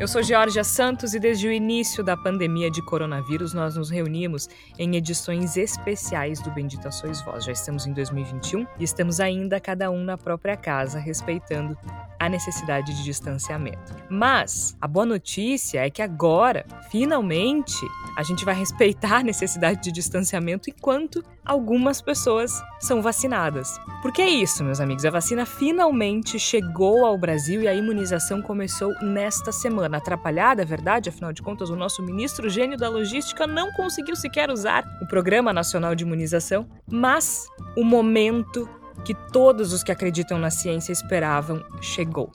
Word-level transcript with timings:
Eu 0.00 0.08
sou 0.08 0.22
Georgia 0.22 0.64
Santos 0.64 1.12
e 1.12 1.20
desde 1.20 1.46
o 1.46 1.52
início 1.52 2.02
da 2.02 2.16
pandemia 2.16 2.70
de 2.70 2.80
coronavírus 2.80 3.52
nós 3.52 3.76
nos 3.76 3.90
reunimos 3.90 4.48
em 4.78 4.96
edições 4.96 5.58
especiais 5.58 6.40
do 6.40 6.50
Bendita 6.50 6.90
Sois 6.90 7.20
Voz. 7.20 7.44
Já 7.44 7.52
estamos 7.52 7.84
em 7.84 7.92
2021 7.92 8.66
e 8.78 8.84
estamos 8.84 9.20
ainda 9.20 9.60
cada 9.60 9.90
um 9.90 10.02
na 10.02 10.16
própria 10.16 10.56
casa, 10.56 10.98
respeitando 10.98 11.76
a 12.18 12.30
necessidade 12.30 12.96
de 12.96 13.04
distanciamento. 13.04 13.94
Mas 14.08 14.74
a 14.80 14.88
boa 14.88 15.04
notícia 15.04 15.84
é 15.84 15.90
que 15.90 16.00
agora, 16.00 16.64
finalmente, 16.90 17.76
a 18.16 18.22
gente 18.22 18.42
vai 18.42 18.54
respeitar 18.54 19.18
a 19.18 19.22
necessidade 19.22 19.82
de 19.82 19.92
distanciamento 19.92 20.70
enquanto 20.70 21.22
algumas 21.44 22.00
pessoas 22.00 22.62
são 22.78 23.02
vacinadas. 23.02 23.78
Porque 24.02 24.22
é 24.22 24.28
isso, 24.28 24.64
meus 24.64 24.80
amigos, 24.80 25.04
a 25.04 25.10
vacina 25.10 25.44
finalmente 25.44 26.38
chegou 26.38 27.04
ao 27.04 27.18
Brasil 27.18 27.62
e 27.62 27.68
a 27.68 27.74
imunização 27.74 28.40
começou 28.40 28.92
nesta 29.02 29.52
semana. 29.52 29.98
Atrapalhada, 29.98 30.62
é 30.62 30.64
verdade, 30.64 31.08
afinal 31.08 31.32
de 31.32 31.42
contas, 31.42 31.70
o 31.70 31.76
nosso 31.76 32.02
ministro 32.02 32.48
gênio 32.48 32.78
da 32.78 32.88
logística 32.88 33.46
não 33.46 33.72
conseguiu 33.72 34.16
sequer 34.16 34.50
usar 34.50 34.84
o 35.02 35.06
Programa 35.06 35.52
Nacional 35.52 35.94
de 35.94 36.04
Imunização, 36.04 36.68
mas 36.90 37.46
o 37.76 37.84
momento 37.84 38.68
que 39.04 39.14
todos 39.14 39.72
os 39.72 39.82
que 39.82 39.92
acreditam 39.92 40.38
na 40.38 40.50
ciência 40.50 40.92
esperavam 40.92 41.64
chegou. 41.80 42.30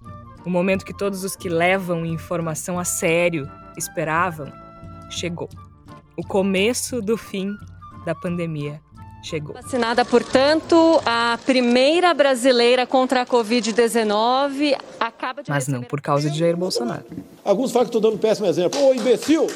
O 0.45 0.49
momento 0.49 0.85
que 0.85 0.93
todos 0.93 1.23
os 1.23 1.35
que 1.35 1.49
levam 1.49 2.05
informação 2.05 2.77
a 2.77 2.83
sério 2.83 3.49
esperavam 3.75 4.52
chegou. 5.09 5.49
O 6.17 6.25
começo 6.25 7.02
do 7.02 7.17
fim 7.17 7.55
da 8.05 8.13
pandemia 8.13 8.80
chegou. 9.25 9.53
Vacinada, 9.53 10.05
portanto, 10.05 11.01
a 11.05 11.37
primeira 11.45 12.13
brasileira 12.13 12.85
contra 12.85 13.21
a 13.21 13.25
Covid-19 13.25 14.77
acaba 14.99 15.43
de. 15.43 15.49
Mas 15.49 15.67
não 15.67 15.81
por 15.83 16.01
causa 16.01 16.29
de 16.29 16.39
Jair 16.39 16.55
Bolsonaro. 16.55 17.03
Alguns 17.43 17.71
falam 17.71 17.85
que 17.85 17.89
estou 17.89 18.01
dando 18.01 18.15
um 18.15 18.19
péssimo 18.19 18.47
exemplo. 18.47 18.79
Ô, 18.81 18.93
imbecil! 18.93 19.47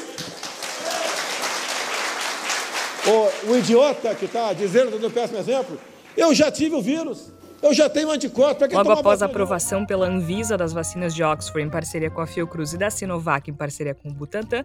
Ô, 3.06 3.50
o 3.50 3.56
idiota 3.56 4.14
que 4.14 4.26
está 4.26 4.52
dizendo 4.52 4.88
que 4.88 4.94
estou 4.96 5.00
dando 5.00 5.10
um 5.10 5.14
péssimo 5.14 5.38
exemplo. 5.38 5.78
Eu 6.16 6.34
já 6.34 6.50
tive 6.50 6.74
o 6.74 6.82
vírus. 6.82 7.32
Eu 7.62 7.74
já 7.74 7.90
tenho 7.90 8.10
anticorpo. 8.10 8.64
Logo 8.72 8.92
após 8.92 9.22
a 9.22 9.26
aprovação 9.26 9.84
pela 9.84 10.06
Anvisa 10.06 10.56
das 10.56 10.72
vacinas 10.72 11.14
de 11.14 11.22
Oxford 11.22 11.66
em 11.66 11.70
parceria 11.70 12.10
com 12.10 12.20
a 12.20 12.26
Fiocruz 12.26 12.72
e 12.72 12.78
da 12.78 12.90
Sinovac 12.90 13.50
em 13.50 13.54
parceria 13.54 13.94
com 13.94 14.08
o 14.08 14.12
Butantan, 14.12 14.64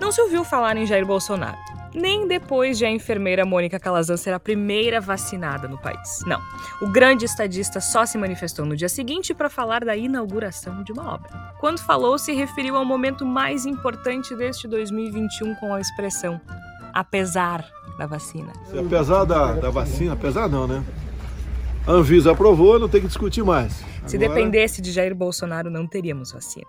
não 0.00 0.12
se 0.12 0.20
ouviu 0.20 0.44
falar 0.44 0.76
em 0.76 0.86
Jair 0.86 1.06
Bolsonaro. 1.06 1.56
Nem 1.94 2.28
depois 2.28 2.76
de 2.76 2.84
a 2.84 2.90
enfermeira 2.90 3.46
Mônica 3.46 3.80
Calazan 3.80 4.18
ser 4.18 4.34
a 4.34 4.40
primeira 4.40 5.00
vacinada 5.00 5.66
no 5.66 5.78
país. 5.78 6.22
Não. 6.26 6.40
O 6.82 6.88
grande 6.88 7.24
estadista 7.24 7.80
só 7.80 8.04
se 8.04 8.18
manifestou 8.18 8.66
no 8.66 8.76
dia 8.76 8.88
seguinte 8.88 9.32
para 9.32 9.48
falar 9.48 9.82
da 9.82 9.96
inauguração 9.96 10.82
de 10.82 10.92
uma 10.92 11.14
obra. 11.14 11.30
Quando 11.58 11.78
falou, 11.78 12.18
se 12.18 12.34
referiu 12.34 12.76
ao 12.76 12.84
momento 12.84 13.24
mais 13.24 13.64
importante 13.64 14.34
deste 14.36 14.68
2021 14.68 15.54
com 15.54 15.72
a 15.72 15.80
expressão 15.80 16.38
apesar 16.96 17.62
da 17.98 18.06
vacina. 18.06 18.52
Apesar 18.78 19.24
da, 19.24 19.52
da 19.52 19.68
vacina, 19.68 20.14
apesar 20.14 20.48
não, 20.48 20.66
né? 20.66 20.82
A 21.86 21.92
Anvisa 21.92 22.32
aprovou, 22.32 22.78
não 22.78 22.88
tem 22.88 23.02
que 23.02 23.06
discutir 23.06 23.44
mais. 23.44 23.84
Se 24.06 24.16
Agora... 24.16 24.30
dependesse 24.30 24.80
de 24.80 24.90
Jair 24.90 25.14
Bolsonaro, 25.14 25.70
não 25.70 25.86
teríamos 25.86 26.32
vacina. 26.32 26.66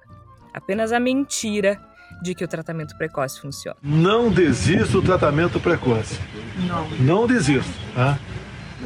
Apenas 0.53 0.91
a 0.91 0.99
mentira 0.99 1.79
de 2.21 2.33
que 2.35 2.43
o 2.43 2.47
tratamento 2.47 2.97
precoce 2.97 3.39
funciona. 3.39 3.77
Não 3.81 4.29
desista 4.29 4.93
do 4.93 5.01
tratamento 5.01 5.59
precoce. 5.59 6.19
Não. 6.67 6.89
Não 6.99 7.27
desista. 7.27 7.71
Tá? 7.93 8.19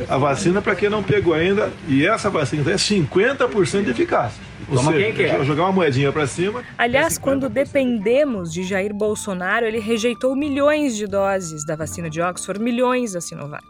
A 0.07 0.17
vacina, 0.17 0.61
para 0.61 0.75
quem 0.75 0.89
não 0.89 1.03
pegou 1.03 1.33
ainda, 1.33 1.71
e 1.87 2.05
essa 2.05 2.29
vacina 2.29 2.71
é 2.71 2.75
50% 2.75 3.83
de 3.83 3.91
eficácia. 3.91 4.41
Toma 4.67 4.91
seja, 4.91 5.05
quem 5.05 5.13
quer. 5.13 5.43
Jogar 5.43 5.63
uma 5.63 5.71
moedinha 5.71 6.11
para 6.13 6.25
cima. 6.25 6.63
Aliás, 6.77 7.17
é 7.17 7.19
quando 7.19 7.49
dependemos 7.49 8.53
de 8.53 8.63
Jair 8.63 8.93
Bolsonaro, 8.93 9.65
ele 9.65 9.79
rejeitou 9.79 10.35
milhões 10.35 10.95
de 10.95 11.07
doses 11.07 11.65
da 11.65 11.75
vacina 11.75 12.09
de 12.09 12.21
Oxford, 12.21 12.61
milhões 12.61 13.13
da 13.13 13.21
Sinovac. 13.21 13.65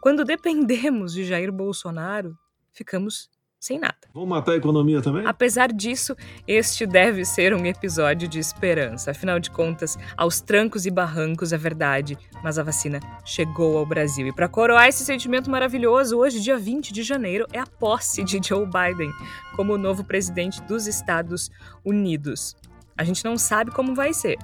Quando 0.00 0.24
dependemos 0.24 1.12
de 1.12 1.24
Jair 1.24 1.52
Bolsonaro, 1.52 2.34
ficamos 2.72 3.28
sem 3.64 3.78
nada. 3.78 3.96
Vamos 4.12 4.28
matar 4.28 4.52
a 4.52 4.56
economia 4.56 5.00
também? 5.00 5.24
Apesar 5.26 5.72
disso, 5.72 6.14
este 6.46 6.84
deve 6.84 7.24
ser 7.24 7.54
um 7.54 7.64
episódio 7.64 8.28
de 8.28 8.38
esperança. 8.38 9.12
Afinal 9.12 9.40
de 9.40 9.50
contas, 9.50 9.96
aos 10.18 10.38
trancos 10.38 10.84
e 10.84 10.90
barrancos 10.90 11.50
é 11.50 11.56
verdade, 11.56 12.18
mas 12.42 12.58
a 12.58 12.62
vacina 12.62 13.00
chegou 13.24 13.78
ao 13.78 13.86
Brasil. 13.86 14.26
E 14.26 14.34
para 14.34 14.48
coroar 14.48 14.88
esse 14.88 15.02
sentimento 15.02 15.50
maravilhoso, 15.50 16.18
hoje, 16.18 16.40
dia 16.40 16.58
20 16.58 16.92
de 16.92 17.02
janeiro, 17.02 17.46
é 17.54 17.58
a 17.58 17.66
posse 17.66 18.22
de 18.22 18.38
Joe 18.46 18.66
Biden 18.66 19.10
como 19.56 19.78
novo 19.78 20.04
presidente 20.04 20.60
dos 20.64 20.86
Estados 20.86 21.50
Unidos. 21.82 22.54
A 22.98 23.02
gente 23.02 23.24
não 23.24 23.38
sabe 23.38 23.70
como 23.70 23.94
vai 23.94 24.12
ser, 24.12 24.36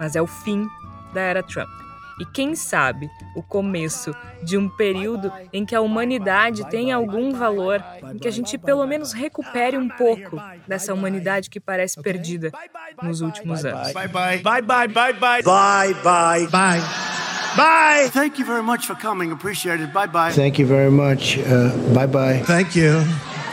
mas 0.00 0.16
é 0.16 0.20
o 0.20 0.26
fim 0.26 0.66
da 1.14 1.20
era 1.20 1.44
Trump 1.44 1.83
e, 2.20 2.24
quem 2.24 2.54
sabe, 2.54 3.10
o 3.34 3.42
começo 3.42 4.14
de 4.42 4.56
um 4.56 4.68
período 4.68 5.32
em 5.52 5.64
que 5.64 5.74
a 5.74 5.80
humanidade 5.80 6.68
tem 6.68 6.92
algum 6.92 7.32
valor, 7.32 7.82
em 8.12 8.18
que 8.18 8.28
a 8.28 8.30
gente 8.30 8.56
pelo 8.58 8.86
menos 8.86 9.12
recupere 9.12 9.76
um 9.76 9.88
pouco 9.88 10.40
dessa 10.66 10.94
humanidade 10.94 11.50
que 11.50 11.60
parece 11.60 12.00
perdida 12.00 12.52
nos 13.02 13.20
últimos 13.20 13.64
anos. 13.64 13.92
Bye 13.92 14.08
bye. 14.08 14.38
Bye 14.38 14.62
bye. 14.62 14.88
Bye 14.88 15.12
bye. 15.14 15.42
Bye 15.42 15.94
bye. 16.02 16.46
Bye. 16.48 16.80
Bye. 17.56 18.10
Thank 18.10 18.38
you 18.38 18.44
very 18.44 18.62
much 18.62 18.86
for 18.86 18.96
coming. 18.96 19.30
Appreciate 19.30 19.80
it. 19.80 19.92
Bye 19.92 20.08
bye. 20.08 20.32
Thank 20.32 20.58
you 20.58 20.66
very 20.66 20.90
much. 20.90 21.38
Uh, 21.38 21.70
bye 21.94 22.06
bye. 22.06 22.42
Thank 22.44 22.74
you. 22.74 23.04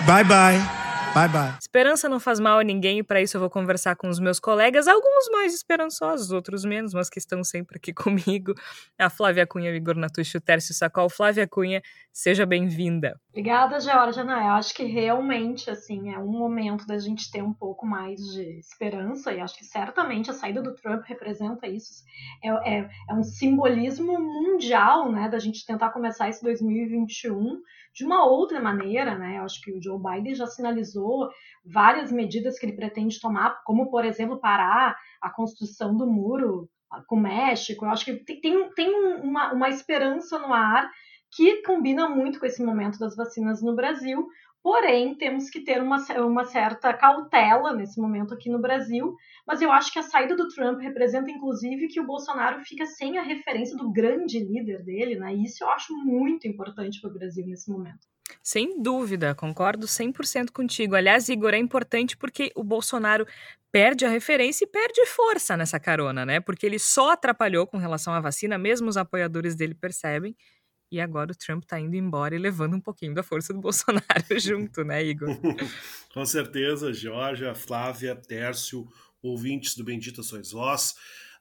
Bye 0.08 0.24
bye. 0.24 0.81
Bye 1.14 1.28
bye. 1.28 1.58
Esperança 1.60 2.08
não 2.08 2.22
faz 2.22 2.40
mal 2.40 2.60
a 2.60 2.64
ninguém 2.64 3.00
e 3.00 3.04
para 3.04 3.22
isso 3.22 3.36
eu 3.36 3.42
vou 3.42 3.50
conversar 3.50 3.98
com 3.98 4.08
os 4.08 4.18
meus 4.18 4.40
colegas, 4.40 4.88
alguns 4.88 5.30
mais 5.30 5.54
esperançosos, 5.54 6.32
outros 6.32 6.64
menos, 6.64 6.94
mas 6.94 7.10
que 7.10 7.20
estão 7.20 7.44
sempre 7.44 7.76
aqui 7.76 7.92
comigo. 7.94 8.54
A 8.98 9.10
Flávia 9.10 9.46
Cunha, 9.46 9.72
o 9.72 9.76
Igor 9.76 9.96
Natucci, 9.96 10.38
o 10.38 10.42
Tércio 10.42 10.74
Sacol. 10.74 11.10
Flávia 11.10 11.46
Cunha, 11.46 11.82
seja 12.14 12.46
bem-vinda. 12.46 13.20
Obrigada, 13.30 13.78
Georgia. 13.82 14.24
Não, 14.24 14.40
eu 14.40 14.54
acho 14.54 14.74
que 14.74 14.86
realmente, 14.86 15.70
assim, 15.70 16.14
é 16.14 16.18
um 16.18 16.32
momento 16.32 16.88
da 16.88 16.98
gente 16.98 17.30
ter 17.30 17.44
um 17.44 17.54
pouco 17.54 17.86
mais 17.86 18.22
de 18.34 18.60
esperança 18.60 19.34
e 19.34 19.42
acho 19.42 19.58
que 19.58 19.66
certamente 19.66 20.32
a 20.32 20.34
saída 20.34 20.62
do 20.62 20.74
Trump 20.76 21.04
representa 21.06 21.68
isso. 21.68 22.06
É, 22.42 22.50
é, 22.50 22.90
é 23.10 23.14
um 23.14 23.24
simbolismo 23.24 24.18
mundial, 24.18 25.12
né, 25.12 25.28
da 25.28 25.40
gente 25.40 25.66
tentar 25.66 25.90
começar 25.90 26.30
esse 26.30 26.42
2021 26.42 27.60
de 27.94 28.06
uma 28.06 28.26
outra 28.26 28.62
maneira, 28.62 29.18
né? 29.18 29.38
Eu 29.38 29.44
acho 29.44 29.62
que 29.62 29.72
o 29.72 29.82
Joe 29.82 30.00
Biden 30.00 30.34
já 30.34 30.48
sinalizou 30.48 31.01
várias 31.66 32.12
medidas 32.12 32.58
que 32.58 32.66
ele 32.66 32.76
pretende 32.76 33.20
tomar, 33.20 33.62
como, 33.64 33.90
por 33.90 34.06
exemplo, 34.06 34.40
parar 34.40 34.98
a 35.22 35.30
construção 35.30 35.96
do 35.96 36.08
muro 36.08 36.70
com 37.08 37.16
o 37.16 37.22
México. 37.22 37.86
Eu 37.86 37.90
acho 37.90 38.06
que 38.06 38.14
tem, 38.14 38.70
tem 38.74 38.94
uma, 39.22 39.54
uma 39.54 39.70
esperança 39.70 40.38
no 40.40 40.54
ar 40.54 40.90
que 41.34 41.64
combina 41.64 42.10
muito 42.10 42.40
com 42.40 42.46
esse 42.46 42.64
momento 42.64 43.00
das 43.00 43.16
vacinas 43.16 43.62
no 43.62 43.76
Brasil, 43.76 44.28
Porém, 44.64 45.16
temos 45.16 45.50
que 45.50 45.62
ter 45.62 45.82
uma, 45.82 45.98
uma 46.20 46.46
certa 46.46 46.94
cautela 46.94 47.74
nesse 47.74 48.00
momento 48.00 48.34
aqui 48.34 48.50
no 48.50 48.62
Brasil. 48.62 49.16
Mas 49.46 49.62
eu 49.62 49.72
acho 49.72 49.92
que 49.92 49.98
a 49.98 50.04
saída 50.04 50.36
do 50.36 50.48
Trump 50.50 50.80
representa, 50.80 51.32
inclusive, 51.32 51.88
que 51.88 52.00
o 52.00 52.06
Bolsonaro 52.06 52.64
fica 52.64 52.86
sem 52.86 53.18
a 53.18 53.24
referência 53.24 53.76
do 53.76 53.92
grande 53.92 54.40
líder 54.40 54.84
dele, 54.84 55.16
né? 55.16 55.34
E 55.34 55.46
isso 55.46 55.64
eu 55.64 55.70
acho 55.70 55.94
muito 55.96 56.48
importante 56.48 57.02
para 57.02 57.10
o 57.10 57.14
Brasil 57.14 57.46
nesse 57.48 57.72
momento. 57.72 58.12
Sem 58.44 58.82
dúvida, 58.82 59.36
concordo 59.36 59.88
100% 59.88 60.52
contigo. 60.52 60.96
Aliás, 60.96 61.28
Igor, 61.28 61.54
é 61.54 61.58
importante 61.58 62.16
porque 62.16 62.52
o 62.56 62.64
Bolsonaro 62.64 63.26
perde 63.72 64.06
a 64.06 64.10
referência 64.10 64.66
e 64.66 64.68
perde 64.68 65.06
força 65.06 65.58
nessa 65.58 65.80
carona, 65.80 66.26
né? 66.26 66.40
Porque 66.40 66.66
ele 66.66 66.80
só 66.80 67.12
atrapalhou 67.12 67.66
com 67.66 67.78
relação 67.78 68.14
à 68.14 68.20
vacina, 68.20 68.58
mesmo 68.58 68.90
os 68.90 68.98
apoiadores 68.98 69.56
dele 69.56 69.74
percebem. 69.74 70.36
E 70.92 71.00
agora 71.00 71.32
o 71.32 71.36
Trump 71.36 71.64
está 71.64 71.80
indo 71.80 71.96
embora 71.96 72.36
e 72.36 72.38
levando 72.38 72.76
um 72.76 72.82
pouquinho 72.82 73.14
da 73.14 73.24
força 73.24 73.54
do 73.54 73.62
Bolsonaro 73.62 74.04
junto, 74.38 74.84
né, 74.84 75.04
Igor? 75.04 75.30
Com 76.14 76.26
certeza, 76.26 76.94
Georgia, 76.94 77.56
Flávia, 77.56 78.14
Tércio, 78.16 78.86
ouvintes 79.22 79.76
do 79.76 79.84
Bendita 79.86 80.22
Sois 80.22 80.52
Vós. 80.52 80.96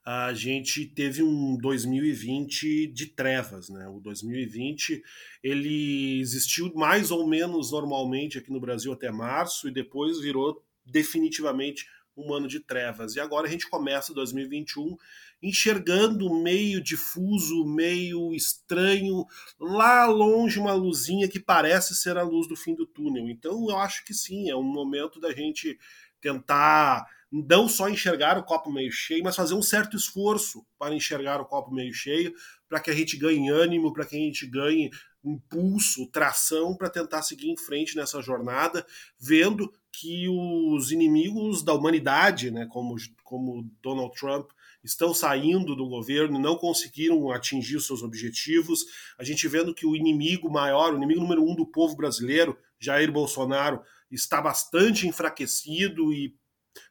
A 0.04 0.32
gente 0.32 0.86
teve 0.86 1.22
um 1.22 1.58
2020 1.58 2.86
de 2.86 3.06
trevas, 3.06 3.68
né? 3.68 3.86
O 3.88 4.00
2020 4.00 5.02
ele 5.42 6.20
existiu 6.20 6.72
mais 6.74 7.10
ou 7.10 7.28
menos 7.28 7.72
normalmente 7.72 8.38
aqui 8.38 8.50
no 8.50 8.60
Brasil 8.60 8.92
até 8.92 9.10
março 9.10 9.68
e 9.68 9.72
depois 9.72 10.20
virou 10.20 10.64
definitivamente 10.86 11.86
um 12.16 12.32
ano 12.32 12.48
de 12.48 12.60
trevas. 12.60 13.16
E 13.16 13.20
agora 13.20 13.46
a 13.46 13.50
gente 13.50 13.68
começa 13.68 14.14
2021 14.14 14.96
enxergando 15.42 16.32
meio 16.42 16.82
difuso, 16.82 17.64
meio 17.64 18.34
estranho, 18.34 19.24
lá 19.58 20.06
longe 20.06 20.58
uma 20.58 20.72
luzinha 20.72 21.28
que 21.28 21.40
parece 21.40 21.94
ser 21.94 22.16
a 22.16 22.22
luz 22.22 22.46
do 22.46 22.56
fim 22.56 22.74
do 22.74 22.86
túnel. 22.86 23.28
Então 23.28 23.68
eu 23.68 23.78
acho 23.78 24.04
que 24.04 24.12
sim, 24.12 24.50
é 24.50 24.56
um 24.56 24.62
momento 24.62 25.20
da 25.20 25.32
gente 25.32 25.78
tentar 26.20 27.06
não 27.32 27.68
só 27.68 27.88
enxergar 27.88 28.36
o 28.36 28.42
copo 28.42 28.72
meio 28.72 28.90
cheio, 28.90 29.22
mas 29.22 29.36
fazer 29.36 29.54
um 29.54 29.62
certo 29.62 29.96
esforço 29.96 30.66
para 30.78 30.94
enxergar 30.94 31.40
o 31.40 31.46
copo 31.46 31.72
meio 31.72 31.94
cheio, 31.94 32.34
para 32.68 32.80
que 32.80 32.90
a 32.90 32.94
gente 32.94 33.16
ganhe 33.16 33.48
ânimo, 33.48 33.92
para 33.92 34.04
que 34.04 34.16
a 34.16 34.18
gente 34.18 34.46
ganhe 34.46 34.90
impulso, 35.24 36.06
tração 36.10 36.74
para 36.76 36.90
tentar 36.90 37.22
seguir 37.22 37.50
em 37.50 37.56
frente 37.56 37.94
nessa 37.94 38.20
jornada, 38.20 38.84
vendo 39.18 39.72
que 39.92 40.28
os 40.28 40.90
inimigos 40.90 41.62
da 41.62 41.74
humanidade, 41.74 42.50
né, 42.50 42.66
como, 42.70 42.96
como 43.22 43.70
Donald 43.82 44.14
Trump, 44.18 44.50
estão 44.82 45.12
saindo 45.12 45.76
do 45.76 45.88
governo, 45.88 46.38
não 46.38 46.56
conseguiram 46.56 47.30
atingir 47.30 47.76
os 47.76 47.86
seus 47.86 48.02
objetivos. 48.02 48.84
A 49.18 49.24
gente 49.24 49.46
vendo 49.46 49.74
que 49.74 49.86
o 49.86 49.94
inimigo 49.94 50.50
maior, 50.50 50.92
o 50.92 50.96
inimigo 50.96 51.20
número 51.20 51.42
um 51.42 51.54
do 51.54 51.66
povo 51.66 51.96
brasileiro, 51.96 52.56
Jair 52.78 53.12
Bolsonaro, 53.12 53.82
está 54.10 54.40
bastante 54.40 55.06
enfraquecido 55.06 56.12
e 56.12 56.34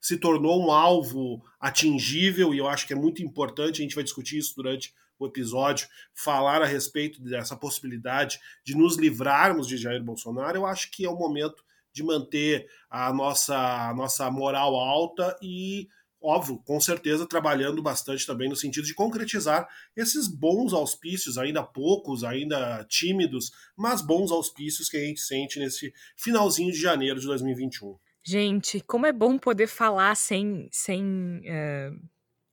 se 0.02 0.18
tornou 0.18 0.62
um 0.66 0.72
alvo 0.72 1.44
atingível, 1.60 2.54
e 2.54 2.58
eu 2.58 2.68
acho 2.68 2.86
que 2.86 2.94
é 2.94 2.96
muito 2.96 3.24
importante, 3.24 3.82
a 3.82 3.84
gente 3.84 3.96
vai 3.96 4.04
discutir 4.04 4.38
isso 4.38 4.54
durante 4.56 4.94
o 5.18 5.26
episódio, 5.26 5.88
falar 6.14 6.62
a 6.62 6.66
respeito 6.66 7.22
dessa 7.22 7.56
possibilidade 7.56 8.40
de 8.64 8.76
nos 8.76 8.98
livrarmos 8.98 9.68
de 9.68 9.78
Jair 9.78 10.04
Bolsonaro, 10.04 10.58
eu 10.58 10.66
acho 10.66 10.90
que 10.92 11.06
é 11.06 11.10
o 11.10 11.18
momento 11.18 11.64
de 11.92 12.04
manter 12.04 12.68
a 12.90 13.12
nossa, 13.12 13.90
a 13.90 13.94
nossa 13.94 14.30
moral 14.32 14.76
alta 14.76 15.38
e, 15.42 15.88
óbvio, 16.22 16.60
com 16.66 16.80
certeza 16.80 17.28
trabalhando 17.28 17.82
bastante 17.82 18.26
também 18.26 18.50
no 18.50 18.56
sentido 18.56 18.86
de 18.86 18.94
concretizar 18.94 19.68
esses 19.96 20.28
bons 20.28 20.74
auspícios, 20.74 21.38
ainda 21.38 21.64
poucos, 21.64 22.24
ainda 22.24 22.86
tímidos, 22.90 23.52
mas 23.76 24.02
bons 24.02 24.32
auspícios 24.32 24.90
que 24.90 24.98
a 24.98 25.02
gente 25.02 25.22
sente 25.22 25.60
nesse 25.60 25.94
finalzinho 26.18 26.72
de 26.72 26.80
janeiro 26.80 27.20
de 27.20 27.26
2021. 27.28 27.98
Gente, 28.24 28.82
como 28.82 29.06
é 29.06 29.14
bom 29.14 29.38
poder 29.38 29.68
falar 29.68 30.16
sem, 30.16 30.68
sem 30.72 31.42
é, 31.46 31.92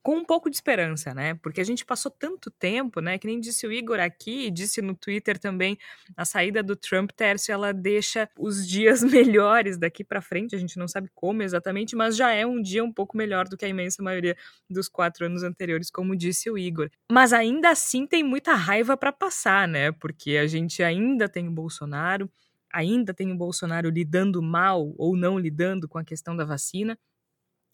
com 0.07 0.15
um 0.15 0.23
pouco 0.23 0.49
de 0.49 0.55
esperança, 0.55 1.13
né? 1.13 1.33
Porque 1.33 1.59
a 1.59 1.65
gente 1.65 1.83
passou 1.83 2.09
tanto 2.09 2.49
tempo, 2.49 3.01
né? 3.01 3.17
Que 3.17 3.27
nem 3.27 3.41
disse 3.41 3.67
o 3.67 3.73
Igor 3.73 3.99
aqui, 3.99 4.49
disse 4.49 4.81
no 4.81 4.95
Twitter 4.95 5.37
também, 5.37 5.77
a 6.15 6.23
saída 6.23 6.63
do 6.63 6.77
Trump, 6.77 7.11
Tércio, 7.11 7.51
ela 7.51 7.73
deixa 7.73 8.29
os 8.39 8.65
dias 8.65 9.03
melhores 9.03 9.77
daqui 9.77 10.05
para 10.05 10.21
frente. 10.21 10.55
A 10.55 10.57
gente 10.57 10.79
não 10.79 10.87
sabe 10.87 11.09
como 11.13 11.43
exatamente, 11.43 11.93
mas 11.93 12.15
já 12.15 12.31
é 12.31 12.45
um 12.45 12.61
dia 12.61 12.85
um 12.85 12.93
pouco 12.93 13.17
melhor 13.17 13.49
do 13.49 13.57
que 13.57 13.65
a 13.65 13.67
imensa 13.67 14.01
maioria 14.01 14.37
dos 14.69 14.87
quatro 14.87 15.25
anos 15.25 15.43
anteriores, 15.43 15.91
como 15.91 16.15
disse 16.15 16.49
o 16.49 16.57
Igor. 16.57 16.89
Mas 17.11 17.33
ainda 17.33 17.69
assim 17.69 18.07
tem 18.07 18.23
muita 18.23 18.53
raiva 18.53 18.95
para 18.95 19.11
passar, 19.11 19.67
né? 19.67 19.91
Porque 19.91 20.37
a 20.37 20.47
gente 20.47 20.81
ainda 20.81 21.27
tem 21.27 21.49
o 21.49 21.51
Bolsonaro, 21.51 22.31
ainda 22.71 23.13
tem 23.13 23.29
o 23.33 23.35
Bolsonaro 23.35 23.89
lidando 23.89 24.41
mal 24.41 24.93
ou 24.97 25.17
não 25.17 25.37
lidando 25.37 25.85
com 25.85 25.97
a 25.97 26.03
questão 26.05 26.33
da 26.33 26.45
vacina. 26.45 26.97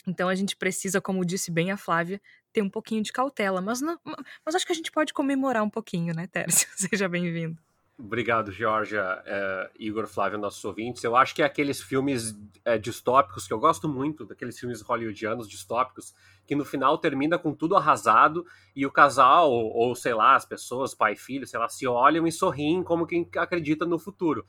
Então 0.07 0.27
a 0.27 0.35
gente 0.35 0.55
precisa, 0.55 1.01
como 1.01 1.25
disse 1.25 1.51
bem 1.51 1.71
a 1.71 1.77
Flávia, 1.77 2.21
ter 2.51 2.61
um 2.61 2.69
pouquinho 2.69 3.01
de 3.01 3.11
cautela. 3.11 3.61
Mas, 3.61 3.81
não, 3.81 3.97
mas 4.45 4.55
acho 4.55 4.65
que 4.65 4.71
a 4.71 4.75
gente 4.75 4.91
pode 4.91 5.13
comemorar 5.13 5.63
um 5.63 5.69
pouquinho, 5.69 6.13
né, 6.13 6.27
Tércio? 6.27 6.67
Seja 6.75 7.07
bem-vindo. 7.07 7.57
Obrigado, 7.95 8.51
Georgia, 8.51 9.21
é, 9.23 9.71
Igor, 9.79 10.07
Flávio, 10.07 10.39
nossos 10.39 10.65
ouvintes. 10.65 11.03
Eu 11.03 11.15
acho 11.15 11.33
que 11.33 11.43
é 11.43 11.45
aqueles 11.45 11.79
filmes 11.79 12.35
é, 12.65 12.77
distópicos 12.77 13.47
que 13.47 13.53
eu 13.53 13.59
gosto 13.59 13.87
muito, 13.87 14.25
daqueles 14.25 14.59
filmes 14.59 14.81
hollywoodianos 14.81 15.47
distópicos, 15.47 16.13
que 16.45 16.55
no 16.55 16.65
final 16.65 16.97
termina 16.97 17.37
com 17.37 17.53
tudo 17.53 17.75
arrasado 17.75 18.45
e 18.75 18.83
o 18.83 18.91
casal, 18.91 19.51
ou, 19.51 19.71
ou 19.71 19.95
sei 19.95 20.13
lá, 20.13 20.35
as 20.35 20.43
pessoas, 20.43 20.95
pai 20.95 21.13
e 21.13 21.15
filho, 21.15 21.45
sei 21.45 21.59
lá, 21.59 21.69
se 21.69 21.85
olham 21.85 22.25
e 22.25 22.31
sorriem 22.31 22.83
como 22.83 23.05
quem 23.05 23.29
acredita 23.37 23.85
no 23.85 23.99
futuro 23.99 24.43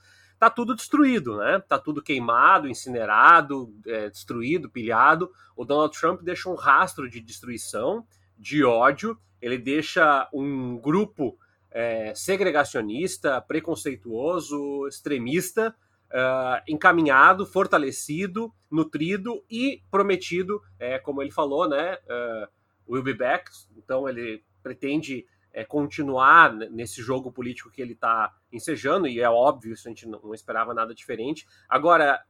tá 0.45 0.51
tudo 0.51 0.75
destruído, 0.75 1.39
né? 1.39 1.63
Tá 1.67 1.79
tudo 1.79 2.03
queimado, 2.03 2.69
incinerado, 2.69 3.75
é, 3.87 4.11
destruído, 4.11 4.69
pilhado. 4.69 5.31
O 5.57 5.65
Donald 5.65 5.99
Trump 5.99 6.21
deixa 6.23 6.51
um 6.51 6.55
rastro 6.55 7.09
de 7.09 7.21
destruição, 7.21 8.07
de 8.39 8.63
ódio. 8.63 9.19
Ele 9.41 9.57
deixa 9.57 10.29
um 10.33 10.77
grupo 10.79 11.39
é, 11.71 12.15
segregacionista, 12.15 13.41
preconceituoso, 13.41 14.87
extremista, 14.87 15.75
uh, 16.11 16.63
encaminhado, 16.69 17.47
fortalecido, 17.47 18.53
nutrido 18.71 19.43
e 19.51 19.83
prometido, 19.91 20.63
é, 20.79 20.99
como 20.99 21.23
ele 21.23 21.31
falou, 21.31 21.69
né? 21.69 21.95
Uh, 22.05 22.93
will 22.93 23.03
be 23.03 23.15
back. 23.15 23.51
Então 23.77 24.09
ele 24.09 24.45
pretende 24.63 25.27
é, 25.55 25.65
continuar 25.65 26.53
nesse 26.53 27.01
jogo 27.01 27.31
político 27.31 27.71
que 27.71 27.81
ele 27.81 27.93
está 27.93 28.35
ensejando, 28.53 29.07
e 29.07 29.21
é 29.21 29.31
óbvio, 29.31 29.73
isso 29.73 29.87
a 29.87 29.91
gente 29.91 30.07
não 30.07 30.35
esperava 30.35 30.75
nada 30.75 30.93
diferente. 30.93 31.47
Agora, 31.69 32.21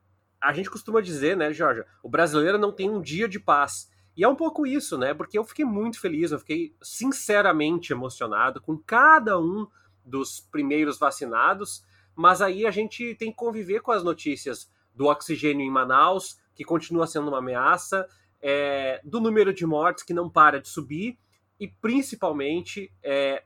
a 0.40 0.52
gente 0.52 0.70
costuma 0.70 1.00
dizer, 1.00 1.34
né, 1.34 1.50
Jorge, 1.52 1.82
o 2.02 2.08
brasileiro 2.08 2.58
não 2.58 2.70
tem 2.70 2.90
um 2.90 3.00
dia 3.00 3.26
de 3.26 3.40
paz. 3.40 3.90
E 4.14 4.22
é 4.22 4.28
um 4.28 4.36
pouco 4.36 4.66
isso, 4.66 4.96
né? 4.98 5.12
Porque 5.14 5.38
eu 5.38 5.42
fiquei 5.42 5.64
muito 5.64 5.98
feliz, 5.98 6.30
eu 6.30 6.38
fiquei 6.38 6.76
sinceramente 6.80 7.92
emocionado 7.92 8.60
com 8.60 8.76
cada 8.76 9.40
um 9.40 9.66
dos 10.04 10.38
primeiros 10.38 10.98
vacinados, 10.98 11.82
mas 12.14 12.42
aí 12.42 12.66
a 12.66 12.70
gente 12.70 13.14
tem 13.16 13.30
que 13.30 13.36
conviver 13.36 13.80
com 13.80 13.90
as 13.90 14.04
notícias 14.04 14.70
do 14.94 15.06
oxigênio 15.06 15.66
em 15.66 15.70
Manaus, 15.70 16.38
que 16.54 16.62
continua 16.62 17.06
sendo 17.06 17.28
uma 17.28 17.38
ameaça, 17.38 18.06
é, 18.40 19.00
do 19.02 19.18
número 19.18 19.52
de 19.52 19.66
mortes 19.66 20.04
que 20.04 20.12
não 20.12 20.28
para 20.28 20.60
de 20.60 20.68
subir, 20.68 21.18
e 21.58 21.68
principalmente 21.68 22.92
é, 23.02 23.44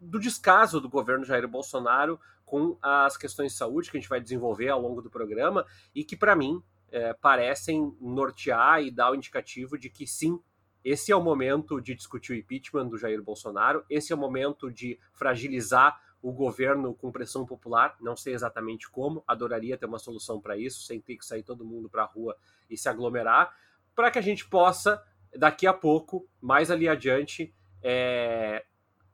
do 0.00 0.18
descaso 0.18 0.80
do 0.80 0.88
governo 0.88 1.24
Jair 1.24 1.48
Bolsonaro 1.48 2.20
com 2.44 2.78
as 2.80 3.16
questões 3.16 3.52
de 3.52 3.58
saúde 3.58 3.90
que 3.90 3.96
a 3.96 4.00
gente 4.00 4.08
vai 4.08 4.20
desenvolver 4.20 4.68
ao 4.68 4.80
longo 4.80 5.02
do 5.02 5.10
programa 5.10 5.66
e 5.94 6.04
que, 6.04 6.16
para 6.16 6.36
mim, 6.36 6.62
é, 6.90 7.12
parecem 7.14 7.94
nortear 8.00 8.82
e 8.82 8.90
dar 8.90 9.10
o 9.10 9.14
indicativo 9.14 9.76
de 9.76 9.90
que 9.90 10.06
sim, 10.06 10.40
esse 10.84 11.10
é 11.10 11.16
o 11.16 11.22
momento 11.22 11.80
de 11.80 11.94
discutir 11.94 12.32
o 12.32 12.36
impeachment 12.36 12.86
do 12.86 12.96
Jair 12.96 13.20
Bolsonaro, 13.20 13.84
esse 13.90 14.12
é 14.12 14.16
o 14.16 14.18
momento 14.18 14.70
de 14.70 14.98
fragilizar 15.12 16.00
o 16.22 16.32
governo 16.32 16.94
com 16.94 17.10
pressão 17.10 17.44
popular, 17.44 17.96
não 18.00 18.16
sei 18.16 18.34
exatamente 18.34 18.88
como, 18.88 19.22
adoraria 19.26 19.76
ter 19.76 19.86
uma 19.86 19.98
solução 19.98 20.40
para 20.40 20.56
isso, 20.56 20.82
sem 20.82 21.00
ter 21.00 21.16
que 21.16 21.26
sair 21.26 21.42
todo 21.42 21.64
mundo 21.64 21.88
para 21.88 22.02
a 22.02 22.06
rua 22.06 22.36
e 22.70 22.76
se 22.76 22.88
aglomerar, 22.88 23.54
para 23.94 24.10
que 24.10 24.18
a 24.18 24.22
gente 24.22 24.48
possa 24.48 25.02
daqui 25.38 25.66
a 25.66 25.72
pouco, 25.72 26.26
mais 26.40 26.70
ali 26.70 26.88
adiante, 26.88 27.54
é, 27.82 28.64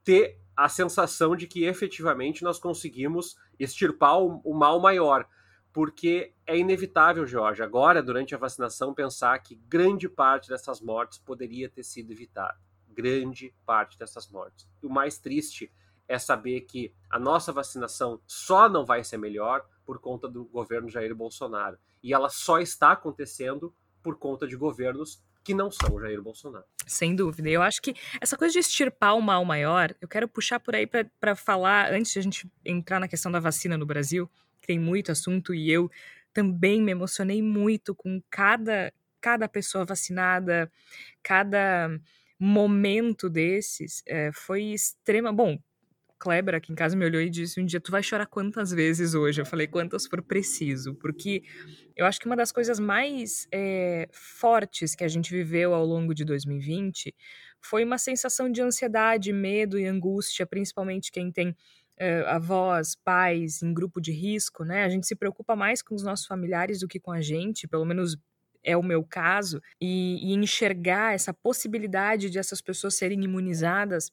ter 0.03 0.39
a 0.55 0.69
sensação 0.69 1.35
de 1.35 1.47
que 1.47 1.65
efetivamente 1.65 2.43
nós 2.43 2.59
conseguimos 2.59 3.35
extirpar 3.59 4.19
o, 4.21 4.41
o 4.43 4.53
mal 4.53 4.79
maior. 4.79 5.27
Porque 5.71 6.33
é 6.45 6.55
inevitável, 6.55 7.25
Jorge, 7.25 7.63
agora, 7.63 8.03
durante 8.03 8.35
a 8.35 8.37
vacinação, 8.37 8.93
pensar 8.93 9.37
que 9.39 9.55
grande 9.55 10.07
parte 10.07 10.47
dessas 10.47 10.79
mortes 10.79 11.17
poderia 11.17 11.67
ter 11.67 11.83
sido 11.83 12.11
evitada. 12.11 12.55
Grande 12.89 13.53
parte 13.65 13.97
dessas 13.97 14.29
mortes. 14.29 14.67
O 14.83 14.89
mais 14.89 15.17
triste 15.17 15.71
é 16.07 16.19
saber 16.19 16.61
que 16.61 16.93
a 17.09 17.17
nossa 17.17 17.51
vacinação 17.51 18.21
só 18.27 18.69
não 18.69 18.85
vai 18.85 19.03
ser 19.03 19.17
melhor 19.17 19.65
por 19.83 19.99
conta 19.99 20.27
do 20.27 20.45
governo 20.45 20.89
Jair 20.89 21.15
Bolsonaro. 21.15 21.77
E 22.03 22.13
ela 22.13 22.29
só 22.29 22.59
está 22.59 22.91
acontecendo 22.91 23.73
por 24.03 24.17
conta 24.17 24.47
de 24.47 24.55
governos 24.55 25.23
que 25.43 25.53
não 25.53 25.69
são 25.69 25.95
o 25.95 25.99
Jair 25.99 26.21
Bolsonaro. 26.21 26.65
Sem 26.85 27.15
dúvida. 27.15 27.49
Eu 27.49 27.61
acho 27.61 27.81
que 27.81 27.95
essa 28.21 28.37
coisa 28.37 28.53
de 28.53 28.59
extirpar 28.59 29.15
o 29.15 29.21
mal 29.21 29.43
maior, 29.43 29.93
eu 30.01 30.07
quero 30.07 30.27
puxar 30.27 30.59
por 30.59 30.75
aí 30.75 30.87
para 30.87 31.35
falar, 31.35 31.91
antes 31.93 32.13
de 32.13 32.19
a 32.19 32.21
gente 32.21 32.51
entrar 32.63 32.99
na 32.99 33.07
questão 33.07 33.31
da 33.31 33.39
vacina 33.39 33.77
no 33.77 33.85
Brasil, 33.85 34.29
que 34.61 34.67
tem 34.67 34.79
muito 34.79 35.11
assunto, 35.11 35.53
e 35.53 35.71
eu 35.71 35.91
também 36.33 36.81
me 36.81 36.91
emocionei 36.91 37.41
muito 37.41 37.93
com 37.93 38.21
cada, 38.29 38.93
cada 39.21 39.47
pessoa 39.47 39.85
vacinada, 39.85 40.71
cada 41.21 41.89
momento 42.39 43.29
desses. 43.29 44.01
É, 44.05 44.31
foi 44.31 44.63
extrema. 44.63 45.31
Bom, 45.31 45.59
Kleber 46.23 46.55
aqui 46.55 46.71
em 46.71 46.75
casa 46.75 46.95
me 46.95 47.03
olhou 47.03 47.21
e 47.21 47.29
disse 47.29 47.59
um 47.59 47.65
dia, 47.65 47.81
tu 47.81 47.91
vai 47.91 48.01
chorar 48.01 48.25
quantas 48.27 48.71
vezes 48.71 49.13
hoje? 49.13 49.41
Eu 49.41 49.45
falei, 49.45 49.67
quantas 49.67 50.07
for 50.07 50.23
preciso, 50.23 50.95
porque 50.95 51.43
eu 51.97 52.05
acho 52.05 52.17
que 52.17 52.25
uma 52.25 52.37
das 52.37 52.49
coisas 52.49 52.79
mais 52.79 53.45
é, 53.51 54.07
fortes 54.13 54.95
que 54.95 55.03
a 55.03 55.07
gente 55.09 55.29
viveu 55.29 55.73
ao 55.73 55.85
longo 55.85 56.13
de 56.15 56.23
2020 56.23 57.13
foi 57.59 57.83
uma 57.83 57.97
sensação 57.97 58.49
de 58.49 58.61
ansiedade, 58.61 59.33
medo 59.33 59.77
e 59.77 59.85
angústia, 59.85 60.45
principalmente 60.45 61.11
quem 61.11 61.29
tem 61.29 61.53
é, 61.97 62.21
avós, 62.21 62.95
pais 62.95 63.61
em 63.61 63.73
grupo 63.73 63.99
de 63.99 64.13
risco, 64.13 64.63
né? 64.63 64.85
A 64.85 64.89
gente 64.89 65.05
se 65.05 65.17
preocupa 65.17 65.57
mais 65.57 65.81
com 65.81 65.93
os 65.93 66.03
nossos 66.03 66.25
familiares 66.25 66.79
do 66.79 66.87
que 66.87 67.01
com 67.01 67.11
a 67.11 67.19
gente, 67.19 67.67
pelo 67.67 67.83
menos 67.83 68.15
é 68.63 68.77
o 68.77 68.81
meu 68.81 69.03
caso, 69.03 69.61
e, 69.81 70.31
e 70.31 70.33
enxergar 70.33 71.13
essa 71.13 71.33
possibilidade 71.33 72.29
de 72.29 72.39
essas 72.39 72.61
pessoas 72.61 72.95
serem 72.95 73.21
imunizadas 73.21 74.09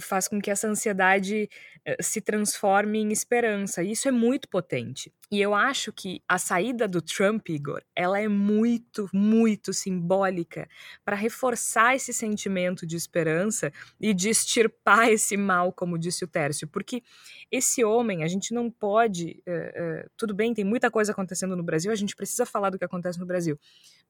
faz 0.00 0.28
com 0.28 0.40
que 0.40 0.50
essa 0.50 0.68
ansiedade 0.68 1.48
eh, 1.84 1.96
se 2.00 2.20
transforme 2.20 2.98
em 3.00 3.12
esperança. 3.12 3.82
Isso 3.82 4.08
é 4.08 4.10
muito 4.10 4.48
potente. 4.48 5.12
E 5.32 5.40
eu 5.40 5.54
acho 5.54 5.90
que 5.94 6.22
a 6.28 6.36
saída 6.36 6.86
do 6.86 7.00
Trump, 7.00 7.48
Igor, 7.48 7.82
ela 7.96 8.20
é 8.20 8.28
muito, 8.28 9.08
muito 9.14 9.72
simbólica 9.72 10.68
para 11.02 11.16
reforçar 11.16 11.96
esse 11.96 12.12
sentimento 12.12 12.86
de 12.86 12.96
esperança 12.96 13.72
e 13.98 14.12
de 14.12 14.28
extirpar 14.28 15.08
esse 15.08 15.34
mal, 15.38 15.72
como 15.72 15.98
disse 15.98 16.22
o 16.22 16.28
Tércio. 16.28 16.68
Porque 16.68 17.02
esse 17.50 17.82
homem, 17.82 18.22
a 18.22 18.28
gente 18.28 18.52
não 18.52 18.70
pode. 18.70 19.42
Uh, 19.48 20.04
uh, 20.04 20.10
tudo 20.18 20.34
bem, 20.34 20.52
tem 20.52 20.66
muita 20.66 20.90
coisa 20.90 21.12
acontecendo 21.12 21.56
no 21.56 21.62
Brasil, 21.62 21.90
a 21.90 21.94
gente 21.96 22.14
precisa 22.14 22.44
falar 22.44 22.68
do 22.68 22.78
que 22.78 22.84
acontece 22.84 23.18
no 23.18 23.24
Brasil. 23.24 23.58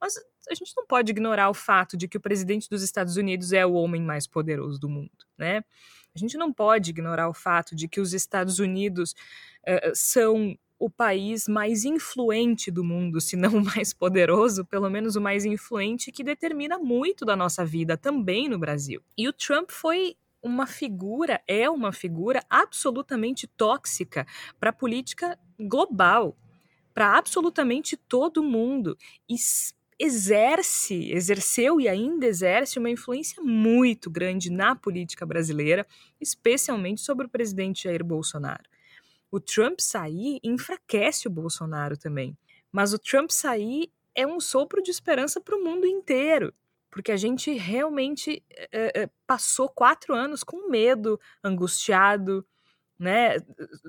Mas 0.01 0.17
a 0.51 0.55
gente 0.55 0.73
não 0.77 0.85
pode 0.85 1.13
ignorar 1.13 1.49
o 1.49 1.55
fato 1.55 1.97
de 1.97 2.09
que 2.09 2.17
o 2.17 2.21
presidente 2.21 2.69
dos 2.69 2.83
Estados 2.83 3.17
Unidos 3.17 3.53
é 3.53 3.65
o 3.65 3.75
homem 3.75 4.03
mais 4.03 4.27
poderoso 4.27 4.77
do 4.81 4.89
mundo, 4.89 5.25
né? 5.39 5.63
A 6.17 6.19
gente 6.19 6.37
não 6.37 6.53
pode 6.53 6.91
ignorar 6.91 7.29
o 7.29 7.33
fato 7.33 7.77
de 7.77 7.87
que 7.87 8.01
os 8.01 8.13
Estados 8.13 8.59
Unidos 8.59 9.15
uh, 9.69 9.93
são 9.95 10.59
o 10.83 10.91
país 10.91 11.47
mais 11.47 11.85
influente 11.85 12.69
do 12.69 12.83
mundo, 12.83 13.21
se 13.21 13.37
não 13.37 13.51
o 13.59 13.65
mais 13.65 13.93
poderoso, 13.93 14.65
pelo 14.65 14.91
menos 14.91 15.15
o 15.15 15.21
mais 15.21 15.45
influente, 15.45 16.11
que 16.11 16.25
determina 16.25 16.77
muito 16.77 17.25
da 17.25 17.37
nossa 17.37 17.65
vida 17.65 17.97
também 17.97 18.49
no 18.49 18.59
Brasil. 18.59 19.01
E 19.17 19.29
o 19.29 19.33
Trump 19.33 19.71
foi 19.71 20.17
uma 20.43 20.67
figura, 20.67 21.41
é 21.47 21.71
uma 21.71 21.93
figura 21.93 22.43
absolutamente 22.51 23.47
tóxica 23.47 24.27
para 24.59 24.71
a 24.71 24.73
política 24.73 25.39
global, 25.57 26.37
para 26.93 27.17
absolutamente 27.17 27.97
todo 27.97 28.43
mundo. 28.43 28.99
E 29.31 29.37
exerce, 30.01 31.13
exerceu 31.13 31.81
e 31.81 31.89
ainda 31.89 32.27
exerce 32.27 32.81
uma 32.81 32.91
influência 32.91 33.41
muito 33.41 34.11
grande 34.11 34.51
na 34.51 34.75
política 34.75 35.25
brasileira, 35.25 35.87
especialmente 36.21 37.01
sobre 37.03 37.27
o 37.27 37.29
presidente 37.29 37.85
Jair 37.85 38.03
Bolsonaro. 38.03 38.65
O 39.33 39.41
Trump 39.41 39.81
sair 39.81 40.39
enfraquece 40.45 41.27
o 41.27 41.31
Bolsonaro 41.31 41.97
também. 41.97 42.37
Mas 42.71 42.93
o 42.93 42.99
Trump 42.99 43.31
sair 43.31 43.91
é 44.15 44.27
um 44.27 44.39
sopro 44.39 44.83
de 44.83 44.91
esperança 44.91 45.41
para 45.41 45.57
o 45.57 45.65
mundo 45.65 45.87
inteiro. 45.87 46.55
Porque 46.91 47.11
a 47.11 47.17
gente 47.17 47.51
realmente 47.53 48.45
é, 48.71 49.09
passou 49.27 49.71
quatro 49.71 50.15
anos 50.15 50.45
com 50.45 50.69
medo, 50.69 51.19
angustiado, 51.43 52.47
né, 52.99 53.39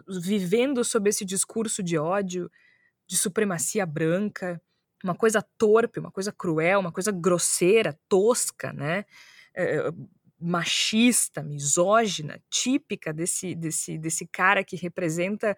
vivendo 0.08 0.84
sob 0.86 1.10
esse 1.10 1.26
discurso 1.26 1.84
de 1.84 1.98
ódio, 1.98 2.50
de 3.06 3.18
supremacia 3.18 3.86
branca, 3.86 4.62
uma 5.04 5.14
coisa 5.14 5.42
torpe, 5.58 6.00
uma 6.00 6.12
coisa 6.12 6.32
cruel, 6.32 6.80
uma 6.80 6.92
coisa 6.92 7.12
grosseira, 7.12 8.00
tosca, 8.08 8.72
né? 8.72 9.06
É, 9.54 9.92
machista, 10.44 11.42
misógina, 11.42 12.42
típica 12.50 13.14
desse, 13.14 13.56
desse, 13.56 13.98
desse 13.98 14.28
cara 14.28 14.64
que 14.64 14.76
representa 14.76 15.58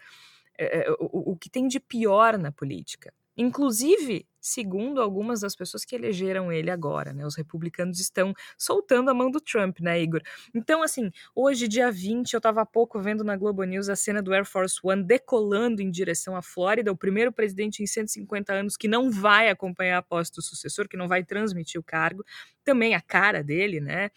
é, 0.57 0.89
o, 0.99 1.31
o 1.33 1.37
que 1.37 1.49
tem 1.49 1.67
de 1.67 1.79
pior 1.79 2.37
na 2.37 2.51
política. 2.51 3.13
Inclusive, 3.37 4.25
segundo 4.39 5.01
algumas 5.01 5.41
das 5.41 5.55
pessoas 5.55 5.83
que 5.83 5.93
elegeram 5.93 6.51
ele 6.53 6.71
agora, 6.71 7.11
né? 7.11 7.25
Os 7.25 7.35
republicanos 7.35 7.99
estão 7.99 8.33
soltando 8.57 9.09
a 9.09 9.13
mão 9.13 9.29
do 9.29 9.41
Trump, 9.41 9.79
né, 9.81 10.01
Igor? 10.01 10.21
Então, 10.53 10.81
assim, 10.81 11.11
hoje, 11.35 11.67
dia 11.67 11.91
20, 11.91 12.33
eu 12.33 12.37
estava 12.37 12.61
há 12.61 12.65
pouco 12.65 13.01
vendo 13.01 13.25
na 13.25 13.35
Globo 13.35 13.63
News 13.65 13.89
a 13.89 13.95
cena 13.95 14.21
do 14.21 14.33
Air 14.33 14.45
Force 14.45 14.79
One 14.81 15.03
decolando 15.03 15.81
em 15.81 15.91
direção 15.91 16.37
à 16.37 16.41
Flórida, 16.41 16.91
o 16.91 16.97
primeiro 16.97 17.33
presidente 17.33 17.83
em 17.83 17.87
150 17.87 18.53
anos 18.53 18.77
que 18.77 18.87
não 18.87 19.11
vai 19.11 19.49
acompanhar 19.49 19.97
a 19.97 20.01
posse 20.01 20.31
do 20.31 20.41
sucessor, 20.41 20.87
que 20.87 20.95
não 20.95 21.09
vai 21.09 21.21
transmitir 21.21 21.81
o 21.81 21.83
cargo. 21.83 22.23
Também 22.63 22.95
a 22.95 23.01
cara 23.01 23.43
dele, 23.43 23.81
né? 23.81 24.11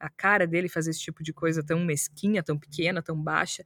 A 0.00 0.08
cara 0.08 0.46
dele 0.46 0.68
fazer 0.68 0.90
esse 0.90 1.00
tipo 1.00 1.22
de 1.22 1.32
coisa 1.32 1.62
tão 1.62 1.84
mesquinha, 1.84 2.42
tão 2.42 2.58
pequena, 2.58 3.02
tão 3.02 3.20
baixa. 3.22 3.64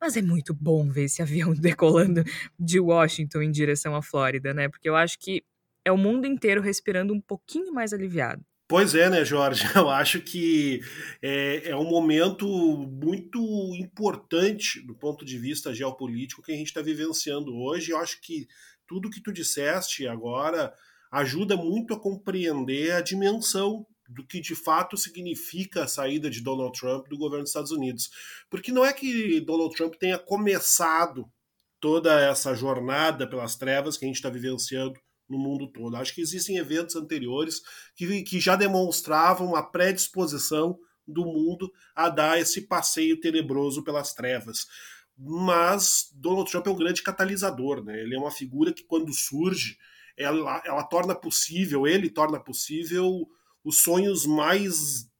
Mas 0.00 0.16
é 0.16 0.22
muito 0.22 0.54
bom 0.54 0.88
ver 0.88 1.04
esse 1.04 1.20
avião 1.22 1.52
decolando 1.52 2.24
de 2.58 2.80
Washington 2.80 3.42
em 3.42 3.50
direção 3.50 3.94
à 3.94 4.02
Flórida, 4.02 4.54
né? 4.54 4.68
Porque 4.68 4.88
eu 4.88 4.96
acho 4.96 5.18
que 5.18 5.44
é 5.84 5.90
o 5.90 5.98
mundo 5.98 6.26
inteiro 6.26 6.62
respirando 6.62 7.12
um 7.12 7.20
pouquinho 7.20 7.72
mais 7.72 7.92
aliviado. 7.92 8.44
Pois 8.68 8.94
é, 8.94 9.10
né, 9.10 9.22
Jorge? 9.22 9.64
Eu 9.76 9.90
acho 9.90 10.22
que 10.22 10.80
é, 11.20 11.70
é 11.70 11.76
um 11.76 11.84
momento 11.84 12.46
muito 12.46 13.38
importante 13.74 14.80
do 14.86 14.94
ponto 14.94 15.26
de 15.26 15.36
vista 15.36 15.74
geopolítico 15.74 16.40
que 16.40 16.52
a 16.52 16.56
gente 16.56 16.68
está 16.68 16.80
vivenciando 16.80 17.54
hoje. 17.54 17.90
Eu 17.90 17.98
acho 17.98 18.18
que 18.22 18.46
tudo 18.86 19.10
que 19.10 19.20
tu 19.20 19.30
disseste 19.30 20.08
agora 20.08 20.72
ajuda 21.10 21.54
muito 21.54 21.92
a 21.92 22.00
compreender 22.00 22.92
a 22.92 23.02
dimensão 23.02 23.86
do 24.12 24.26
que 24.26 24.40
de 24.40 24.54
fato 24.54 24.96
significa 24.96 25.84
a 25.84 25.88
saída 25.88 26.28
de 26.28 26.40
Donald 26.40 26.78
Trump 26.78 27.08
do 27.08 27.18
governo 27.18 27.44
dos 27.44 27.50
Estados 27.50 27.70
Unidos. 27.70 28.10
Porque 28.50 28.72
não 28.72 28.84
é 28.84 28.92
que 28.92 29.40
Donald 29.40 29.74
Trump 29.74 29.94
tenha 29.94 30.18
começado 30.18 31.30
toda 31.80 32.20
essa 32.20 32.54
jornada 32.54 33.26
pelas 33.28 33.56
trevas 33.56 33.96
que 33.96 34.04
a 34.04 34.08
gente 34.08 34.16
está 34.16 34.30
vivenciando 34.30 34.98
no 35.28 35.38
mundo 35.38 35.66
todo. 35.66 35.96
Acho 35.96 36.14
que 36.14 36.20
existem 36.20 36.58
eventos 36.58 36.94
anteriores 36.94 37.62
que, 37.96 38.22
que 38.22 38.38
já 38.38 38.54
demonstravam 38.54 39.48
uma 39.48 39.62
predisposição 39.62 40.78
do 41.06 41.24
mundo 41.24 41.72
a 41.94 42.08
dar 42.08 42.38
esse 42.38 42.62
passeio 42.62 43.18
tenebroso 43.18 43.82
pelas 43.82 44.12
trevas. 44.12 44.66
Mas 45.18 46.10
Donald 46.14 46.50
Trump 46.50 46.66
é 46.66 46.70
um 46.70 46.76
grande 46.76 47.02
catalisador, 47.02 47.84
né? 47.84 48.00
Ele 48.00 48.14
é 48.14 48.18
uma 48.18 48.30
figura 48.30 48.72
que, 48.72 48.84
quando 48.84 49.12
surge, 49.12 49.76
ela, 50.16 50.62
ela 50.64 50.84
torna 50.84 51.14
possível, 51.14 51.86
ele 51.86 52.08
torna 52.08 52.38
possível 52.38 53.28
os 53.64 53.82
sonhos 53.82 54.26
mais 54.26 55.10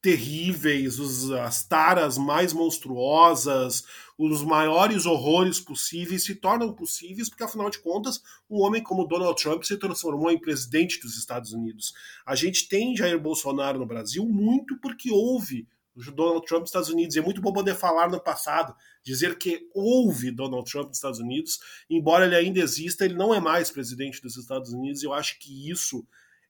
terríveis, 0.00 0.98
os, 0.98 1.30
as 1.32 1.66
taras 1.66 2.16
mais 2.16 2.52
monstruosas, 2.52 3.84
os 4.16 4.42
maiores 4.42 5.06
horrores 5.06 5.60
possíveis 5.60 6.24
se 6.24 6.36
tornam 6.36 6.72
possíveis 6.72 7.28
porque, 7.28 7.42
afinal 7.42 7.68
de 7.68 7.80
contas, 7.80 8.22
um 8.48 8.60
homem 8.60 8.82
como 8.82 9.06
Donald 9.06 9.40
Trump 9.40 9.62
se 9.64 9.76
transformou 9.76 10.30
em 10.30 10.40
presidente 10.40 11.00
dos 11.00 11.18
Estados 11.18 11.52
Unidos. 11.52 11.92
A 12.24 12.34
gente 12.34 12.68
tem 12.68 12.96
Jair 12.96 13.18
Bolsonaro 13.20 13.78
no 13.78 13.86
Brasil 13.86 14.24
muito 14.24 14.78
porque 14.78 15.10
houve 15.10 15.66
Donald 16.14 16.46
Trump 16.46 16.60
nos 16.60 16.70
Estados 16.70 16.88
Unidos. 16.88 17.16
E 17.16 17.18
é 17.18 17.22
muito 17.22 17.40
bom 17.40 17.52
poder 17.52 17.74
falar 17.74 18.08
no 18.08 18.20
passado, 18.20 18.74
dizer 19.02 19.36
que 19.36 19.68
houve 19.74 20.30
Donald 20.30 20.70
Trump 20.70 20.88
nos 20.88 20.98
Estados 20.98 21.18
Unidos, 21.18 21.58
embora 21.90 22.24
ele 22.24 22.36
ainda 22.36 22.60
exista, 22.60 23.04
ele 23.04 23.14
não 23.14 23.34
é 23.34 23.40
mais 23.40 23.70
presidente 23.70 24.22
dos 24.22 24.36
Estados 24.36 24.72
Unidos. 24.72 25.02
E 25.02 25.06
eu 25.06 25.12
acho 25.12 25.38
que 25.38 25.68
isso 25.68 26.06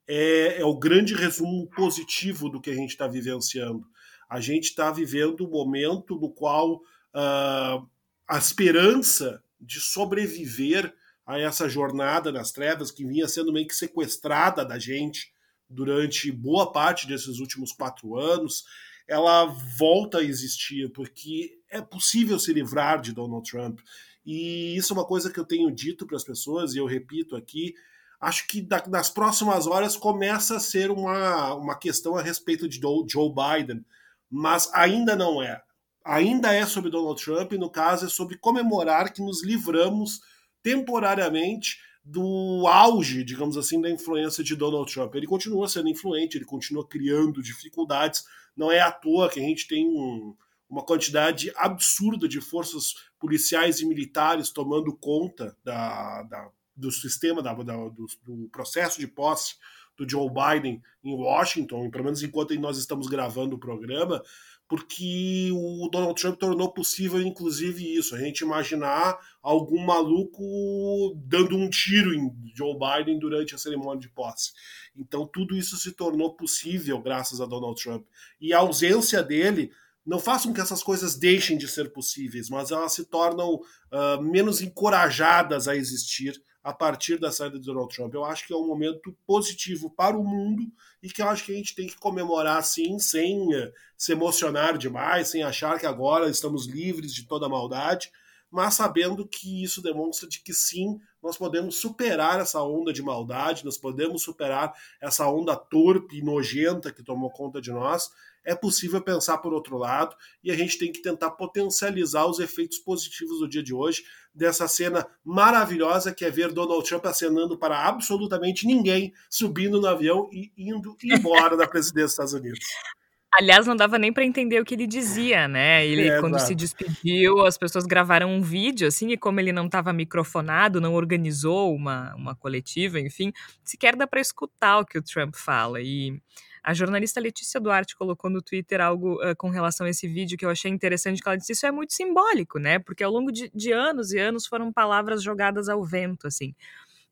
é, 0.08 0.60
é 0.60 0.64
o 0.64 0.76
grande 0.76 1.14
resumo 1.14 1.68
positivo 1.68 2.48
do 2.48 2.60
que 2.60 2.70
a 2.70 2.74
gente 2.74 2.90
está 2.90 3.06
vivenciando. 3.06 3.86
A 4.28 4.40
gente 4.40 4.64
está 4.64 4.90
vivendo 4.90 5.46
um 5.46 5.50
momento 5.50 6.16
no 6.16 6.30
qual 6.30 6.76
uh, 6.76 7.86
a 8.26 8.38
esperança 8.38 9.42
de 9.60 9.80
sobreviver 9.80 10.94
a 11.26 11.38
essa 11.38 11.68
jornada 11.68 12.32
nas 12.32 12.50
trevas 12.50 12.90
que 12.90 13.04
vinha 13.04 13.28
sendo 13.28 13.52
meio 13.52 13.68
que 13.68 13.74
sequestrada 13.74 14.64
da 14.64 14.78
gente 14.78 15.30
durante 15.68 16.32
boa 16.32 16.72
parte 16.72 17.06
desses 17.06 17.38
últimos 17.38 17.72
quatro 17.72 18.16
anos, 18.16 18.64
ela 19.06 19.44
volta 19.44 20.18
a 20.18 20.24
existir, 20.24 20.90
porque 20.92 21.58
é 21.70 21.82
possível 21.82 22.38
se 22.38 22.52
livrar 22.52 23.00
de 23.00 23.12
Donald 23.12 23.48
Trump. 23.48 23.80
E 24.24 24.74
isso 24.76 24.92
é 24.92 24.96
uma 24.96 25.06
coisa 25.06 25.30
que 25.30 25.38
eu 25.38 25.44
tenho 25.44 25.70
dito 25.70 26.06
para 26.06 26.16
as 26.16 26.24
pessoas, 26.24 26.74
e 26.74 26.78
eu 26.78 26.86
repito 26.86 27.36
aqui: 27.36 27.74
acho 28.20 28.46
que 28.46 28.66
nas 28.88 29.10
próximas 29.10 29.66
horas 29.66 29.96
começa 29.96 30.56
a 30.56 30.60
ser 30.60 30.90
uma, 30.90 31.54
uma 31.54 31.78
questão 31.78 32.16
a 32.16 32.22
respeito 32.22 32.68
de 32.68 32.80
Joe 32.80 33.32
Biden, 33.32 33.84
mas 34.30 34.70
ainda 34.74 35.14
não 35.14 35.42
é. 35.42 35.62
Ainda 36.04 36.52
é 36.52 36.64
sobre 36.66 36.90
Donald 36.90 37.22
Trump, 37.22 37.52
e 37.52 37.58
no 37.58 37.70
caso 37.70 38.06
é 38.06 38.08
sobre 38.08 38.38
comemorar 38.38 39.12
que 39.12 39.22
nos 39.22 39.42
livramos 39.44 40.20
temporariamente 40.62 41.78
do 42.04 42.66
auge, 42.66 43.22
digamos 43.22 43.56
assim, 43.56 43.80
da 43.80 43.90
influência 43.90 44.42
de 44.42 44.56
Donald 44.56 44.90
Trump. 44.92 45.14
Ele 45.14 45.26
continua 45.26 45.68
sendo 45.68 45.90
influente, 45.90 46.38
ele 46.38 46.44
continua 46.44 46.86
criando 46.86 47.42
dificuldades. 47.42 48.24
Não 48.56 48.72
é 48.72 48.80
à 48.80 48.90
toa 48.90 49.28
que 49.28 49.38
a 49.38 49.42
gente 49.42 49.68
tem 49.68 49.86
um, 49.86 50.34
uma 50.68 50.82
quantidade 50.82 51.52
absurda 51.54 52.26
de 52.26 52.40
forças 52.40 52.94
policiais 53.18 53.80
e 53.80 53.86
militares 53.86 54.50
tomando 54.50 54.96
conta 54.96 55.54
da, 55.62 56.22
da 56.22 56.50
do 56.78 56.90
sistema, 56.92 57.42
da, 57.42 57.52
da, 57.52 57.76
do, 57.88 58.06
do, 58.24 58.48
processo 58.50 59.00
de 59.00 59.06
posse 59.06 59.56
do 59.96 60.08
Joe 60.08 60.28
Biden 60.30 60.80
em 61.02 61.14
Washington, 61.14 61.90
pelo 61.90 62.04
menos 62.04 62.22
enquanto 62.22 62.54
nós 62.60 62.78
estamos 62.78 63.08
gravando 63.08 63.56
o 63.56 63.58
programa, 63.58 64.22
porque 64.68 65.50
o 65.50 65.88
Donald 65.90 66.20
Trump 66.20 66.38
tornou 66.38 66.70
possível, 66.70 67.20
inclusive, 67.22 67.96
isso, 67.96 68.14
a 68.14 68.18
gente 68.18 68.40
imaginar 68.40 69.18
algum 69.42 69.84
maluco 69.84 71.14
dando 71.26 71.56
um 71.56 71.70
tiro 71.70 72.14
em 72.14 72.30
Joe 72.54 72.76
Biden 72.78 73.18
durante 73.18 73.54
a 73.54 73.58
cerimônia 73.58 74.00
de 74.00 74.10
posse. 74.10 74.52
Então, 74.94 75.26
tudo 75.26 75.56
isso 75.56 75.76
se 75.78 75.92
tornou 75.92 76.36
possível 76.36 77.00
graças 77.00 77.40
a 77.40 77.46
Donald 77.46 77.82
Trump. 77.82 78.06
E 78.38 78.52
a 78.52 78.58
ausência 78.58 79.22
dele 79.22 79.72
não 80.04 80.18
faz 80.18 80.44
com 80.44 80.52
que 80.52 80.60
essas 80.60 80.82
coisas 80.82 81.16
deixem 81.16 81.56
de 81.56 81.66
ser 81.66 81.90
possíveis, 81.92 82.50
mas 82.50 82.70
elas 82.70 82.92
se 82.92 83.06
tornam 83.06 83.54
uh, 83.54 84.22
menos 84.22 84.60
encorajadas 84.60 85.66
a 85.66 85.76
existir 85.76 86.32
a 86.68 86.72
partir 86.74 87.18
da 87.18 87.32
saída 87.32 87.58
de 87.58 87.64
Donald 87.64 87.88
Trump. 87.94 88.12
Eu 88.12 88.26
acho 88.26 88.46
que 88.46 88.52
é 88.52 88.56
um 88.56 88.66
momento 88.66 89.16
positivo 89.26 89.88
para 89.88 90.18
o 90.18 90.22
mundo 90.22 90.70
e 91.02 91.08
que 91.08 91.22
eu 91.22 91.26
acho 91.26 91.46
que 91.46 91.52
a 91.52 91.54
gente 91.54 91.74
tem 91.74 91.86
que 91.86 91.96
comemorar 91.96 92.58
assim, 92.58 92.98
sem 92.98 93.48
uh, 93.56 93.72
se 93.96 94.12
emocionar 94.12 94.76
demais, 94.76 95.28
sem 95.28 95.42
achar 95.42 95.80
que 95.80 95.86
agora 95.86 96.28
estamos 96.28 96.66
livres 96.66 97.14
de 97.14 97.26
toda 97.26 97.48
maldade, 97.48 98.12
mas 98.50 98.74
sabendo 98.74 99.26
que 99.26 99.64
isso 99.64 99.80
demonstra 99.80 100.28
de 100.28 100.40
que 100.40 100.52
sim, 100.52 101.00
nós 101.22 101.38
podemos 101.38 101.76
superar 101.76 102.38
essa 102.38 102.62
onda 102.62 102.92
de 102.92 103.02
maldade, 103.02 103.64
nós 103.64 103.78
podemos 103.78 104.22
superar 104.22 104.74
essa 105.00 105.26
onda 105.26 105.56
torpe 105.56 106.18
e 106.18 106.22
nojenta 106.22 106.92
que 106.92 107.02
tomou 107.02 107.30
conta 107.30 107.62
de 107.62 107.72
nós. 107.72 108.10
É 108.48 108.54
possível 108.54 109.02
pensar 109.02 109.36
por 109.38 109.52
outro 109.52 109.76
lado 109.76 110.16
e 110.42 110.50
a 110.50 110.56
gente 110.56 110.78
tem 110.78 110.90
que 110.90 111.02
tentar 111.02 111.32
potencializar 111.32 112.24
os 112.24 112.38
efeitos 112.38 112.78
positivos 112.78 113.40
do 113.40 113.48
dia 113.48 113.62
de 113.62 113.74
hoje, 113.74 114.04
dessa 114.34 114.66
cena 114.66 115.06
maravilhosa 115.22 116.14
que 116.14 116.24
é 116.24 116.30
ver 116.30 116.50
Donald 116.50 116.82
Trump 116.88 117.04
acenando 117.04 117.58
para 117.58 117.86
absolutamente 117.86 118.66
ninguém, 118.66 119.12
subindo 119.28 119.78
no 119.78 119.86
avião 119.86 120.30
e 120.32 120.50
indo 120.56 120.96
embora 121.04 121.58
da 121.58 121.66
presidência 121.66 122.04
dos 122.04 122.12
Estados 122.12 122.32
Unidos. 122.32 122.60
Aliás, 123.38 123.66
não 123.66 123.76
dava 123.76 123.98
nem 123.98 124.10
para 124.10 124.24
entender 124.24 124.58
o 124.58 124.64
que 124.64 124.74
ele 124.74 124.86
dizia, 124.86 125.46
né? 125.46 125.86
Ele, 125.86 126.08
é, 126.08 126.18
quando 126.18 126.38
se 126.38 126.54
despediu, 126.54 127.44
as 127.44 127.58
pessoas 127.58 127.84
gravaram 127.84 128.30
um 128.30 128.40
vídeo, 128.40 128.88
assim, 128.88 129.10
e 129.10 129.18
como 129.18 129.38
ele 129.38 129.52
não 129.52 129.66
estava 129.66 129.92
microfonado, 129.92 130.80
não 130.80 130.94
organizou 130.94 131.74
uma, 131.74 132.14
uma 132.14 132.34
coletiva, 132.34 132.98
enfim, 132.98 133.30
sequer 133.62 133.94
dá 133.94 134.06
para 134.06 134.20
escutar 134.20 134.78
o 134.78 134.86
que 134.86 134.98
o 134.98 135.02
Trump 135.02 135.34
fala. 135.36 135.80
E 135.82 136.18
a 136.62 136.74
jornalista 136.74 137.20
Letícia 137.20 137.60
Duarte 137.60 137.96
colocou 137.96 138.30
no 138.30 138.42
Twitter 138.42 138.80
algo 138.80 139.14
uh, 139.14 139.36
com 139.36 139.48
relação 139.50 139.86
a 139.86 139.90
esse 139.90 140.06
vídeo 140.06 140.36
que 140.36 140.44
eu 140.44 140.50
achei 140.50 140.70
interessante, 140.70 141.22
que 141.22 141.28
ela 141.28 141.36
disse 141.36 141.52
isso 141.52 141.66
é 141.66 141.70
muito 141.70 141.92
simbólico, 141.92 142.58
né? 142.58 142.78
Porque 142.78 143.02
ao 143.02 143.12
longo 143.12 143.30
de, 143.32 143.50
de 143.54 143.72
anos 143.72 144.12
e 144.12 144.18
anos 144.18 144.46
foram 144.46 144.72
palavras 144.72 145.22
jogadas 145.22 145.68
ao 145.68 145.84
vento, 145.84 146.26
assim, 146.26 146.54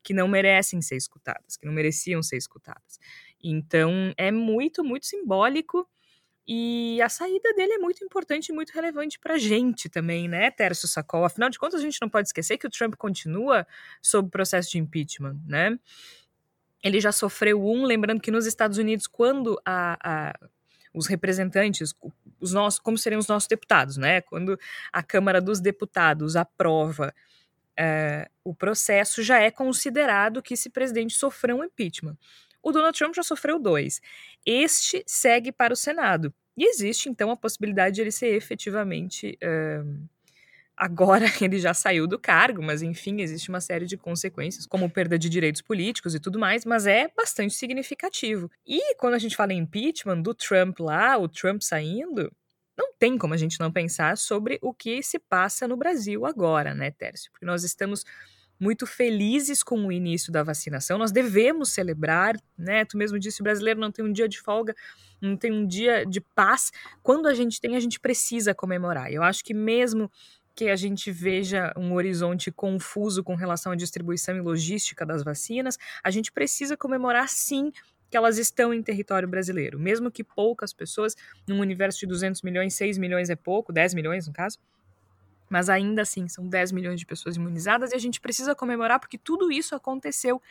que 0.03 0.13
não 0.13 0.27
merecem 0.27 0.81
ser 0.81 0.95
escutadas, 0.95 1.57
que 1.57 1.65
não 1.65 1.73
mereciam 1.73 2.21
ser 2.23 2.37
escutadas. 2.37 2.99
Então, 3.43 4.13
é 4.17 4.31
muito, 4.31 4.83
muito 4.83 5.05
simbólico 5.05 5.87
e 6.47 7.01
a 7.01 7.09
saída 7.09 7.53
dele 7.53 7.73
é 7.73 7.77
muito 7.77 8.03
importante 8.05 8.49
e 8.49 8.53
muito 8.53 8.71
relevante 8.71 9.19
para 9.19 9.33
a 9.33 9.37
gente 9.37 9.89
também, 9.89 10.29
né, 10.29 10.49
Tércio 10.49 10.87
Sacol? 10.87 11.25
Afinal 11.25 11.49
de 11.49 11.59
contas, 11.59 11.81
a 11.81 11.83
gente 11.83 12.01
não 12.01 12.07
pode 12.07 12.29
esquecer 12.29 12.57
que 12.57 12.65
o 12.65 12.69
Trump 12.69 12.95
continua 12.95 13.67
sob 14.01 14.29
processo 14.29 14.71
de 14.71 14.77
impeachment, 14.77 15.37
né? 15.45 15.77
Ele 16.83 16.99
já 16.99 17.11
sofreu 17.11 17.63
um, 17.63 17.83
lembrando 17.83 18.21
que 18.21 18.31
nos 18.31 18.45
Estados 18.45 18.77
Unidos, 18.77 19.07
quando 19.07 19.59
a, 19.65 19.97
a 20.01 20.49
os 20.97 21.07
representantes, 21.07 21.93
os 22.39 22.53
nossos, 22.53 22.79
como 22.79 22.97
seriam 22.97 23.19
os 23.19 23.27
nossos 23.27 23.47
deputados, 23.47 23.97
né? 23.97 24.21
Quando 24.21 24.59
a 24.91 25.03
Câmara 25.03 25.39
dos 25.39 25.59
Deputados 25.59 26.35
aprova 26.35 27.13
é, 27.77 28.29
o 28.43 28.53
processo, 28.53 29.21
já 29.21 29.39
é 29.39 29.51
considerado 29.51 30.41
que 30.41 30.55
esse 30.55 30.69
presidente 30.69 31.13
sofreu 31.13 31.57
um 31.57 31.63
impeachment. 31.63 32.17
O 32.63 32.71
Donald 32.71 32.97
Trump 32.97 33.13
já 33.13 33.23
sofreu 33.23 33.59
dois. 33.59 34.01
Este 34.45 35.03
segue 35.05 35.51
para 35.51 35.73
o 35.73 35.77
Senado. 35.77 36.33
E 36.57 36.67
existe, 36.67 37.07
então, 37.07 37.29
a 37.29 37.37
possibilidade 37.37 37.95
de 37.95 38.01
ele 38.01 38.11
ser 38.11 38.33
efetivamente. 38.33 39.37
Agora 40.77 41.25
ele 41.41 41.59
já 41.59 41.73
saiu 41.73 42.07
do 42.07 42.19
cargo, 42.19 42.61
mas 42.61 42.81
enfim, 42.81 43.21
existe 43.21 43.49
uma 43.49 43.59
série 43.59 43.85
de 43.85 43.97
consequências, 43.97 44.65
como 44.65 44.89
perda 44.89 45.17
de 45.17 45.27
direitos 45.27 45.61
políticos 45.61 46.13
e 46.13 46.19
tudo 46.19 46.37
mais, 46.37 46.63
mas 46.63 46.85
é 46.85 47.09
bastante 47.15 47.55
significativo. 47.55 48.49
E 48.65 48.95
quando 48.95 49.15
a 49.15 49.19
gente 49.19 49.35
fala 49.35 49.53
em 49.53 49.59
impeachment 49.59 50.21
do 50.21 50.33
Trump 50.33 50.79
lá, 50.79 51.17
o 51.17 51.27
Trump 51.27 51.61
saindo, 51.61 52.31
não 52.77 52.93
tem 52.93 53.17
como 53.17 53.33
a 53.33 53.37
gente 53.37 53.59
não 53.59 53.71
pensar 53.71 54.17
sobre 54.17 54.59
o 54.61 54.71
que 54.71 55.01
se 55.01 55.17
passa 55.17 55.67
no 55.67 55.75
Brasil 55.75 56.25
agora, 56.25 56.75
né, 56.75 56.91
Tércio? 56.91 57.31
Porque 57.31 57.45
nós 57.45 57.63
estamos 57.63 58.05
muito 58.59 58.85
felizes 58.87 59.61
com 59.63 59.85
o 59.85 59.91
início 59.91 60.31
da 60.31 60.43
vacinação. 60.43 60.97
Nós 60.97 61.11
devemos 61.11 61.69
celebrar, 61.69 62.35
né? 62.57 62.85
Tu 62.85 62.97
mesmo 62.97 63.19
disse, 63.19 63.41
o 63.41 63.43
brasileiro 63.43 63.79
não 63.79 63.91
tem 63.91 64.03
um 64.03 64.11
dia 64.11 64.27
de 64.27 64.39
folga, 64.39 64.75
não 65.21 65.37
tem 65.37 65.51
um 65.51 65.65
dia 65.65 66.05
de 66.05 66.19
paz. 66.19 66.71
Quando 67.03 67.27
a 67.27 67.33
gente 67.33 67.61
tem, 67.61 67.75
a 67.75 67.79
gente 67.79 67.99
precisa 67.99 68.53
comemorar. 68.55 69.11
Eu 69.11 69.23
acho 69.23 69.43
que 69.43 69.53
mesmo 69.53 70.11
que 70.57 70.69
a 70.69 70.75
gente 70.75 71.11
veja 71.11 71.71
um 71.77 71.93
horizonte 71.93 72.51
confuso 72.51 73.23
com 73.23 73.35
relação 73.35 73.71
à 73.71 73.75
distribuição 73.75 74.35
e 74.35 74.41
logística 74.41 75.05
das 75.05 75.23
vacinas, 75.23 75.77
a 76.03 76.09
gente 76.09 76.31
precisa 76.31 76.75
comemorar 76.75 77.29
sim 77.29 77.71
que 78.09 78.17
elas 78.17 78.39
estão 78.39 78.73
em 78.73 78.81
território 78.81 79.27
brasileiro, 79.27 79.79
mesmo 79.79 80.09
que 80.09 80.23
poucas 80.23 80.73
pessoas, 80.73 81.15
num 81.47 81.59
universo 81.59 81.99
de 81.99 82.07
200 82.07 82.41
milhões, 82.41 82.73
6 82.73 82.97
milhões 82.97 83.29
é 83.29 83.35
pouco, 83.35 83.71
10 83.71 83.93
milhões 83.93 84.25
no 84.25 84.33
caso, 84.33 84.57
mas 85.47 85.69
ainda 85.69 86.01
assim, 86.01 86.27
são 86.27 86.47
10 86.47 86.71
milhões 86.71 86.99
de 86.99 87.05
pessoas 87.05 87.35
imunizadas 87.35 87.91
e 87.91 87.95
a 87.95 87.99
gente 87.99 88.19
precisa 88.19 88.55
comemorar 88.55 88.99
porque 88.99 89.19
tudo 89.19 89.51
isso 89.51 89.75
aconteceu 89.75 90.41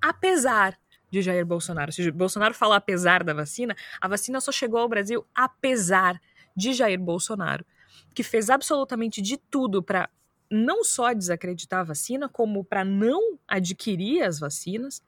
apesar 0.00 0.78
de 1.10 1.20
Jair 1.20 1.44
Bolsonaro. 1.44 1.90
Se 1.90 2.08
Bolsonaro 2.12 2.54
fala 2.54 2.76
apesar 2.76 3.24
da 3.24 3.34
vacina, 3.34 3.74
a 4.00 4.06
vacina 4.06 4.40
só 4.40 4.52
chegou 4.52 4.78
ao 4.78 4.88
Brasil 4.88 5.26
apesar 5.34 6.20
de 6.56 6.72
Jair 6.72 7.00
Bolsonaro, 7.00 7.66
que 8.14 8.22
fez 8.22 8.50
absolutamente 8.50 9.20
de 9.22 9.36
tudo 9.36 9.82
para 9.82 10.08
não 10.50 10.82
só 10.82 11.12
desacreditar 11.12 11.80
a 11.80 11.84
vacina, 11.84 12.28
como 12.28 12.64
para 12.64 12.84
não 12.84 13.38
adquirir 13.46 14.22
as 14.22 14.38
vacinas, 14.38 15.02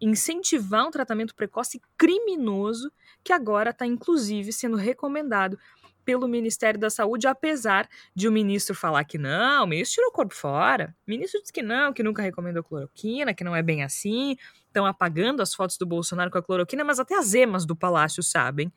incentivar 0.00 0.86
um 0.86 0.90
tratamento 0.90 1.34
precoce 1.34 1.80
criminoso 1.96 2.90
que 3.22 3.32
agora 3.32 3.70
está 3.70 3.86
inclusive 3.86 4.52
sendo 4.52 4.76
recomendado 4.76 5.58
pelo 6.04 6.26
Ministério 6.26 6.80
da 6.80 6.88
Saúde, 6.88 7.26
apesar 7.26 7.86
de 8.14 8.26
o 8.26 8.32
ministro 8.32 8.74
falar 8.74 9.04
que 9.04 9.18
não, 9.18 9.64
o 9.64 9.66
ministro 9.66 9.96
tirou 9.96 10.08
o 10.08 10.12
corpo 10.12 10.34
fora. 10.34 10.96
O 11.06 11.10
ministro 11.10 11.38
disse 11.38 11.52
que 11.52 11.60
não, 11.60 11.92
que 11.92 12.02
nunca 12.02 12.22
recomendou 12.22 12.64
cloroquina, 12.64 13.34
que 13.34 13.44
não 13.44 13.54
é 13.54 13.62
bem 13.62 13.82
assim. 13.82 14.34
Estão 14.66 14.86
apagando 14.86 15.42
as 15.42 15.54
fotos 15.54 15.76
do 15.76 15.84
Bolsonaro 15.84 16.30
com 16.30 16.38
a 16.38 16.42
cloroquina, 16.42 16.82
mas 16.82 16.98
até 16.98 17.14
as 17.14 17.34
emas 17.34 17.66
do 17.66 17.76
palácio 17.76 18.22
sabem 18.22 18.72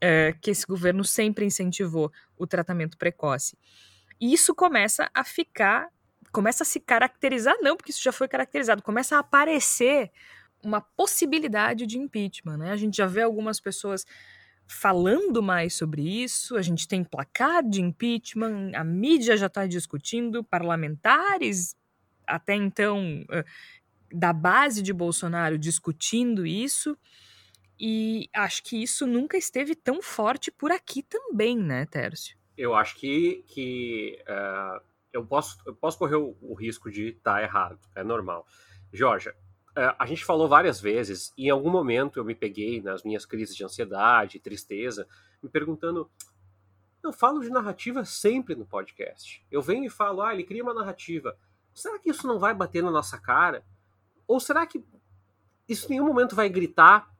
é, 0.00 0.32
que 0.40 0.50
esse 0.50 0.66
governo 0.66 1.04
sempre 1.04 1.44
incentivou 1.44 2.12
o 2.36 2.46
tratamento 2.46 2.96
precoce. 2.98 3.56
E 4.20 4.32
isso 4.32 4.54
começa 4.54 5.10
a 5.14 5.24
ficar, 5.24 5.88
começa 6.32 6.62
a 6.62 6.66
se 6.66 6.80
caracterizar, 6.80 7.54
não, 7.60 7.76
porque 7.76 7.90
isso 7.90 8.02
já 8.02 8.12
foi 8.12 8.28
caracterizado, 8.28 8.82
começa 8.82 9.16
a 9.16 9.20
aparecer 9.20 10.10
uma 10.62 10.80
possibilidade 10.80 11.86
de 11.86 11.98
impeachment, 11.98 12.56
né? 12.56 12.72
A 12.72 12.76
gente 12.76 12.96
já 12.96 13.06
vê 13.06 13.22
algumas 13.22 13.60
pessoas 13.60 14.06
falando 14.66 15.42
mais 15.42 15.74
sobre 15.74 16.02
isso, 16.02 16.56
a 16.56 16.62
gente 16.62 16.88
tem 16.88 17.04
placar 17.04 17.62
de 17.62 17.82
impeachment, 17.82 18.72
a 18.74 18.82
mídia 18.82 19.36
já 19.36 19.46
está 19.46 19.66
discutindo, 19.66 20.42
parlamentares 20.42 21.76
até 22.26 22.54
então 22.54 23.24
da 24.12 24.32
base 24.32 24.80
de 24.80 24.92
Bolsonaro 24.92 25.58
discutindo 25.58 26.46
isso, 26.46 26.96
e 27.78 28.28
acho 28.32 28.62
que 28.62 28.82
isso 28.82 29.06
nunca 29.06 29.36
esteve 29.36 29.74
tão 29.74 30.02
forte 30.02 30.50
por 30.50 30.70
aqui 30.70 31.02
também, 31.02 31.56
né, 31.56 31.86
Tércio? 31.86 32.36
Eu 32.56 32.74
acho 32.74 32.96
que, 32.96 33.44
que 33.48 34.18
uh, 34.28 34.80
eu, 35.12 35.26
posso, 35.26 35.58
eu 35.66 35.74
posso 35.74 35.98
correr 35.98 36.16
o, 36.16 36.36
o 36.40 36.54
risco 36.54 36.90
de 36.90 37.08
estar 37.08 37.34
tá 37.34 37.42
errado, 37.42 37.80
é 37.94 38.04
normal. 38.04 38.46
Jorge, 38.92 39.32
é, 39.76 39.94
a 39.98 40.06
gente 40.06 40.24
falou 40.24 40.48
várias 40.48 40.80
vezes, 40.80 41.32
e 41.36 41.46
em 41.46 41.50
algum 41.50 41.70
momento 41.70 42.18
eu 42.18 42.24
me 42.24 42.34
peguei 42.34 42.80
nas 42.80 43.02
minhas 43.02 43.26
crises 43.26 43.56
de 43.56 43.64
ansiedade, 43.64 44.38
tristeza, 44.38 45.06
me 45.42 45.48
perguntando. 45.48 46.08
Eu 47.02 47.12
falo 47.12 47.40
de 47.40 47.50
narrativa 47.50 48.04
sempre 48.04 48.54
no 48.54 48.64
podcast. 48.64 49.44
Eu 49.50 49.60
venho 49.60 49.84
e 49.84 49.90
falo, 49.90 50.22
ah, 50.22 50.32
ele 50.32 50.44
cria 50.44 50.62
uma 50.62 50.72
narrativa. 50.72 51.36
Será 51.74 51.98
que 51.98 52.08
isso 52.08 52.26
não 52.26 52.38
vai 52.38 52.54
bater 52.54 52.82
na 52.82 52.90
nossa 52.90 53.18
cara? 53.18 53.64
Ou 54.26 54.38
será 54.38 54.64
que 54.64 54.82
isso 55.68 55.86
em 55.86 55.90
nenhum 55.90 56.06
momento 56.06 56.36
vai 56.36 56.48
gritar? 56.48 57.12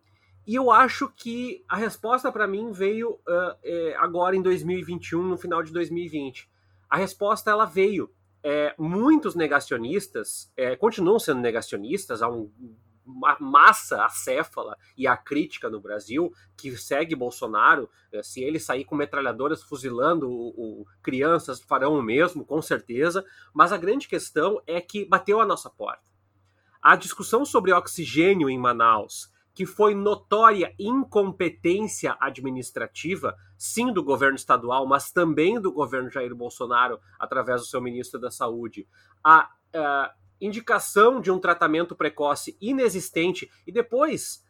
E 0.46 0.54
eu 0.54 0.70
acho 0.70 1.08
que 1.08 1.64
a 1.68 1.76
resposta 1.76 2.30
para 2.30 2.46
mim 2.46 2.70
veio 2.70 3.12
uh, 3.12 3.56
é, 3.62 3.96
agora 3.98 4.36
em 4.36 4.42
2021, 4.42 5.22
no 5.22 5.38
final 5.38 5.62
de 5.62 5.72
2020. 5.72 6.48
A 6.88 6.96
resposta 6.96 7.50
ela 7.50 7.64
veio 7.64 8.10
é, 8.42 8.74
muitos 8.78 9.34
negacionistas 9.34 10.52
é, 10.54 10.76
continuam 10.76 11.18
sendo 11.18 11.40
negacionistas, 11.40 12.20
há 12.20 12.28
um, 12.28 12.50
uma 13.06 13.38
massa 13.40 14.04
acéfala 14.04 14.76
e 14.98 15.06
a 15.06 15.16
crítica 15.16 15.70
no 15.70 15.80
Brasil 15.80 16.30
que 16.54 16.76
segue 16.76 17.16
Bolsonaro. 17.16 17.88
Se 18.22 18.42
ele 18.42 18.60
sair 18.60 18.84
com 18.84 18.94
metralhadoras 18.94 19.62
fuzilando 19.62 20.30
o, 20.30 20.82
o, 20.82 20.86
crianças, 21.02 21.62
farão 21.62 21.98
o 21.98 22.02
mesmo, 22.02 22.44
com 22.44 22.60
certeza. 22.60 23.24
Mas 23.52 23.72
a 23.72 23.78
grande 23.78 24.06
questão 24.06 24.62
é 24.66 24.80
que 24.80 25.06
bateu 25.06 25.40
a 25.40 25.46
nossa 25.46 25.70
porta. 25.70 26.04
A 26.82 26.96
discussão 26.96 27.46
sobre 27.46 27.72
oxigênio 27.72 28.50
em 28.50 28.58
Manaus 28.58 29.32
que 29.54 29.64
foi 29.64 29.94
notória 29.94 30.74
incompetência 30.78 32.16
administrativa, 32.20 33.36
sim 33.56 33.92
do 33.92 34.02
governo 34.02 34.36
estadual, 34.36 34.86
mas 34.86 35.12
também 35.12 35.60
do 35.60 35.72
governo 35.72 36.10
Jair 36.10 36.34
Bolsonaro, 36.34 36.98
através 37.18 37.60
do 37.60 37.66
seu 37.68 37.80
ministro 37.80 38.20
da 38.20 38.30
Saúde, 38.30 38.86
a, 39.22 39.48
indicação 40.40 41.20
de 41.20 41.30
um 41.30 41.38
tratamento 41.38 41.96
precoce 41.96 42.56
inexistente 42.60 43.50
e 43.66 43.72
depois 43.72 44.44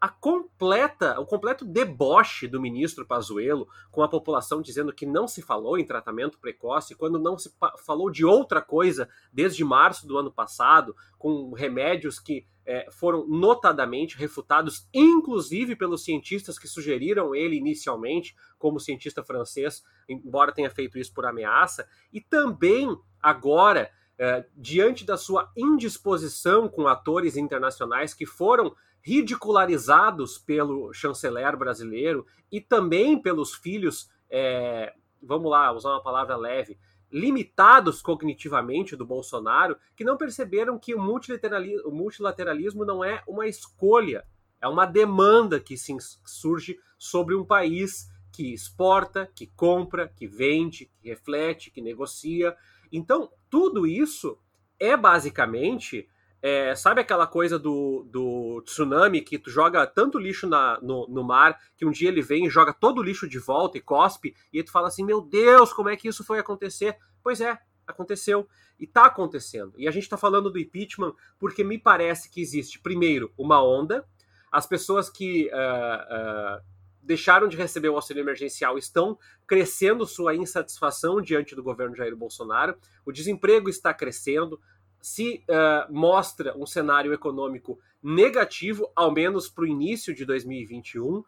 a 0.00 0.08
completa, 0.08 1.18
o 1.20 1.26
completo 1.26 1.64
deboche 1.64 2.48
do 2.48 2.60
ministro 2.60 3.06
Pazuello 3.06 3.68
com 3.90 4.02
a 4.02 4.08
população 4.08 4.60
dizendo 4.60 4.92
que 4.92 5.06
não 5.06 5.28
se 5.28 5.40
falou 5.40 5.78
em 5.78 5.86
tratamento 5.86 6.40
precoce, 6.40 6.94
quando 6.94 7.20
não 7.20 7.38
se 7.38 7.54
falou 7.84 8.10
de 8.10 8.24
outra 8.24 8.60
coisa 8.60 9.08
desde 9.32 9.64
março 9.64 10.06
do 10.06 10.18
ano 10.18 10.32
passado, 10.32 10.94
com 11.18 11.52
remédios 11.52 12.18
que 12.18 12.44
é, 12.64 12.88
foram 12.90 13.26
notadamente 13.26 14.16
refutados, 14.16 14.88
inclusive 14.92 15.74
pelos 15.76 16.04
cientistas 16.04 16.58
que 16.58 16.68
sugeriram 16.68 17.34
ele 17.34 17.56
inicialmente, 17.56 18.34
como 18.58 18.80
cientista 18.80 19.22
francês, 19.22 19.82
embora 20.08 20.52
tenha 20.52 20.70
feito 20.70 20.98
isso 20.98 21.12
por 21.12 21.26
ameaça, 21.26 21.88
e 22.12 22.20
também 22.20 22.96
agora, 23.20 23.90
é, 24.18 24.44
diante 24.56 25.04
da 25.04 25.16
sua 25.16 25.50
indisposição 25.56 26.68
com 26.68 26.86
atores 26.86 27.36
internacionais 27.36 28.14
que 28.14 28.26
foram 28.26 28.74
ridicularizados 29.02 30.38
pelo 30.38 30.92
chanceler 30.92 31.56
brasileiro 31.56 32.24
e 32.50 32.60
também 32.60 33.20
pelos 33.20 33.52
filhos, 33.54 34.08
é, 34.30 34.94
vamos 35.20 35.50
lá, 35.50 35.72
usar 35.72 35.90
uma 35.90 36.02
palavra 36.02 36.36
leve, 36.36 36.78
limitados 37.12 38.00
cognitivamente 38.00 38.96
do 38.96 39.04
Bolsonaro, 39.04 39.76
que 39.94 40.04
não 40.04 40.16
perceberam 40.16 40.78
que 40.78 40.94
o 40.94 41.00
multilateralismo, 41.00 41.88
o 41.88 41.92
multilateralismo 41.92 42.84
não 42.84 43.04
é 43.04 43.22
uma 43.28 43.46
escolha, 43.46 44.24
é 44.60 44.66
uma 44.66 44.86
demanda 44.86 45.60
que 45.60 45.76
sim, 45.76 45.98
surge 46.24 46.78
sobre 46.98 47.34
um 47.34 47.44
país 47.44 48.10
que 48.32 48.54
exporta, 48.54 49.30
que 49.34 49.46
compra, 49.48 50.08
que 50.08 50.26
vende, 50.26 50.90
que 51.00 51.08
reflete, 51.10 51.70
que 51.70 51.82
negocia. 51.82 52.56
Então, 52.90 53.30
tudo 53.50 53.86
isso 53.86 54.38
é 54.78 54.96
basicamente 54.96 56.08
é, 56.42 56.74
sabe 56.74 57.00
aquela 57.00 57.26
coisa 57.26 57.56
do, 57.56 58.04
do 58.10 58.60
tsunami 58.62 59.20
que 59.20 59.38
tu 59.38 59.48
joga 59.48 59.86
tanto 59.86 60.18
lixo 60.18 60.48
na, 60.48 60.80
no, 60.82 61.06
no 61.06 61.22
mar 61.22 61.56
que 61.76 61.86
um 61.86 61.92
dia 61.92 62.08
ele 62.08 62.20
vem 62.20 62.46
e 62.46 62.50
joga 62.50 62.72
todo 62.72 62.98
o 62.98 63.02
lixo 63.02 63.28
de 63.28 63.38
volta 63.38 63.78
e 63.78 63.80
cospe, 63.80 64.34
e 64.52 64.58
aí 64.58 64.64
tu 64.64 64.72
fala 64.72 64.88
assim: 64.88 65.04
Meu 65.04 65.20
Deus, 65.20 65.72
como 65.72 65.88
é 65.88 65.96
que 65.96 66.08
isso 66.08 66.24
foi 66.24 66.40
acontecer? 66.40 66.98
Pois 67.22 67.40
é, 67.40 67.56
aconteceu 67.86 68.48
e 68.78 68.84
está 68.84 69.06
acontecendo. 69.06 69.72
E 69.76 69.86
a 69.86 69.90
gente 69.92 70.02
está 70.02 70.16
falando 70.16 70.50
do 70.50 70.58
impeachment 70.58 71.14
porque 71.38 71.62
me 71.62 71.78
parece 71.78 72.28
que 72.28 72.40
existe, 72.40 72.80
primeiro, 72.80 73.32
uma 73.38 73.62
onda, 73.62 74.04
as 74.50 74.66
pessoas 74.66 75.08
que 75.08 75.48
uh, 75.48 76.58
uh, 76.58 76.62
deixaram 77.02 77.46
de 77.46 77.56
receber 77.56 77.88
o 77.88 77.94
auxílio 77.94 78.20
emergencial 78.20 78.76
estão 78.76 79.16
crescendo 79.46 80.06
sua 80.06 80.34
insatisfação 80.34 81.20
diante 81.20 81.54
do 81.54 81.62
governo 81.62 81.94
Jair 81.94 82.16
Bolsonaro, 82.16 82.76
o 83.04 83.12
desemprego 83.12 83.68
está 83.68 83.94
crescendo, 83.94 84.60
se 85.02 85.44
uh, 85.48 85.92
mostra 85.92 86.56
um 86.56 86.64
cenário 86.64 87.12
econômico 87.12 87.76
negativo, 88.00 88.88
ao 88.94 89.10
menos 89.10 89.48
para 89.48 89.64
o 89.64 89.66
início 89.66 90.14
de 90.14 90.24
2021. 90.24 91.24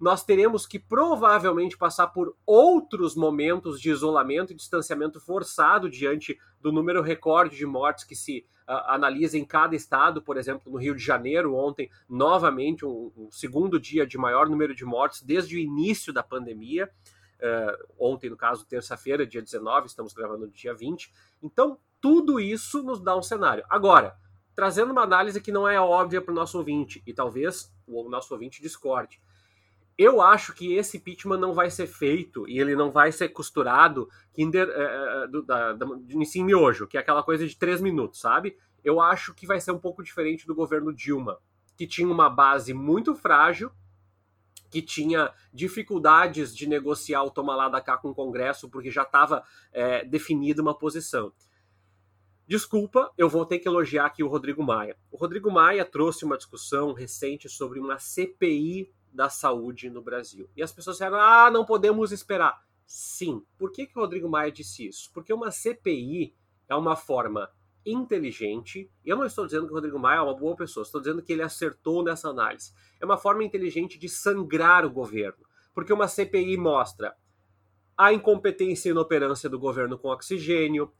Nós 0.00 0.24
teremos 0.24 0.66
que 0.66 0.80
provavelmente 0.80 1.78
passar 1.78 2.08
por 2.08 2.36
outros 2.44 3.14
momentos 3.14 3.80
de 3.80 3.90
isolamento 3.90 4.52
e 4.52 4.56
distanciamento 4.56 5.20
forçado 5.20 5.88
diante 5.88 6.36
do 6.60 6.72
número 6.72 7.00
recorde 7.00 7.56
de 7.56 7.64
mortes 7.64 8.02
que 8.02 8.16
se 8.16 8.44
uh, 8.66 8.72
analisa 8.88 9.38
em 9.38 9.44
cada 9.44 9.76
estado. 9.76 10.20
Por 10.20 10.36
exemplo, 10.36 10.72
no 10.72 10.78
Rio 10.78 10.96
de 10.96 11.02
Janeiro, 11.02 11.54
ontem, 11.54 11.88
novamente, 12.08 12.84
um, 12.84 13.12
um 13.16 13.30
segundo 13.30 13.78
dia 13.78 14.04
de 14.04 14.18
maior 14.18 14.48
número 14.48 14.74
de 14.74 14.84
mortes 14.84 15.22
desde 15.22 15.54
o 15.54 15.60
início 15.60 16.12
da 16.12 16.24
pandemia. 16.24 16.90
Uh, 17.38 17.86
ontem, 17.96 18.28
no 18.28 18.36
caso, 18.36 18.66
terça-feira, 18.66 19.24
dia 19.24 19.40
19, 19.40 19.86
estamos 19.86 20.12
gravando 20.12 20.48
dia 20.48 20.74
20. 20.74 21.12
Então, 21.40 21.78
tudo 22.02 22.40
isso 22.40 22.82
nos 22.82 23.00
dá 23.00 23.16
um 23.16 23.22
cenário. 23.22 23.64
Agora, 23.70 24.16
trazendo 24.56 24.90
uma 24.90 25.02
análise 25.02 25.40
que 25.40 25.52
não 25.52 25.66
é 25.66 25.80
óbvia 25.80 26.20
para 26.20 26.32
o 26.32 26.34
nosso 26.34 26.58
ouvinte, 26.58 27.02
e 27.06 27.14
talvez 27.14 27.72
o 27.86 28.08
nosso 28.08 28.34
ouvinte 28.34 28.60
discorde. 28.60 29.22
Eu 29.96 30.20
acho 30.20 30.52
que 30.52 30.74
esse 30.74 30.96
impeachment 30.96 31.38
não 31.38 31.54
vai 31.54 31.70
ser 31.70 31.86
feito 31.86 32.48
e 32.48 32.58
ele 32.58 32.74
não 32.74 32.90
vai 32.90 33.12
ser 33.12 33.28
costurado 33.28 34.08
kinder, 34.32 34.68
é, 34.68 35.26
do, 35.28 35.42
da, 35.42 35.74
da, 35.74 35.86
em 35.86 36.44
miojo, 36.44 36.88
que 36.88 36.96
é 36.96 37.00
aquela 37.00 37.22
coisa 37.22 37.46
de 37.46 37.56
três 37.56 37.80
minutos, 37.80 38.20
sabe? 38.20 38.56
Eu 38.82 39.00
acho 39.00 39.32
que 39.32 39.46
vai 39.46 39.60
ser 39.60 39.70
um 39.70 39.78
pouco 39.78 40.02
diferente 40.02 40.46
do 40.46 40.54
governo 40.54 40.92
Dilma, 40.92 41.38
que 41.76 41.86
tinha 41.86 42.08
uma 42.08 42.28
base 42.28 42.74
muito 42.74 43.14
frágil, 43.14 43.70
que 44.70 44.82
tinha 44.82 45.30
dificuldades 45.52 46.56
de 46.56 46.66
negociar 46.66 47.22
o 47.22 47.30
toma 47.30 47.54
lá 47.54 47.68
da 47.68 47.80
cá 47.80 47.96
com 47.96 48.10
o 48.10 48.14
Congresso, 48.14 48.68
porque 48.70 48.90
já 48.90 49.02
estava 49.02 49.44
é, 49.72 50.04
definida 50.04 50.62
uma 50.62 50.76
posição. 50.76 51.32
Desculpa, 52.46 53.12
eu 53.16 53.28
vou 53.28 53.46
ter 53.46 53.58
que 53.58 53.68
elogiar 53.68 54.06
aqui 54.06 54.22
o 54.22 54.28
Rodrigo 54.28 54.62
Maia. 54.62 54.96
O 55.10 55.16
Rodrigo 55.16 55.50
Maia 55.50 55.84
trouxe 55.84 56.24
uma 56.24 56.36
discussão 56.36 56.92
recente 56.92 57.48
sobre 57.48 57.78
uma 57.78 57.98
CPI 57.98 58.92
da 59.12 59.28
saúde 59.28 59.88
no 59.90 60.02
Brasil. 60.02 60.48
E 60.56 60.62
as 60.62 60.72
pessoas 60.72 60.96
disseram: 60.96 61.18
ah, 61.18 61.50
não 61.50 61.64
podemos 61.64 62.12
esperar. 62.12 62.62
Sim. 62.84 63.42
Por 63.56 63.70
que, 63.70 63.86
que 63.86 63.96
o 63.96 64.02
Rodrigo 64.02 64.28
Maia 64.28 64.50
disse 64.50 64.86
isso? 64.86 65.10
Porque 65.12 65.32
uma 65.32 65.50
CPI 65.50 66.34
é 66.68 66.74
uma 66.74 66.96
forma 66.96 67.50
inteligente. 67.86 68.90
Eu 69.04 69.16
não 69.16 69.24
estou 69.24 69.46
dizendo 69.46 69.66
que 69.66 69.72
o 69.72 69.76
Rodrigo 69.76 69.98
Maia 69.98 70.18
é 70.18 70.22
uma 70.22 70.34
boa 70.34 70.56
pessoa, 70.56 70.82
estou 70.82 71.00
dizendo 71.00 71.22
que 71.22 71.32
ele 71.32 71.42
acertou 71.42 72.02
nessa 72.02 72.28
análise. 72.28 72.72
É 73.00 73.04
uma 73.04 73.16
forma 73.16 73.44
inteligente 73.44 73.98
de 73.98 74.08
sangrar 74.08 74.84
o 74.84 74.90
governo. 74.90 75.46
Porque 75.74 75.92
uma 75.92 76.08
CPI 76.08 76.56
mostra 76.56 77.16
a 77.96 78.12
incompetência 78.12 78.88
e 78.88 78.92
inoperância 78.92 79.48
do 79.48 79.58
governo 79.58 79.98
com 79.98 80.08
oxigênio, 80.08 80.92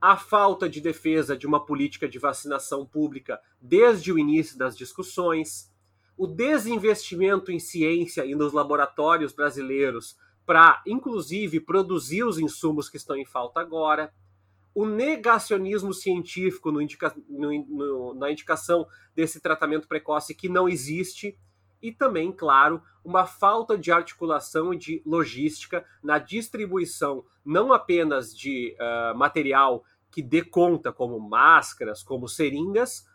a 0.00 0.16
falta 0.16 0.68
de 0.68 0.80
defesa 0.80 1.36
de 1.36 1.46
uma 1.46 1.64
política 1.64 2.08
de 2.08 2.18
vacinação 2.18 2.86
pública 2.86 3.40
desde 3.60 4.12
o 4.12 4.18
início 4.18 4.56
das 4.56 4.76
discussões, 4.76 5.70
o 6.16 6.26
desinvestimento 6.26 7.52
em 7.52 7.58
ciência 7.58 8.24
e 8.24 8.34
nos 8.34 8.52
laboratórios 8.52 9.32
brasileiros 9.32 10.16
para, 10.46 10.82
inclusive, 10.86 11.60
produzir 11.60 12.24
os 12.24 12.38
insumos 12.38 12.88
que 12.88 12.96
estão 12.96 13.16
em 13.16 13.24
falta 13.24 13.60
agora, 13.60 14.12
o 14.74 14.86
negacionismo 14.86 15.92
científico 15.92 16.70
no 16.70 16.80
indica, 16.80 17.14
no, 17.28 17.52
no, 17.66 18.14
na 18.14 18.30
indicação 18.30 18.86
desse 19.14 19.40
tratamento 19.40 19.86
precoce 19.86 20.34
que 20.34 20.48
não 20.48 20.68
existe, 20.68 21.38
e 21.82 21.92
também, 21.92 22.30
claro, 22.32 22.82
uma 23.04 23.26
falta 23.26 23.76
de 23.76 23.90
articulação 23.90 24.74
e 24.74 24.78
de 24.78 25.02
logística 25.04 25.84
na 26.02 26.18
distribuição 26.18 27.24
não 27.44 27.72
apenas 27.72 28.36
de 28.36 28.76
uh, 28.78 29.16
material 29.16 29.82
que 30.10 30.22
dê 30.22 30.42
conta, 30.42 30.92
como 30.92 31.18
máscaras, 31.18 32.02
como 32.02 32.28
seringas. 32.28 33.06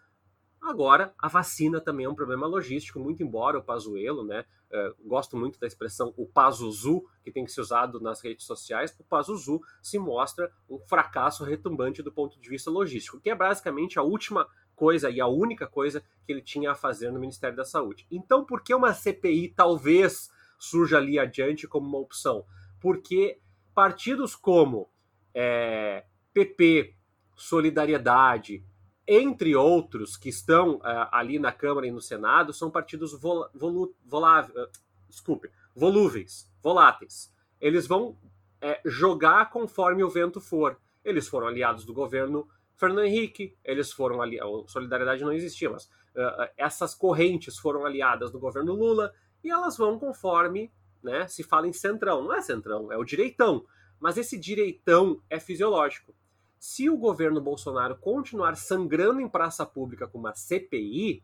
Agora, 0.61 1.13
a 1.19 1.27
vacina 1.27 1.79
também 1.79 2.05
é 2.05 2.09
um 2.09 2.15
problema 2.15 2.47
logístico, 2.47 2.99
muito 2.99 3.21
embora 3.21 3.59
o 3.59 3.63
Pazuelo, 3.63 4.23
né? 4.25 4.45
Uh, 4.71 5.07
gosto 5.07 5.37
muito 5.37 5.59
da 5.59 5.67
expressão 5.67 6.11
o 6.17 6.25
Pazuzu, 6.25 7.03
que 7.23 7.31
tem 7.31 7.45
que 7.45 7.51
ser 7.51 7.61
usado 7.61 7.99
nas 7.99 8.21
redes 8.21 8.45
sociais. 8.45 8.95
O 8.99 9.03
Pazuzu 9.03 9.61
se 9.81 9.99
mostra 9.99 10.51
um 10.67 10.79
fracasso 10.79 11.43
retumbante 11.43 12.01
do 12.01 12.11
ponto 12.11 12.39
de 12.39 12.49
vista 12.49 12.71
logístico, 12.71 13.19
que 13.19 13.29
é 13.29 13.35
basicamente 13.35 13.99
a 13.99 14.01
última 14.01 14.47
coisa 14.75 15.09
e 15.09 15.21
a 15.21 15.27
única 15.27 15.65
coisa 15.65 16.03
que 16.25 16.31
ele 16.31 16.41
tinha 16.41 16.71
a 16.71 16.75
fazer 16.75 17.11
no 17.11 17.19
Ministério 17.19 17.55
da 17.55 17.65
Saúde. 17.65 18.05
Então, 18.11 18.45
por 18.45 18.61
que 18.61 18.73
uma 18.73 18.93
CPI 18.93 19.53
talvez 19.55 20.29
surja 20.59 20.97
ali 20.97 21.17
adiante 21.17 21.67
como 21.67 21.87
uma 21.87 21.99
opção? 21.99 22.45
Porque 22.79 23.39
partidos 23.73 24.35
como 24.35 24.89
é, 25.33 26.05
PP, 26.33 26.95
Solidariedade, 27.35 28.63
entre 29.07 29.55
outros 29.55 30.17
que 30.17 30.29
estão 30.29 30.77
uh, 30.77 31.07
ali 31.11 31.37
na 31.37 31.51
Câmara 31.51 31.85
e 31.85 31.91
no 31.91 32.01
Senado, 32.01 32.53
são 32.53 32.71
partidos 32.71 33.13
vol 33.19 33.47
volu 33.53 33.95
uh, 34.11 34.69
desculpe, 35.07 35.49
volúveis, 35.75 36.51
voláteis. 36.61 37.31
Eles 37.61 37.85
vão 37.85 38.17
é, 38.59 38.81
jogar 38.83 39.49
conforme 39.49 40.03
o 40.03 40.09
vento 40.09 40.41
for. 40.41 40.79
Eles 41.03 41.27
foram 41.27 41.47
aliados 41.47 41.85
do 41.85 41.93
governo 41.93 42.47
Fernando 42.75 43.05
Henrique, 43.05 43.57
eles 43.63 43.91
foram 43.91 44.21
aliados. 44.21 44.71
Solidariedade 44.71 45.23
não 45.23 45.31
existia, 45.31 45.69
mas 45.69 45.85
uh, 45.85 46.49
essas 46.57 46.93
correntes 46.93 47.57
foram 47.57 47.85
aliadas 47.85 48.31
do 48.31 48.39
governo 48.39 48.73
Lula 48.73 49.13
e 49.43 49.49
elas 49.49 49.77
vão 49.77 49.97
conforme 49.97 50.71
né, 51.01 51.27
se 51.27 51.43
fala 51.43 51.67
em 51.67 51.73
centrão. 51.73 52.23
Não 52.23 52.33
é 52.33 52.41
centrão, 52.41 52.91
é 52.91 52.97
o 52.97 53.03
direitão. 53.03 53.65
Mas 53.99 54.17
esse 54.17 54.37
direitão 54.37 55.21
é 55.29 55.39
fisiológico. 55.39 56.13
Se 56.59 56.89
o 56.89 56.97
governo 56.97 57.39
Bolsonaro 57.39 57.95
continuar 57.95 58.55
sangrando 58.55 59.21
em 59.21 59.29
praça 59.29 59.65
pública 59.65 60.07
com 60.07 60.17
uma 60.17 60.33
CPI, 60.33 61.23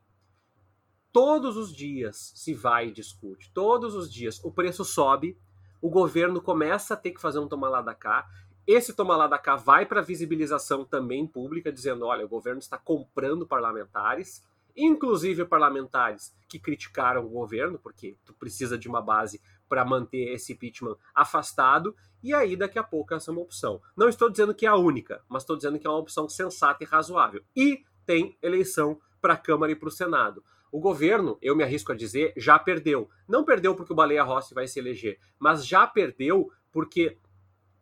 todos 1.11 1.57
os 1.57 1.75
dias 1.75 2.31
se 2.35 2.53
vai 2.53 2.87
e 2.87 2.91
discute, 2.91 3.51
todos 3.53 3.95
os 3.95 4.11
dias 4.11 4.39
o 4.43 4.51
preço 4.51 4.85
sobe, 4.85 5.37
o 5.81 5.89
governo 5.89 6.41
começa 6.41 6.93
a 6.93 6.97
ter 6.97 7.11
que 7.11 7.19
fazer 7.19 7.39
um 7.39 7.47
tomar 7.47 7.69
lá 7.69 7.81
da 7.81 7.95
cá. 7.95 8.29
Esse 8.67 8.93
tomar 8.93 9.17
lá 9.17 9.27
da 9.27 9.37
cá 9.37 9.55
vai 9.55 9.85
para 9.85 10.01
visibilização 10.01 10.85
também 10.85 11.25
pública, 11.25 11.71
dizendo: 11.71 12.05
olha, 12.05 12.25
o 12.25 12.29
governo 12.29 12.59
está 12.59 12.77
comprando 12.77 13.47
parlamentares, 13.47 14.43
inclusive 14.75 15.45
parlamentares 15.45 16.35
que 16.47 16.59
criticaram 16.59 17.25
o 17.25 17.29
governo, 17.29 17.79
porque 17.79 18.17
tu 18.25 18.33
precisa 18.33 18.77
de 18.77 18.87
uma 18.87 19.01
base 19.01 19.41
para 19.67 19.85
manter 19.85 20.33
esse 20.33 20.53
impeachment 20.53 20.97
afastado, 21.15 21.95
e 22.21 22.33
aí 22.33 22.55
daqui 22.55 22.77
a 22.77 22.83
pouco 22.83 23.13
essa 23.13 23.31
é 23.31 23.33
uma 23.33 23.41
opção. 23.41 23.81
Não 23.95 24.09
estou 24.09 24.29
dizendo 24.29 24.53
que 24.53 24.65
é 24.65 24.69
a 24.69 24.75
única, 24.75 25.23
mas 25.27 25.43
estou 25.43 25.55
dizendo 25.55 25.79
que 25.79 25.87
é 25.87 25.89
uma 25.89 25.99
opção 25.99 26.27
sensata 26.29 26.83
e 26.83 26.87
razoável. 26.87 27.43
E 27.55 27.83
tem 28.05 28.37
eleição 28.41 28.99
para 29.21 29.33
a 29.33 29.37
Câmara 29.37 29.71
e 29.71 29.75
para 29.75 29.87
o 29.87 29.91
Senado. 29.91 30.43
O 30.71 30.79
governo, 30.79 31.37
eu 31.41 31.55
me 31.55 31.63
arrisco 31.63 31.91
a 31.91 31.95
dizer, 31.95 32.33
já 32.37 32.57
perdeu. 32.57 33.09
Não 33.27 33.43
perdeu 33.43 33.75
porque 33.75 33.91
o 33.91 33.95
Baleia 33.95 34.23
Rossi 34.23 34.53
vai 34.53 34.67
se 34.67 34.79
eleger, 34.79 35.19
mas 35.37 35.65
já 35.65 35.85
perdeu 35.85 36.49
porque 36.71 37.17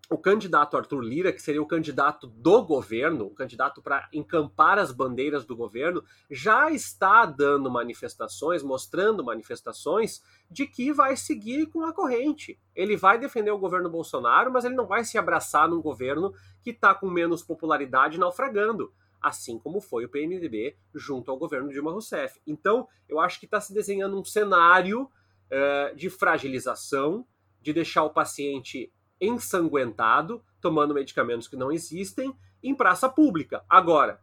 o 0.09 0.17
candidato 0.17 0.75
Arthur 0.75 1.01
Lira, 1.01 1.31
que 1.31 1.41
seria 1.41 1.61
o 1.61 1.67
candidato 1.67 2.25
do 2.25 2.63
governo, 2.63 3.27
o 3.27 3.35
candidato 3.35 3.79
para 3.79 4.09
encampar 4.11 4.79
as 4.79 4.91
bandeiras 4.91 5.45
do 5.45 5.55
governo, 5.55 6.03
já 6.31 6.71
está 6.71 7.27
dando 7.27 7.69
manifestações, 7.69 8.63
mostrando 8.63 9.23
manifestações 9.23 10.23
de 10.49 10.65
que 10.65 10.91
vai 10.91 11.15
seguir 11.15 11.67
com 11.67 11.83
a 11.83 11.93
corrente. 11.93 12.59
Ele 12.75 12.97
vai 12.97 13.19
defender 13.19 13.51
o 13.51 13.59
governo 13.59 13.87
Bolsonaro, 13.87 14.51
mas 14.51 14.65
ele 14.65 14.73
não 14.73 14.87
vai 14.87 15.03
se 15.03 15.15
abraçar 15.15 15.69
num 15.69 15.81
governo 15.81 16.33
que 16.63 16.71
está 16.71 16.95
com 16.95 17.07
menos 17.07 17.43
popularidade 17.43 18.19
naufragando, 18.19 18.91
assim 19.21 19.59
como 19.59 19.79
foi 19.79 20.05
o 20.05 20.09
PMDB 20.09 20.75
junto 20.95 21.29
ao 21.29 21.37
governo 21.37 21.69
Dilma 21.69 21.91
Rousseff. 21.91 22.41
Então, 22.47 22.87
eu 23.07 23.19
acho 23.19 23.39
que 23.39 23.45
está 23.45 23.61
se 23.61 23.71
desenhando 23.71 24.19
um 24.19 24.25
cenário 24.25 25.03
uh, 25.03 25.95
de 25.95 26.09
fragilização, 26.09 27.27
de 27.61 27.73
deixar 27.73 28.03
o 28.05 28.09
paciente 28.09 28.91
ensanguentado, 29.19 30.43
tomando 30.61 30.93
medicamentos 30.93 31.47
que 31.47 31.55
não 31.55 31.71
existem, 31.71 32.33
em 32.61 32.75
praça 32.75 33.07
pública. 33.09 33.63
Agora, 33.69 34.21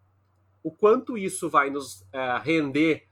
o 0.63 0.71
quanto 0.71 1.17
isso 1.17 1.49
vai 1.49 1.71
nos 1.71 2.07
é, 2.13 2.39
render 2.39 3.09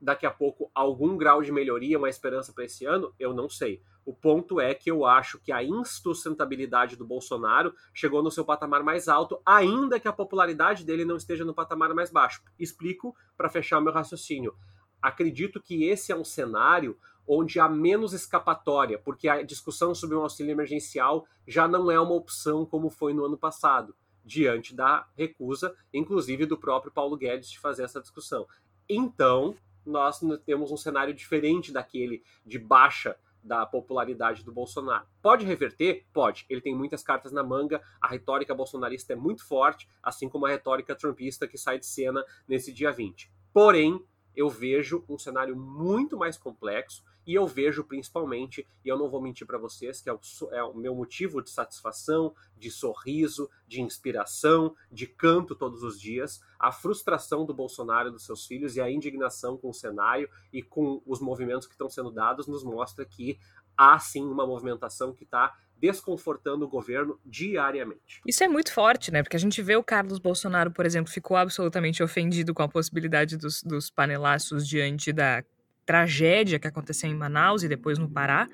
daqui 0.00 0.26
a 0.26 0.30
pouco 0.30 0.70
algum 0.74 1.16
grau 1.16 1.42
de 1.42 1.52
melhoria, 1.52 1.98
uma 1.98 2.08
esperança 2.08 2.52
para 2.52 2.64
esse 2.64 2.84
ano, 2.84 3.12
eu 3.18 3.34
não 3.34 3.48
sei. 3.48 3.82
O 4.04 4.14
ponto 4.14 4.58
é 4.60 4.72
que 4.74 4.90
eu 4.90 5.04
acho 5.04 5.38
que 5.38 5.52
a 5.52 5.62
insustentabilidade 5.62 6.96
do 6.96 7.04
Bolsonaro 7.04 7.74
chegou 7.92 8.22
no 8.22 8.30
seu 8.30 8.44
patamar 8.44 8.82
mais 8.82 9.06
alto, 9.06 9.40
ainda 9.44 10.00
que 10.00 10.08
a 10.08 10.12
popularidade 10.12 10.84
dele 10.84 11.04
não 11.04 11.16
esteja 11.16 11.44
no 11.44 11.52
patamar 11.52 11.92
mais 11.92 12.10
baixo. 12.10 12.42
Explico 12.58 13.14
para 13.36 13.50
fechar 13.50 13.80
meu 13.80 13.92
raciocínio. 13.92 14.54
Acredito 15.02 15.60
que 15.60 15.84
esse 15.84 16.10
é 16.10 16.16
um 16.16 16.24
cenário 16.24 16.96
onde 17.28 17.60
há 17.60 17.68
menos 17.68 18.14
escapatória, 18.14 18.98
porque 18.98 19.28
a 19.28 19.42
discussão 19.42 19.94
sobre 19.94 20.16
um 20.16 20.22
auxílio 20.22 20.50
emergencial 20.50 21.26
já 21.46 21.68
não 21.68 21.90
é 21.90 22.00
uma 22.00 22.14
opção 22.14 22.64
como 22.64 22.88
foi 22.88 23.12
no 23.12 23.26
ano 23.26 23.36
passado, 23.36 23.94
diante 24.24 24.74
da 24.74 25.06
recusa, 25.14 25.76
inclusive 25.92 26.46
do 26.46 26.56
próprio 26.56 26.90
Paulo 26.90 27.16
Guedes, 27.16 27.50
de 27.50 27.58
fazer 27.58 27.82
essa 27.82 28.00
discussão. 28.00 28.46
Então, 28.88 29.54
nós 29.84 30.20
temos 30.46 30.72
um 30.72 30.76
cenário 30.76 31.12
diferente 31.12 31.70
daquele 31.70 32.22
de 32.44 32.58
baixa 32.58 33.16
da 33.42 33.64
popularidade 33.64 34.44
do 34.44 34.52
Bolsonaro. 34.52 35.06
Pode 35.22 35.46
reverter? 35.46 36.06
Pode. 36.12 36.44
Ele 36.48 36.60
tem 36.60 36.74
muitas 36.74 37.02
cartas 37.02 37.32
na 37.32 37.42
manga, 37.42 37.80
a 38.00 38.08
retórica 38.08 38.54
bolsonarista 38.54 39.12
é 39.12 39.16
muito 39.16 39.46
forte, 39.46 39.88
assim 40.02 40.28
como 40.28 40.46
a 40.46 40.50
retórica 40.50 40.94
trumpista 40.94 41.46
que 41.46 41.56
sai 41.56 41.78
de 41.78 41.86
cena 41.86 42.24
nesse 42.46 42.72
dia 42.72 42.90
20. 42.90 43.30
Porém, 43.52 44.04
eu 44.36 44.48
vejo 44.48 45.04
um 45.08 45.18
cenário 45.18 45.56
muito 45.56 46.16
mais 46.16 46.36
complexo 46.36 47.02
e 47.28 47.34
eu 47.34 47.46
vejo 47.46 47.84
principalmente, 47.84 48.66
e 48.82 48.88
eu 48.88 48.96
não 48.96 49.10
vou 49.10 49.20
mentir 49.20 49.46
para 49.46 49.58
vocês, 49.58 50.00
que 50.00 50.08
é 50.08 50.12
o, 50.14 50.20
é 50.50 50.62
o, 50.62 50.72
meu 50.72 50.94
motivo 50.94 51.42
de 51.42 51.50
satisfação, 51.50 52.34
de 52.56 52.70
sorriso, 52.70 53.50
de 53.66 53.82
inspiração, 53.82 54.74
de 54.90 55.06
canto 55.06 55.54
todos 55.54 55.82
os 55.82 56.00
dias, 56.00 56.40
a 56.58 56.72
frustração 56.72 57.44
do 57.44 57.52
Bolsonaro 57.52 58.08
e 58.08 58.12
dos 58.12 58.24
seus 58.24 58.46
filhos 58.46 58.76
e 58.76 58.80
a 58.80 58.90
indignação 58.90 59.58
com 59.58 59.68
o 59.68 59.74
cenário 59.74 60.26
e 60.50 60.62
com 60.62 61.02
os 61.04 61.20
movimentos 61.20 61.66
que 61.66 61.74
estão 61.74 61.90
sendo 61.90 62.10
dados 62.10 62.46
nos 62.46 62.64
mostra 62.64 63.04
que 63.04 63.38
há 63.76 63.98
sim 63.98 64.24
uma 64.24 64.46
movimentação 64.46 65.12
que 65.12 65.24
está 65.24 65.54
desconfortando 65.76 66.64
o 66.64 66.68
governo 66.68 67.20
diariamente. 67.26 68.22
Isso 68.26 68.42
é 68.42 68.48
muito 68.48 68.72
forte, 68.72 69.12
né? 69.12 69.22
Porque 69.22 69.36
a 69.36 69.40
gente 69.40 69.60
vê 69.60 69.76
o 69.76 69.84
Carlos 69.84 70.18
Bolsonaro, 70.18 70.70
por 70.70 70.86
exemplo, 70.86 71.12
ficou 71.12 71.36
absolutamente 71.36 72.02
ofendido 72.02 72.54
com 72.54 72.62
a 72.62 72.68
possibilidade 72.68 73.36
dos, 73.36 73.62
dos 73.62 73.90
panelaços 73.90 74.66
diante 74.66 75.12
da 75.12 75.44
tragédia 75.88 76.58
que 76.58 76.68
aconteceu 76.68 77.08
em 77.08 77.14
Manaus 77.14 77.62
e 77.62 77.68
depois 77.68 77.98
no 77.98 78.10
Pará. 78.10 78.46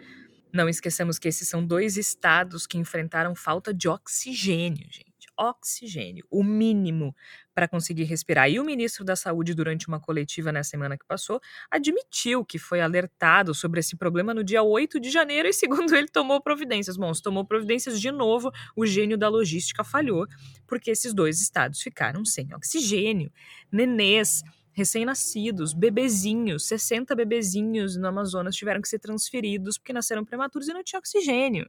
Não 0.52 0.68
esqueçamos 0.68 1.18
que 1.18 1.26
esses 1.26 1.48
são 1.48 1.66
dois 1.66 1.96
estados 1.96 2.64
que 2.64 2.78
enfrentaram 2.78 3.34
falta 3.34 3.74
de 3.74 3.88
oxigênio, 3.88 4.86
gente. 4.88 5.26
Oxigênio, 5.36 6.24
o 6.30 6.44
mínimo 6.44 7.12
para 7.52 7.66
conseguir 7.66 8.04
respirar. 8.04 8.48
E 8.48 8.60
o 8.60 8.64
ministro 8.64 9.04
da 9.04 9.16
Saúde, 9.16 9.52
durante 9.52 9.88
uma 9.88 9.98
coletiva 9.98 10.52
na 10.52 10.62
semana 10.62 10.96
que 10.96 11.04
passou, 11.04 11.40
admitiu 11.68 12.44
que 12.44 12.56
foi 12.56 12.80
alertado 12.80 13.52
sobre 13.52 13.80
esse 13.80 13.96
problema 13.96 14.32
no 14.32 14.44
dia 14.44 14.62
8 14.62 15.00
de 15.00 15.10
janeiro 15.10 15.48
e, 15.48 15.52
segundo 15.52 15.92
ele, 15.92 16.06
tomou 16.06 16.40
providências. 16.40 16.96
Bom, 16.96 17.12
se 17.12 17.20
tomou 17.20 17.44
providências 17.44 18.00
de 18.00 18.12
novo, 18.12 18.52
o 18.76 18.86
gênio 18.86 19.18
da 19.18 19.28
logística 19.28 19.82
falhou, 19.82 20.24
porque 20.68 20.92
esses 20.92 21.12
dois 21.12 21.40
estados 21.40 21.82
ficaram 21.82 22.24
sem 22.24 22.54
oxigênio. 22.54 23.32
Nenês 23.72 24.40
recém-nascidos, 24.74 25.72
bebezinhos, 25.72 26.66
60 26.66 27.14
bebezinhos 27.14 27.96
no 27.96 28.08
Amazonas 28.08 28.56
tiveram 28.56 28.82
que 28.82 28.88
ser 28.88 28.98
transferidos 28.98 29.78
porque 29.78 29.92
nasceram 29.92 30.24
prematuros 30.24 30.68
e 30.68 30.72
não 30.72 30.82
tinha 30.82 30.98
oxigênio. 30.98 31.68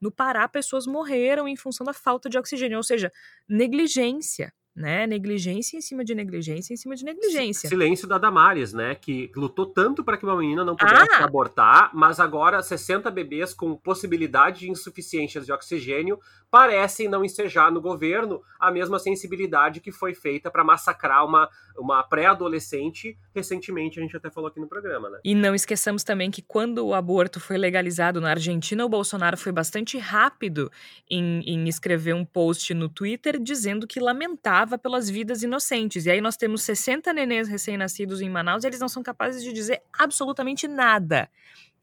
No 0.00 0.12
Pará, 0.12 0.46
pessoas 0.46 0.86
morreram 0.86 1.48
em 1.48 1.56
função 1.56 1.84
da 1.84 1.92
falta 1.92 2.28
de 2.28 2.38
oxigênio, 2.38 2.76
ou 2.76 2.82
seja, 2.84 3.10
negligência 3.48 4.52
né? 4.78 5.06
Negligência 5.06 5.76
em 5.76 5.80
cima 5.80 6.04
de 6.04 6.14
negligência 6.14 6.72
em 6.72 6.76
cima 6.76 6.94
de 6.94 7.04
negligência. 7.04 7.68
Silêncio 7.68 8.06
da 8.06 8.16
Damares, 8.16 8.72
né? 8.72 8.94
Que 8.94 9.30
lutou 9.34 9.66
tanto 9.66 10.04
para 10.04 10.16
que 10.16 10.24
uma 10.24 10.36
menina 10.36 10.64
não 10.64 10.76
pudesse 10.76 11.16
ah! 11.16 11.24
abortar, 11.24 11.90
mas 11.92 12.20
agora 12.20 12.62
60 12.62 13.10
bebês 13.10 13.52
com 13.52 13.76
possibilidade 13.76 14.60
de 14.60 14.70
insuficiências 14.70 15.44
de 15.44 15.52
oxigênio 15.52 16.18
parecem 16.50 17.08
não 17.08 17.24
ensejar 17.24 17.70
no 17.70 17.80
governo 17.80 18.40
a 18.58 18.70
mesma 18.70 18.98
sensibilidade 18.98 19.80
que 19.80 19.92
foi 19.92 20.14
feita 20.14 20.50
para 20.50 20.64
massacrar 20.64 21.24
uma, 21.24 21.48
uma 21.76 22.02
pré-adolescente 22.02 23.18
recentemente, 23.34 23.98
a 23.98 24.02
gente 24.02 24.16
até 24.16 24.30
falou 24.30 24.48
aqui 24.48 24.60
no 24.60 24.68
programa, 24.68 25.10
né? 25.10 25.18
E 25.24 25.34
não 25.34 25.54
esqueçamos 25.54 26.02
também 26.02 26.30
que 26.30 26.42
quando 26.42 26.86
o 26.86 26.94
aborto 26.94 27.38
foi 27.38 27.58
legalizado 27.58 28.20
na 28.20 28.30
Argentina, 28.30 28.84
o 28.84 28.88
Bolsonaro 28.88 29.36
foi 29.36 29.52
bastante 29.52 29.98
rápido 29.98 30.70
em, 31.10 31.40
em 31.40 31.68
escrever 31.68 32.14
um 32.14 32.24
post 32.24 32.72
no 32.72 32.88
Twitter 32.88 33.38
dizendo 33.38 33.86
que 33.86 34.00
lamentava 34.00 34.67
pelas 34.76 35.08
vidas 35.08 35.42
inocentes. 35.42 36.04
E 36.04 36.10
aí 36.10 36.20
nós 36.20 36.36
temos 36.36 36.62
60 36.62 37.12
nenês 37.12 37.48
recém-nascidos 37.48 38.20
em 38.20 38.28
Manaus 38.28 38.64
e 38.64 38.66
eles 38.66 38.80
não 38.80 38.88
são 38.88 39.02
capazes 39.02 39.42
de 39.42 39.52
dizer 39.52 39.82
absolutamente 39.92 40.66
nada. 40.66 41.30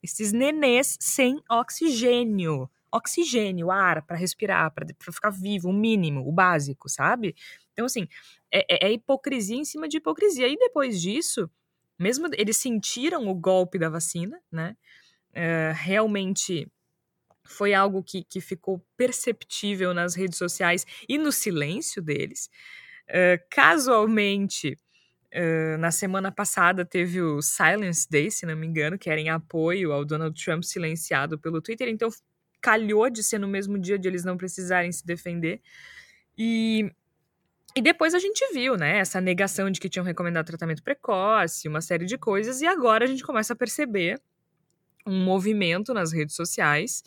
Esses 0.04 0.32
nenês 0.32 0.98
sem 1.00 1.42
oxigênio. 1.50 2.70
Oxigênio, 2.92 3.72
ar 3.72 4.04
para 4.04 4.16
respirar, 4.16 4.72
para 4.72 4.86
ficar 5.12 5.30
vivo, 5.30 5.70
o 5.70 5.74
mínimo, 5.74 6.28
o 6.28 6.32
básico, 6.32 6.88
sabe? 6.88 7.36
Então, 7.74 7.86
assim, 7.86 8.08
é, 8.52 8.66
é, 8.70 8.88
é 8.88 8.92
hipocrisia 8.92 9.58
em 9.58 9.66
cima 9.66 9.88
de 9.88 9.98
hipocrisia. 9.98 10.48
E 10.48 10.56
depois 10.58 11.02
disso, 11.02 11.50
mesmo 11.98 12.28
eles 12.34 12.58
sentiram 12.58 13.28
o 13.28 13.36
golpe 13.36 13.80
da 13.80 13.90
vacina, 13.90 14.40
né? 14.52 14.78
É, 15.34 15.74
realmente 15.76 16.72
foi 17.46 17.74
algo 17.74 18.04
que, 18.04 18.24
que 18.24 18.42
ficou 18.42 18.84
perceptível 18.98 19.94
nas 19.94 20.16
redes 20.16 20.38
sociais 20.38 20.86
e 21.08 21.18
no 21.18 21.32
silêncio 21.32 22.02
deles. 22.02 22.50
Uh, 23.08 23.38
casualmente, 23.50 24.78
uh, 25.34 25.78
na 25.78 25.92
semana 25.92 26.32
passada 26.32 26.84
teve 26.84 27.22
o 27.22 27.42
Silence 27.42 28.08
Day, 28.10 28.32
se 28.32 28.46
não 28.46 28.56
me 28.56 28.66
engano, 28.66 28.98
que 28.98 29.10
era 29.10 29.22
em 29.22 29.30
apoio 29.30 29.92
ao 29.92 30.04
Donald 30.04 30.44
Trump 30.44 30.64
silenciado 30.64 31.38
pelo 31.38 31.62
Twitter, 31.62 31.88
então 31.88 32.10
calhou 32.62 33.10
de 33.10 33.24
ser 33.24 33.38
no 33.38 33.48
mesmo 33.48 33.78
dia 33.78 34.00
de 34.00 34.08
eles 34.08 34.26
não 34.26 34.38
precisarem 34.38 34.92
se 34.92 35.06
defender. 35.06 35.62
E, 36.36 36.92
e 37.76 37.82
depois 37.82 38.16
a 38.16 38.20
gente 38.20 38.44
viu, 38.54 38.76
né, 38.76 38.98
essa 38.98 39.22
negação 39.22 39.70
de 39.70 39.80
que 39.80 39.88
tinham 39.88 40.04
recomendado 40.04 40.48
tratamento 40.48 40.82
precoce, 40.82 41.68
uma 41.68 41.82
série 41.82 42.06
de 42.06 42.18
coisas, 42.18 42.62
e 42.62 42.66
agora 42.66 43.06
a 43.06 43.08
gente 43.08 43.24
começa 43.24 43.54
a 43.54 43.56
perceber 43.56 44.20
um 45.06 45.24
movimento 45.24 45.94
nas 45.94 46.12
redes 46.12 46.36
sociais 46.36 47.04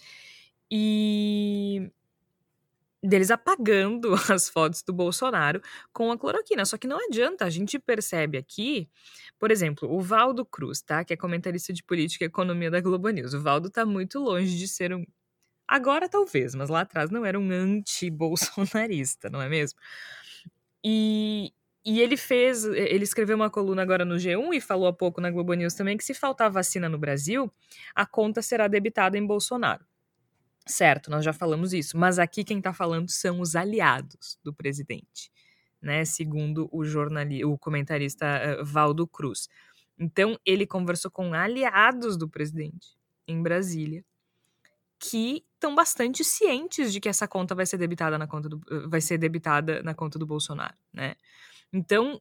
e 0.71 1.91
deles 3.03 3.31
apagando 3.31 4.13
as 4.33 4.49
fotos 4.49 4.83
do 4.83 4.93
Bolsonaro 4.93 5.61
com 5.93 6.11
a 6.11 6.19
cloroquina. 6.19 6.65
Só 6.65 6.77
que 6.77 6.87
não 6.87 6.99
adianta, 7.07 7.45
a 7.45 7.51
gente 7.51 7.79
percebe 7.79 8.39
aqui, 8.39 8.89
por 9.39 9.51
exemplo, 9.51 9.91
o 9.91 10.01
Valdo 10.01 10.45
Cruz, 10.45 10.81
tá? 10.83 11.05
Que 11.05 11.15
é 11.15 11.17
comentarista 11.17 11.73
de 11.73 11.83
política 11.83 12.25
e 12.25 12.27
economia 12.29 12.71
da 12.71 12.81
Globo 12.81 13.09
News. 13.11 13.35
O 13.35 13.41
Valdo 13.41 13.71
tá 13.71 13.87
muito 13.87 14.19
longe 14.19 14.57
de 14.57 14.69
ser 14.69 14.95
um 14.95 15.05
Agora 15.69 16.09
talvez, 16.09 16.55
mas 16.55 16.71
lá 16.71 16.81
atrás 16.81 17.11
não 17.11 17.27
era 17.27 17.39
um 17.39 17.51
anti-bolsonarista, 17.51 19.29
não 19.29 19.43
é 19.43 19.51
mesmo? 19.51 19.79
E, 20.85 21.53
e 21.89 22.03
ele 22.03 22.19
fez, 22.19 22.67
ele 22.67 23.03
escreveu 23.03 23.35
uma 23.35 23.49
coluna 23.49 23.81
agora 23.81 24.05
no 24.05 24.17
G1 24.17 24.53
e 24.53 24.61
falou 24.61 24.87
há 24.87 24.93
pouco 24.93 25.23
na 25.23 25.31
Globo 25.31 25.55
News 25.55 25.73
também 25.73 25.97
que 25.97 26.05
se 26.05 26.13
faltar 26.13 26.51
vacina 26.51 26.87
no 26.87 26.99
Brasil, 26.99 27.51
a 27.95 28.05
conta 28.05 28.43
será 28.43 28.69
debitada 28.69 29.17
em 29.17 29.27
Bolsonaro. 29.27 29.87
Certo, 30.67 31.11
nós 31.11 31.25
já 31.25 31.33
falamos 31.33 31.73
isso, 31.73 31.97
mas 31.97 32.19
aqui 32.19 32.45
quem 32.45 32.59
está 32.59 32.75
falando 32.75 33.09
são 33.09 33.41
os 33.41 33.57
aliados 33.57 34.39
do 34.45 34.53
presidente, 34.53 35.33
né? 35.81 36.05
Segundo 36.05 36.69
o 36.71 36.85
jornalista, 36.85 37.49
o 37.49 37.57
comentarista 37.57 38.27
uh, 38.61 38.65
Valdo 38.67 39.07
Cruz. 39.07 39.49
Então, 39.99 40.39
ele 40.45 40.67
conversou 40.67 41.11
com 41.11 41.33
aliados 41.33 42.19
do 42.19 42.29
presidente 42.29 42.99
em 43.27 43.43
Brasília, 43.43 44.05
que 44.99 45.43
estão 45.55 45.75
bastante 45.75 46.23
cientes 46.23 46.93
de 46.93 47.01
que 47.01 47.09
essa 47.09 47.27
conta 47.27 47.55
vai 47.55 47.65
ser 47.65 47.79
debitada 47.79 48.19
na 48.19 48.27
conta 48.27 48.47
do, 48.47 48.61
vai 48.91 49.01
ser 49.01 49.17
debitada 49.17 49.83
na 49.83 49.95
conta 49.95 50.19
do 50.19 50.27
Bolsonaro, 50.27 50.77
né? 50.93 51.15
Então, 51.73 52.21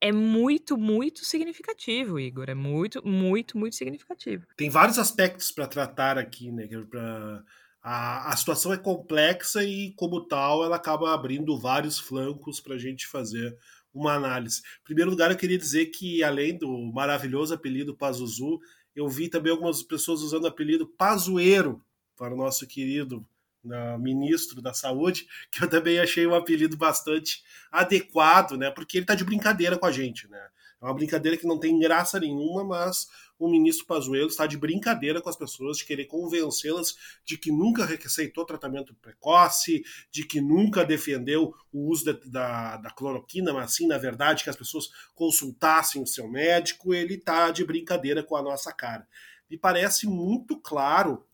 é 0.00 0.12
muito, 0.12 0.76
muito 0.76 1.24
significativo, 1.24 2.18
Igor. 2.18 2.48
É 2.48 2.54
muito, 2.54 3.06
muito, 3.06 3.58
muito 3.58 3.76
significativo. 3.76 4.46
Tem 4.56 4.70
vários 4.70 4.98
aspectos 4.98 5.50
para 5.50 5.66
tratar 5.66 6.18
aqui, 6.18 6.52
né? 6.52 6.68
Para 6.88 7.44
a, 7.82 8.32
a 8.32 8.36
situação 8.36 8.72
é 8.72 8.76
complexa 8.76 9.64
e, 9.64 9.92
como 9.94 10.26
tal, 10.26 10.64
ela 10.64 10.76
acaba 10.76 11.12
abrindo 11.12 11.58
vários 11.58 11.98
flancos 11.98 12.60
para 12.60 12.74
a 12.74 12.78
gente 12.78 13.06
fazer 13.06 13.56
uma 13.92 14.14
análise. 14.14 14.60
Em 14.80 14.84
primeiro 14.84 15.10
lugar, 15.10 15.30
eu 15.30 15.36
queria 15.36 15.58
dizer 15.58 15.86
que, 15.86 16.22
além 16.22 16.56
do 16.56 16.68
maravilhoso 16.92 17.54
apelido 17.54 17.96
Pazuzu, 17.96 18.60
eu 18.94 19.08
vi 19.08 19.28
também 19.28 19.52
algumas 19.52 19.82
pessoas 19.82 20.20
usando 20.22 20.44
o 20.44 20.48
apelido 20.48 20.86
Pazueiro 20.86 21.82
para 22.16 22.34
o 22.34 22.36
nosso 22.36 22.66
querido 22.66 23.26
uh, 23.70 23.98
ministro 23.98 24.60
da 24.60 24.72
Saúde, 24.72 25.26
que 25.50 25.64
eu 25.64 25.68
também 25.68 25.98
achei 25.98 26.26
um 26.26 26.34
apelido 26.34 26.76
bastante 26.76 27.42
adequado, 27.70 28.56
né? 28.56 28.70
Porque 28.70 28.98
ele 28.98 29.04
está 29.04 29.14
de 29.14 29.24
brincadeira 29.24 29.78
com 29.78 29.86
a 29.86 29.92
gente, 29.92 30.28
né? 30.28 30.40
É 30.80 30.84
uma 30.84 30.94
brincadeira 30.94 31.36
que 31.36 31.46
não 31.46 31.58
tem 31.58 31.78
graça 31.78 32.20
nenhuma, 32.20 32.62
mas 32.62 33.08
o 33.38 33.48
ministro 33.48 33.86
Pazuello 33.86 34.28
está 34.28 34.46
de 34.46 34.56
brincadeira 34.56 35.20
com 35.20 35.28
as 35.28 35.36
pessoas, 35.36 35.78
de 35.78 35.84
querer 35.84 36.06
convencê-las 36.06 36.96
de 37.24 37.36
que 37.36 37.50
nunca 37.50 37.84
receitou 37.84 38.44
tratamento 38.44 38.94
precoce, 38.94 39.82
de 40.10 40.24
que 40.24 40.40
nunca 40.40 40.84
defendeu 40.84 41.52
o 41.72 41.88
uso 41.88 42.04
da, 42.04 42.18
da, 42.26 42.76
da 42.76 42.90
cloroquina, 42.90 43.52
mas 43.52 43.74
sim, 43.74 43.86
na 43.86 43.98
verdade, 43.98 44.44
que 44.44 44.50
as 44.50 44.56
pessoas 44.56 44.88
consultassem 45.14 46.02
o 46.02 46.06
seu 46.06 46.28
médico. 46.28 46.94
Ele 46.94 47.14
está 47.14 47.50
de 47.50 47.64
brincadeira 47.64 48.22
com 48.22 48.36
a 48.36 48.42
nossa 48.42 48.72
cara. 48.72 49.06
Me 49.50 49.56
parece 49.56 50.06
muito 50.06 50.56
claro 50.60 51.24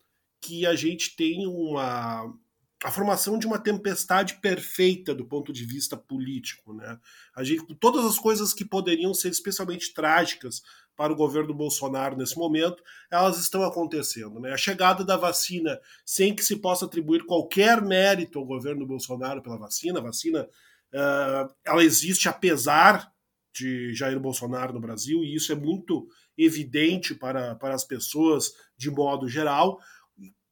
que 0.45 0.67
a 0.67 0.75
gente 0.75 1.17
tem 1.17 1.47
uma, 1.47 2.31
a 2.85 2.91
formação 2.91 3.39
de 3.39 3.47
uma 3.47 3.59
tempestade 3.59 4.35
perfeita 4.43 5.15
do 5.15 5.25
ponto 5.25 5.53
de 5.55 5.65
vista 5.65 5.97
político. 5.97 6.75
Né? 6.75 6.99
A 7.35 7.43
gente, 7.43 7.75
todas 7.77 8.05
as 8.05 8.19
coisas 8.19 8.53
que 8.53 8.65
poderiam 8.65 9.15
ser 9.15 9.31
especialmente 9.31 9.95
trágicas 9.95 10.63
para 10.95 11.13
o 11.13 11.17
governo 11.17 11.55
Bolsonaro 11.55 12.17
nesse 12.17 12.37
momento, 12.37 12.83
elas 13.11 13.39
estão 13.39 13.65
acontecendo. 13.65 14.39
Né? 14.39 14.53
A 14.53 14.57
chegada 14.57 15.03
da 15.03 15.17
vacina, 15.17 15.81
sem 16.05 16.37
que 16.37 16.45
se 16.45 16.57
possa 16.57 16.85
atribuir 16.85 17.25
qualquer 17.25 17.81
mérito 17.81 18.39
ao 18.39 18.45
governo 18.45 18.87
Bolsonaro 18.87 19.43
pela 19.43 19.57
vacina, 19.57 19.99
a 19.99 20.03
vacina 20.03 20.43
uh, 20.93 21.55
ela 21.65 21.83
existe 21.83 22.29
apesar 22.29 23.11
de 23.53 23.95
Jair 23.95 24.21
Bolsonaro 24.21 24.75
no 24.75 24.81
Brasil, 24.81 25.23
e 25.23 25.35
isso 25.35 25.53
é 25.53 25.55
muito 25.55 26.09
evidente 26.37 27.15
para, 27.15 27.55
para 27.55 27.75
as 27.75 27.85
pessoas 27.85 28.53
de 28.77 28.91
modo 28.91 29.29
geral 29.29 29.81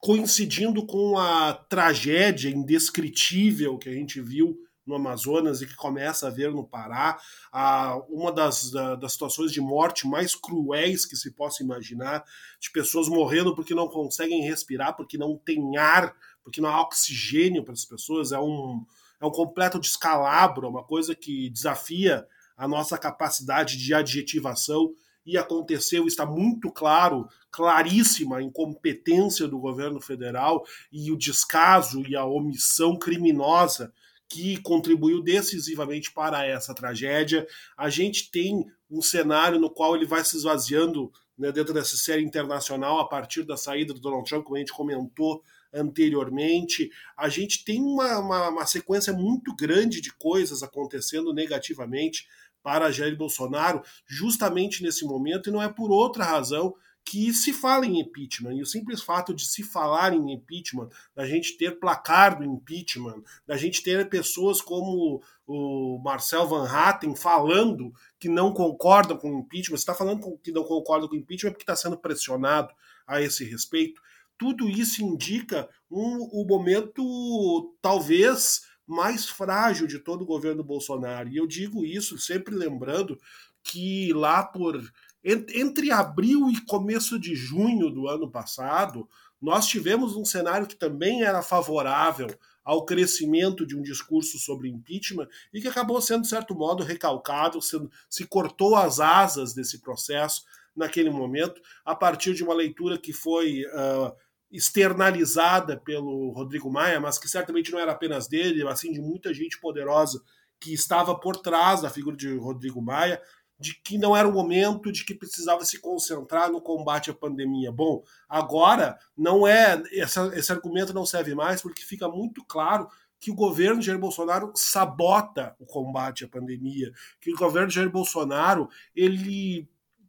coincidindo 0.03 0.85
com 0.85 1.17
a 1.17 1.55
tragédia 1.55 2.51
indescritível 2.51 3.79
que 3.79 3.89
a 3.89 3.93
gente 3.93 4.21
viu 4.21 4.59
no 4.85 4.97
Amazonas 4.97 5.63
e 5.63 5.67
que 5.67 5.77
começa 5.77 6.27
a 6.27 6.31
ver 6.31 6.51
no 6.51 6.67
Pará, 6.67 7.21
a, 7.53 7.97
uma 8.09 8.33
das, 8.33 8.73
da, 8.73 8.97
das 8.97 9.13
situações 9.13 9.53
de 9.53 9.61
morte 9.61 10.09
mais 10.09 10.35
cruéis 10.35 11.07
que 11.07 11.15
se 11.15 11.31
possa 11.31 11.63
imaginar, 11.63 12.25
de 12.59 12.69
pessoas 12.73 13.09
morrendo 13.09 13.55
porque 13.55 13.77
não 13.77 13.87
conseguem 13.87 14.43
respirar, 14.43 14.97
porque 14.97 15.17
não 15.17 15.37
tem 15.37 15.77
ar, 15.77 16.17
porque 16.43 16.61
não 16.61 16.69
há 16.69 16.83
oxigênio 16.83 17.63
para 17.63 17.73
as 17.73 17.85
pessoas, 17.85 18.33
é 18.33 18.41
um, 18.41 18.85
é 19.21 19.25
um 19.25 19.31
completo 19.31 19.79
descalabro, 19.79 20.67
é 20.67 20.69
uma 20.69 20.83
coisa 20.83 21.15
que 21.15 21.49
desafia 21.49 22.27
a 22.57 22.67
nossa 22.67 22.99
capacidade 22.99 23.77
de 23.77 23.95
adjetivação 23.95 24.97
e 25.25 25.39
aconteceu, 25.39 26.07
está 26.07 26.27
muito 26.27 26.71
claro, 26.71 27.29
claríssima 27.51 28.39
a 28.39 28.43
incompetência 28.43 29.47
do 29.47 29.59
governo 29.59 30.01
federal 30.01 30.65
e 30.91 31.11
o 31.13 31.17
descaso 31.17 32.03
e 32.09 32.17
a 32.17 32.25
omissão 32.25 32.99
criminosa 32.99 33.93
que 34.29 34.57
contribuiu 34.63 35.23
decisivamente 35.23 36.11
para 36.11 36.47
essa 36.47 36.75
tragédia. 36.75 37.47
A 37.77 37.91
gente 37.91 38.31
tem 38.31 38.65
um 38.91 39.03
cenário 39.03 39.61
no 39.61 39.71
qual 39.71 39.95
ele 39.95 40.07
vai 40.07 40.25
se 40.25 40.37
esvaziando 40.37 41.13
né, 41.37 41.53
dentro 41.53 41.75
dessa 41.75 41.97
série 41.97 42.23
internacional 42.23 42.99
a 42.99 43.09
partir 43.09 43.43
da 43.45 43.57
saída 43.57 43.93
do 43.93 44.01
Donald 44.01 44.29
Trump, 44.29 44.45
como 44.45 44.57
a 44.57 44.61
gente 44.61 44.73
comentou 44.73 45.43
anteriormente. 45.73 46.91
A 47.17 47.29
gente 47.29 47.65
tem 47.65 47.81
uma, 47.83 48.19
uma, 48.19 48.49
uma 48.49 48.67
sequência 48.67 49.13
muito 49.13 49.55
grande 49.55 50.01
de 50.01 50.13
coisas 50.15 50.63
acontecendo 50.63 51.33
negativamente 51.33 52.27
para 52.63 52.93
Jair 52.93 53.17
Bolsonaro 53.17 53.83
justamente 54.07 54.83
nesse 54.83 55.05
momento, 55.05 55.49
e 55.49 55.53
não 55.53 55.63
é 55.63 55.69
por 55.69 55.91
outra 55.91 56.25
razão 56.25 56.75
que 57.05 57.33
se 57.33 57.53
fala 57.53 57.85
em 57.85 58.01
impeachment. 58.01 58.55
E 58.55 58.63
o 58.63 58.67
simples 58.67 59.03
fato 59.03 59.35
de 59.35 59.45
se 59.45 59.63
falar 59.63 60.15
em 60.15 60.33
impeachment, 60.33 60.89
da 61.15 61.27
gente 61.27 61.57
ter 61.57 61.79
placar 61.79 62.39
do 62.39 62.45
impeachment, 62.45 63.23
da 63.47 63.57
gente 63.57 63.83
ter 63.83 64.09
pessoas 64.09 64.61
como 64.61 65.23
o 65.47 66.01
Marcel 66.03 66.47
Van 66.47 66.69
Hatten 66.69 67.17
falando 67.17 67.93
que 68.19 68.29
não 68.29 68.53
concordam 68.53 69.17
com 69.17 69.35
o 69.35 69.39
impeachment, 69.41 69.77
está 69.77 69.95
falando 69.95 70.39
que 70.43 70.53
não 70.53 70.65
concorda 70.65 71.09
com 71.09 71.15
o 71.15 71.19
impeachment 71.19 71.53
porque 71.53 71.65
está 71.65 71.77
sendo 71.77 71.99
pressionado 71.99 72.73
a 73.07 73.21
esse 73.21 73.45
respeito. 73.45 74.01
Tudo 74.39 74.69
isso 74.69 75.03
indica 75.03 75.69
um, 75.91 76.29
o 76.33 76.45
momento, 76.47 77.77
talvez, 77.81 78.63
mais 78.87 79.29
frágil 79.29 79.87
de 79.87 79.99
todo 79.99 80.23
o 80.23 80.27
governo 80.27 80.63
Bolsonaro. 80.63 81.29
E 81.29 81.37
eu 81.37 81.47
digo 81.47 81.85
isso 81.85 82.19
sempre 82.19 82.55
lembrando 82.55 83.19
que 83.63 84.13
lá 84.13 84.43
por 84.43 84.83
entre 85.25 85.93
abril 85.93 86.51
e 86.51 86.61
começo 86.65 87.19
de 87.19 87.35
junho 87.35 87.91
do 87.91 88.09
ano 88.09 88.29
passado, 88.29 89.09
nós 89.41 89.67
tivemos 89.67 90.17
um 90.17 90.25
cenário 90.25 90.67
que 90.67 90.75
também 90.75 91.23
era 91.23 91.43
favorável 91.43 92.29
ao 92.65 92.85
crescimento 92.85 93.67
de 93.67 93.77
um 93.77 93.83
discurso 93.83 94.39
sobre 94.39 94.69
impeachment 94.69 95.29
e 95.53 95.61
que 95.61 95.69
acabou 95.69 96.01
sendo, 96.01 96.23
de 96.23 96.29
certo 96.29 96.55
modo, 96.55 96.83
recalcado, 96.83 97.61
sendo, 97.61 97.91
se 98.09 98.25
cortou 98.25 98.77
as 98.77 99.01
asas 99.01 99.53
desse 99.53 99.81
processo 99.81 100.45
naquele 100.75 101.11
momento, 101.11 101.61
a 101.85 101.95
partir 101.95 102.35
de 102.35 102.43
uma 102.43 102.55
leitura 102.55 102.99
que 102.99 103.13
foi 103.13 103.65
uh, 103.67 104.15
externalizada 104.53 105.79
pelo 105.79 106.31
Rodrigo 106.31 106.71
Maia, 106.71 107.01
mas 107.01 107.19
que 107.19 107.29
certamente 107.29 107.73
não 107.73 107.79
era 107.79 107.93
apenas 107.93 108.29
dele, 108.29 108.63
mas 108.63 108.81
sim 108.81 108.93
de 108.93 109.01
muita 109.01 109.33
gente 109.33 109.59
poderosa 109.59 110.23
que 110.61 110.75
estava 110.75 111.19
por 111.19 111.37
trás 111.37 111.81
da 111.81 111.91
figura 111.91 112.17
de 112.17 112.37
Rodrigo 112.37 112.83
Maia, 112.83 113.21
de 113.59 113.75
que 113.83 113.97
não 113.97 114.15
era 114.15 114.29
o 114.29 114.33
momento, 114.33 114.93
de 114.93 115.05
que 115.05 115.15
precisava 115.15 115.65
se 115.65 115.81
concentrar 115.81 116.51
no 116.51 116.61
combate 116.61 117.11
à 117.11 117.15
pandemia. 117.15 117.73
Bom, 117.73 118.03
agora 118.29 118.99
não 119.17 119.47
é 119.47 119.83
essa, 119.93 120.31
esse 120.35 120.53
argumento 120.53 120.93
não 120.93 121.07
serve 121.07 121.35
mais 121.35 121.63
porque 121.63 121.83
fica 121.83 122.09
muito 122.09 122.45
claro 122.45 122.89
que 123.19 123.31
o 123.31 123.35
governo 123.37 123.81
de 123.81 123.87
Jair 123.87 124.01
Bolsonaro 124.01 124.53
sabota 124.55 125.55
o 125.61 125.65
combate 125.65 126.25
à 126.25 126.29
pandemia, 126.29 126.93
que 127.21 127.33
o 127.33 127.37
governo 127.37 127.69
de 127.69 127.77
Jair 127.77 127.89
Bolsonaro 127.89 128.69
ele 128.95 129.69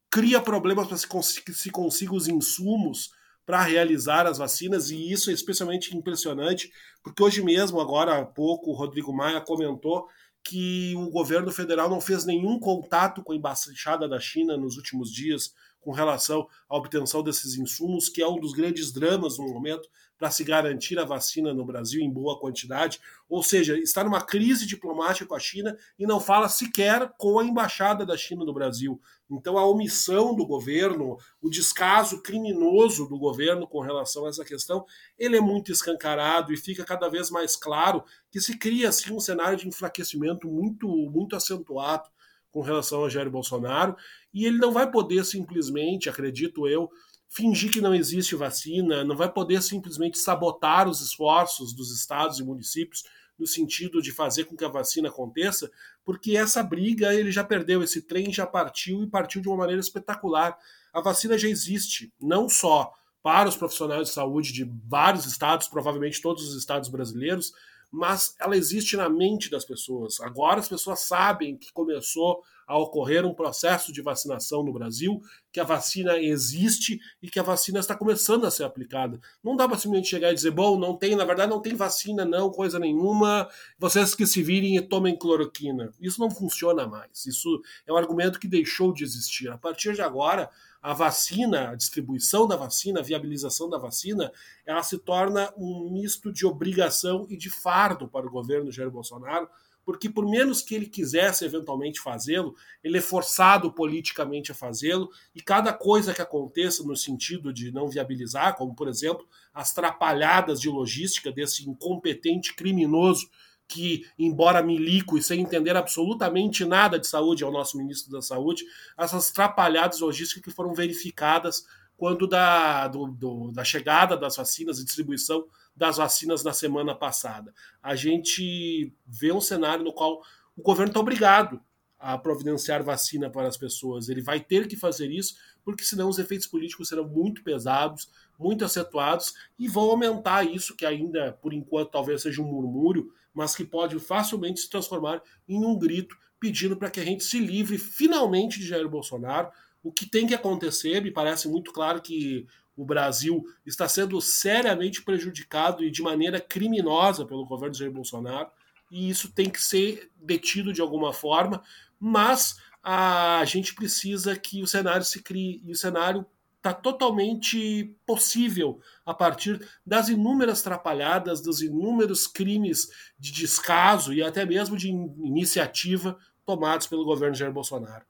cria 0.09 0.41
problemas 0.41 0.87
para 0.87 0.97
que 0.97 1.53
se 1.53 1.71
consiga 1.71 2.13
os 2.13 2.27
insumos 2.27 3.11
para 3.45 3.61
realizar 3.61 4.25
as 4.25 4.37
vacinas, 4.37 4.89
e 4.89 5.11
isso 5.11 5.29
é 5.29 5.33
especialmente 5.33 5.95
impressionante, 5.95 6.71
porque 7.03 7.21
hoje 7.21 7.41
mesmo, 7.41 7.79
agora 7.79 8.19
há 8.19 8.25
pouco, 8.25 8.71
o 8.71 8.73
Rodrigo 8.73 9.13
Maia 9.13 9.41
comentou 9.41 10.07
que 10.43 10.93
o 10.97 11.09
governo 11.09 11.51
federal 11.51 11.89
não 11.89 12.01
fez 12.01 12.25
nenhum 12.25 12.59
contato 12.59 13.23
com 13.23 13.31
a 13.31 13.35
embaixada 13.35 14.07
da 14.07 14.19
China 14.19 14.57
nos 14.57 14.75
últimos 14.75 15.11
dias 15.11 15.53
com 15.79 15.91
relação 15.91 16.47
à 16.69 16.77
obtenção 16.77 17.21
desses 17.21 17.55
insumos, 17.55 18.09
que 18.09 18.21
é 18.21 18.27
um 18.27 18.39
dos 18.39 18.53
grandes 18.53 18.91
dramas 18.91 19.37
no 19.37 19.47
momento 19.47 19.87
para 20.17 20.31
se 20.31 20.43
garantir 20.43 20.97
a 20.97 21.03
vacina 21.03 21.53
no 21.53 21.65
Brasil 21.65 22.01
em 22.01 22.09
boa 22.09 22.39
quantidade. 22.39 22.99
Ou 23.27 23.43
seja, 23.43 23.77
está 23.77 24.03
numa 24.03 24.21
crise 24.21 24.65
diplomática 24.65 25.25
com 25.25 25.35
a 25.35 25.39
China 25.39 25.77
e 25.99 26.05
não 26.07 26.19
fala 26.19 26.47
sequer 26.47 27.11
com 27.17 27.39
a 27.39 27.43
embaixada 27.43 28.05
da 28.05 28.15
China 28.15 28.45
no 28.45 28.53
Brasil. 28.53 28.99
Então, 29.37 29.57
a 29.57 29.65
omissão 29.65 30.35
do 30.35 30.45
governo, 30.45 31.17
o 31.41 31.49
descaso 31.49 32.21
criminoso 32.21 33.07
do 33.07 33.17
governo 33.17 33.67
com 33.67 33.79
relação 33.79 34.25
a 34.25 34.29
essa 34.29 34.45
questão, 34.45 34.85
ele 35.17 35.37
é 35.37 35.41
muito 35.41 35.71
escancarado 35.71 36.53
e 36.53 36.57
fica 36.57 36.83
cada 36.83 37.09
vez 37.09 37.29
mais 37.29 37.55
claro 37.55 38.03
que 38.31 38.39
se 38.39 38.57
cria 38.57 38.89
assim 38.89 39.13
um 39.13 39.19
cenário 39.19 39.57
de 39.57 39.67
enfraquecimento 39.67 40.47
muito, 40.47 40.87
muito 40.87 41.35
acentuado 41.35 42.09
com 42.51 42.61
relação 42.61 43.03
a 43.03 43.09
Jair 43.09 43.29
Bolsonaro. 43.29 43.95
E 44.33 44.45
ele 44.45 44.57
não 44.57 44.71
vai 44.71 44.89
poder 44.89 45.25
simplesmente, 45.25 46.09
acredito 46.09 46.67
eu, 46.67 46.89
fingir 47.27 47.71
que 47.71 47.81
não 47.81 47.95
existe 47.95 48.35
vacina, 48.35 49.03
não 49.03 49.17
vai 49.17 49.31
poder 49.31 49.61
simplesmente 49.63 50.19
sabotar 50.19 50.87
os 50.87 51.01
esforços 51.01 51.73
dos 51.73 51.91
estados 51.91 52.39
e 52.39 52.43
municípios 52.43 53.03
no 53.43 53.47
sentido 53.47 54.01
de 54.01 54.13
fazer 54.13 54.45
com 54.45 54.55
que 54.55 54.63
a 54.63 54.69
vacina 54.69 55.09
aconteça, 55.09 55.69
porque 56.05 56.37
essa 56.37 56.63
briga 56.63 57.13
ele 57.13 57.29
já 57.29 57.43
perdeu, 57.43 57.83
esse 57.83 58.01
trem 58.01 58.31
já 58.31 58.47
partiu 58.47 59.03
e 59.03 59.07
partiu 59.07 59.41
de 59.41 59.49
uma 59.49 59.57
maneira 59.57 59.81
espetacular. 59.81 60.57
A 60.93 61.01
vacina 61.01 61.37
já 61.37 61.49
existe, 61.49 62.13
não 62.19 62.47
só 62.47 62.93
para 63.21 63.49
os 63.49 63.57
profissionais 63.57 64.07
de 64.07 64.13
saúde 64.13 64.53
de 64.53 64.63
vários 64.87 65.25
estados, 65.25 65.67
provavelmente 65.67 66.21
todos 66.21 66.47
os 66.47 66.55
estados 66.55 66.87
brasileiros, 66.87 67.53
mas 67.91 68.33
ela 68.39 68.55
existe 68.55 68.95
na 68.95 69.09
mente 69.09 69.51
das 69.51 69.65
pessoas. 69.65 70.21
Agora 70.21 70.61
as 70.61 70.69
pessoas 70.69 71.01
sabem 71.01 71.57
que 71.57 71.71
começou 71.73 72.41
a 72.67 72.77
ocorrer 72.77 73.25
um 73.25 73.33
processo 73.33 73.91
de 73.91 74.01
vacinação 74.01 74.63
no 74.63 74.73
Brasil, 74.73 75.21
que 75.51 75.59
a 75.59 75.63
vacina 75.63 76.17
existe 76.17 76.99
e 77.21 77.29
que 77.29 77.39
a 77.39 77.43
vacina 77.43 77.79
está 77.79 77.95
começando 77.95 78.45
a 78.45 78.51
ser 78.51 78.63
aplicada. 78.63 79.19
Não 79.43 79.55
dá 79.55 79.67
para 79.67 79.77
simplesmente 79.77 80.09
chegar 80.09 80.31
e 80.31 80.35
dizer, 80.35 80.51
bom, 80.51 80.79
não 80.79 80.95
tem, 80.95 81.15
na 81.15 81.25
verdade 81.25 81.51
não 81.51 81.61
tem 81.61 81.75
vacina 81.75 82.25
não, 82.25 82.49
coisa 82.49 82.79
nenhuma, 82.79 83.47
vocês 83.77 84.15
que 84.15 84.25
se 84.25 84.41
virem 84.41 84.77
e 84.77 84.81
tomem 84.81 85.15
cloroquina. 85.15 85.91
Isso 85.99 86.19
não 86.19 86.31
funciona 86.31 86.87
mais. 86.87 87.25
Isso 87.25 87.61
é 87.85 87.93
um 87.93 87.97
argumento 87.97 88.39
que 88.39 88.47
deixou 88.47 88.93
de 88.93 89.03
existir. 89.03 89.49
A 89.49 89.57
partir 89.57 89.93
de 89.93 90.01
agora, 90.01 90.49
a 90.83 90.93
vacina, 90.93 91.69
a 91.69 91.75
distribuição 91.75 92.45
da 92.45 92.57
vacina, 92.57 92.99
a 92.99 93.03
viabilização 93.03 93.69
da 93.69 93.77
vacina, 93.77 94.31
ela 94.65 94.83
se 94.83 94.97
torna 94.97 95.53
um 95.55 95.89
misto 95.89 96.31
de 96.31 96.45
obrigação 96.45 97.25
e 97.29 97.37
de 97.37 97.49
fardo 97.49 98.05
para 98.05 98.27
o 98.27 98.29
governo 98.29 98.69
Jair 98.69 98.91
Bolsonaro, 98.91 99.47
porque 99.85 100.09
por 100.09 100.29
menos 100.29 100.61
que 100.61 100.75
ele 100.75 100.85
quisesse 100.85 101.45
eventualmente 101.45 101.99
fazê-lo, 101.99 102.55
ele 102.83 102.97
é 102.97 103.01
forçado 103.01 103.71
politicamente 103.71 104.51
a 104.51 104.55
fazê-lo, 104.55 105.09
e 105.35 105.41
cada 105.41 105.73
coisa 105.73 106.13
que 106.13 106.21
aconteça 106.21 106.83
no 106.83 106.95
sentido 106.95 107.51
de 107.53 107.71
não 107.71 107.87
viabilizar, 107.87 108.55
como 108.55 108.75
por 108.75 108.87
exemplo 108.87 109.27
as 109.53 109.73
trapalhadas 109.73 110.59
de 110.59 110.69
logística 110.69 111.31
desse 111.31 111.69
incompetente 111.69 112.55
criminoso 112.55 113.29
que, 113.67 114.05
embora 114.19 114.61
milico 114.61 115.17
e 115.17 115.23
sem 115.23 115.41
entender 115.41 115.75
absolutamente 115.75 116.65
nada 116.65 116.99
de 116.99 117.07
saúde, 117.07 117.43
é 117.43 117.47
o 117.47 117.51
nosso 117.51 117.77
ministro 117.77 118.11
da 118.11 118.21
Saúde, 118.21 118.65
essas 118.97 119.31
trapalhadas 119.31 119.99
logísticas 119.99 120.43
que 120.43 120.51
foram 120.51 120.73
verificadas 120.73 121.65
quando 121.97 122.27
da, 122.27 122.87
do, 122.87 123.07
do, 123.07 123.51
da 123.51 123.63
chegada 123.63 124.17
das 124.17 124.35
vacinas 124.35 124.79
e 124.79 124.85
distribuição 124.85 125.45
das 125.75 125.97
vacinas 125.97 126.43
na 126.43 126.53
semana 126.53 126.93
passada. 126.95 127.53
A 127.81 127.95
gente 127.95 128.93
vê 129.05 129.31
um 129.31 129.41
cenário 129.41 129.83
no 129.83 129.93
qual 129.93 130.21
o 130.55 130.61
governo 130.61 130.91
está 130.91 130.99
obrigado 130.99 131.61
a 131.99 132.17
providenciar 132.17 132.83
vacina 132.83 133.29
para 133.29 133.47
as 133.47 133.57
pessoas. 133.57 134.09
Ele 134.09 134.21
vai 134.21 134.39
ter 134.39 134.67
que 134.67 134.75
fazer 134.75 135.09
isso, 135.09 135.35
porque 135.63 135.83
senão 135.83 136.09
os 136.09 136.19
efeitos 136.19 136.47
políticos 136.47 136.89
serão 136.89 137.07
muito 137.07 137.43
pesados, 137.43 138.09
muito 138.37 138.65
acentuados 138.65 139.33
e 139.57 139.67
vão 139.69 139.89
aumentar 139.89 140.43
isso, 140.43 140.75
que 140.75 140.85
ainda, 140.85 141.31
por 141.41 141.53
enquanto, 141.53 141.91
talvez 141.91 142.21
seja 142.21 142.41
um 142.41 142.45
murmúrio, 142.45 143.11
mas 143.33 143.55
que 143.55 143.63
pode 143.63 143.97
facilmente 143.99 144.59
se 144.59 144.69
transformar 144.69 145.21
em 145.47 145.65
um 145.65 145.77
grito 145.79 146.15
pedindo 146.39 146.75
para 146.75 146.91
que 146.91 146.99
a 146.99 147.05
gente 147.05 147.23
se 147.23 147.39
livre 147.39 147.77
finalmente 147.77 148.59
de 148.59 148.67
Jair 148.67 148.89
Bolsonaro. 148.89 149.49
O 149.81 149.89
que 149.89 150.05
tem 150.05 150.27
que 150.27 150.35
acontecer, 150.35 151.01
me 151.01 151.09
parece 151.09 151.47
muito 151.47 151.71
claro 151.71 152.01
que 152.01 152.45
o 152.75 152.85
Brasil 152.85 153.43
está 153.65 153.87
sendo 153.87 154.19
seriamente 154.21 155.01
prejudicado 155.01 155.83
e 155.83 155.91
de 155.91 156.01
maneira 156.01 156.39
criminosa 156.39 157.25
pelo 157.25 157.45
governo 157.45 157.75
Jair 157.75 157.91
Bolsonaro, 157.91 158.49
e 158.91 159.09
isso 159.09 159.31
tem 159.31 159.49
que 159.49 159.61
ser 159.61 160.11
detido 160.15 160.73
de 160.73 160.81
alguma 160.81 161.13
forma, 161.13 161.61
mas 161.99 162.57
a 162.81 163.43
gente 163.45 163.73
precisa 163.73 164.37
que 164.37 164.61
o 164.61 164.67
cenário 164.67 165.05
se 165.05 165.21
crie, 165.23 165.61
e 165.65 165.71
o 165.71 165.75
cenário 165.75 166.25
está 166.57 166.73
totalmente 166.73 167.93
possível 168.05 168.79
a 169.05 169.13
partir 169.13 169.67
das 169.85 170.07
inúmeras 170.07 170.61
trapalhadas, 170.61 171.41
dos 171.41 171.61
inúmeros 171.61 172.25
crimes 172.25 172.89
de 173.19 173.33
descaso 173.33 174.13
e 174.13 174.23
até 174.23 174.45
mesmo 174.45 174.77
de 174.77 174.89
iniciativa 174.89 176.17
tomados 176.45 176.87
pelo 176.87 177.03
governo 177.03 177.35
Jair 177.35 177.51
Bolsonaro. 177.51 178.05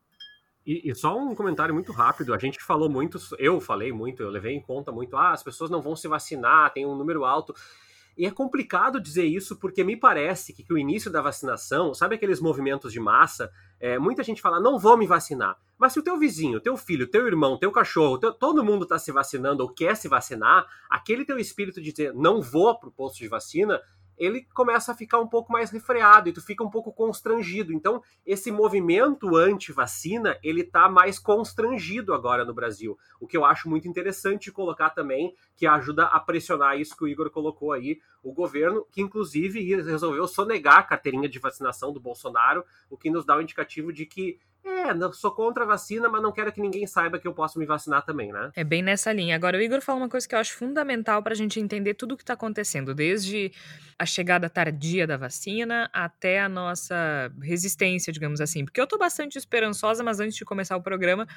E, 0.65 0.89
e, 0.89 0.95
só 0.95 1.17
um 1.17 1.35
comentário 1.35 1.73
muito 1.73 1.91
rápido. 1.91 2.33
A 2.33 2.37
gente 2.37 2.61
falou 2.63 2.89
muito, 2.89 3.17
eu 3.37 3.59
falei 3.59 3.91
muito, 3.91 4.23
eu 4.23 4.29
levei 4.29 4.53
em 4.53 4.61
conta 4.61 4.91
muito, 4.91 5.17
ah, 5.17 5.31
as 5.31 5.43
pessoas 5.43 5.69
não 5.69 5.81
vão 5.81 5.95
se 5.95 6.07
vacinar, 6.07 6.71
tem 6.71 6.85
um 6.85 6.95
número 6.95 7.25
alto. 7.25 7.53
E 8.15 8.25
é 8.25 8.31
complicado 8.31 9.01
dizer 9.01 9.25
isso 9.25 9.57
porque 9.57 9.83
me 9.83 9.97
parece 9.97 10.53
que, 10.53 10.63
que 10.63 10.71
o 10.71 10.77
início 10.77 11.11
da 11.11 11.21
vacinação, 11.21 11.93
sabe 11.93 12.15
aqueles 12.15 12.39
movimentos 12.39 12.93
de 12.93 12.99
massa? 12.99 13.51
É, 13.79 13.97
muita 13.97 14.23
gente 14.23 14.41
fala, 14.41 14.59
não 14.59 14.77
vou 14.77 14.95
me 14.95 15.07
vacinar. 15.07 15.57
Mas 15.77 15.93
se 15.93 15.99
o 15.99 16.03
teu 16.03 16.17
vizinho, 16.17 16.61
teu 16.61 16.77
filho, 16.77 17.07
teu 17.07 17.27
irmão, 17.27 17.57
teu 17.57 17.71
cachorro, 17.71 18.19
teu, 18.19 18.31
todo 18.31 18.63
mundo 18.63 18.83
está 18.83 18.99
se 18.99 19.11
vacinando 19.11 19.63
ou 19.63 19.69
quer 19.69 19.95
se 19.95 20.07
vacinar, 20.07 20.65
aquele 20.89 21.25
teu 21.25 21.39
espírito 21.39 21.81
de 21.81 21.91
dizer, 21.91 22.13
não 22.13 22.41
vou 22.41 22.77
para 22.79 22.89
o 22.89 22.91
posto 22.91 23.17
de 23.17 23.27
vacina, 23.27 23.81
ele 24.23 24.47
começa 24.53 24.91
a 24.91 24.95
ficar 24.95 25.19
um 25.19 25.27
pouco 25.27 25.51
mais 25.51 25.69
refreado 25.69 26.29
e 26.29 26.33
tu 26.33 26.41
fica 26.41 26.63
um 26.63 26.69
pouco 26.69 26.91
constrangido. 26.91 27.73
Então, 27.73 28.01
esse 28.25 28.51
movimento 28.51 29.35
anti-vacina, 29.35 30.37
ele 30.41 30.63
tá 30.63 30.87
mais 30.87 31.19
constrangido 31.19 32.13
agora 32.13 32.45
no 32.45 32.53
Brasil. 32.53 32.97
O 33.19 33.27
que 33.27 33.35
eu 33.35 33.43
acho 33.43 33.69
muito 33.69 33.87
interessante 33.87 34.51
colocar 34.51 34.91
também, 34.91 35.35
que 35.55 35.67
ajuda 35.67 36.05
a 36.05 36.19
pressionar 36.19 36.79
isso 36.79 36.95
que 36.95 37.03
o 37.03 37.07
Igor 37.07 37.29
colocou 37.29 37.73
aí, 37.73 37.99
o 38.23 38.31
governo, 38.31 38.87
que 38.91 39.01
inclusive 39.01 39.59
resolveu 39.81 40.27
sonegar 40.27 40.77
a 40.77 40.83
carteirinha 40.83 41.27
de 41.27 41.39
vacinação 41.39 41.91
do 41.91 41.99
Bolsonaro, 41.99 42.63
o 42.89 42.97
que 42.97 43.09
nos 43.09 43.25
dá 43.25 43.35
o 43.35 43.39
um 43.39 43.41
indicativo 43.41 43.91
de 43.91 44.05
que 44.05 44.39
é, 44.65 44.93
não 44.93 45.11
sou 45.11 45.31
contra 45.31 45.63
a 45.63 45.67
vacina, 45.67 46.07
mas 46.07 46.21
não 46.21 46.31
quero 46.31 46.51
que 46.51 46.61
ninguém 46.61 46.87
saiba 46.87 47.19
que 47.19 47.27
eu 47.27 47.33
posso 47.33 47.59
me 47.59 47.65
vacinar 47.65 48.05
também, 48.05 48.31
né? 48.31 48.51
É 48.55 48.63
bem 48.63 48.81
nessa 48.81 49.11
linha. 49.11 49.35
Agora, 49.35 49.57
o 49.57 49.61
Igor 49.61 49.81
falou 49.81 50.01
uma 50.01 50.09
coisa 50.09 50.27
que 50.27 50.33
eu 50.33 50.39
acho 50.39 50.55
fundamental 50.55 51.21
para 51.21 51.33
a 51.33 51.35
gente 51.35 51.59
entender 51.59 51.93
tudo 51.95 52.13
o 52.13 52.17
que 52.17 52.23
está 52.23 52.33
acontecendo, 52.33 52.95
desde 52.95 53.51
a 53.99 54.05
chegada 54.05 54.49
tardia 54.49 55.05
da 55.05 55.17
vacina 55.17 55.89
até 55.91 56.39
a 56.39 56.47
nossa 56.47 57.31
resistência, 57.41 58.11
digamos 58.13 58.39
assim. 58.39 58.63
Porque 58.63 58.79
eu 58.79 58.85
estou 58.85 58.97
bastante 58.97 59.37
esperançosa, 59.37 60.03
mas 60.03 60.19
antes 60.19 60.35
de 60.35 60.45
começar 60.45 60.77
o 60.77 60.81
programa, 60.81 61.27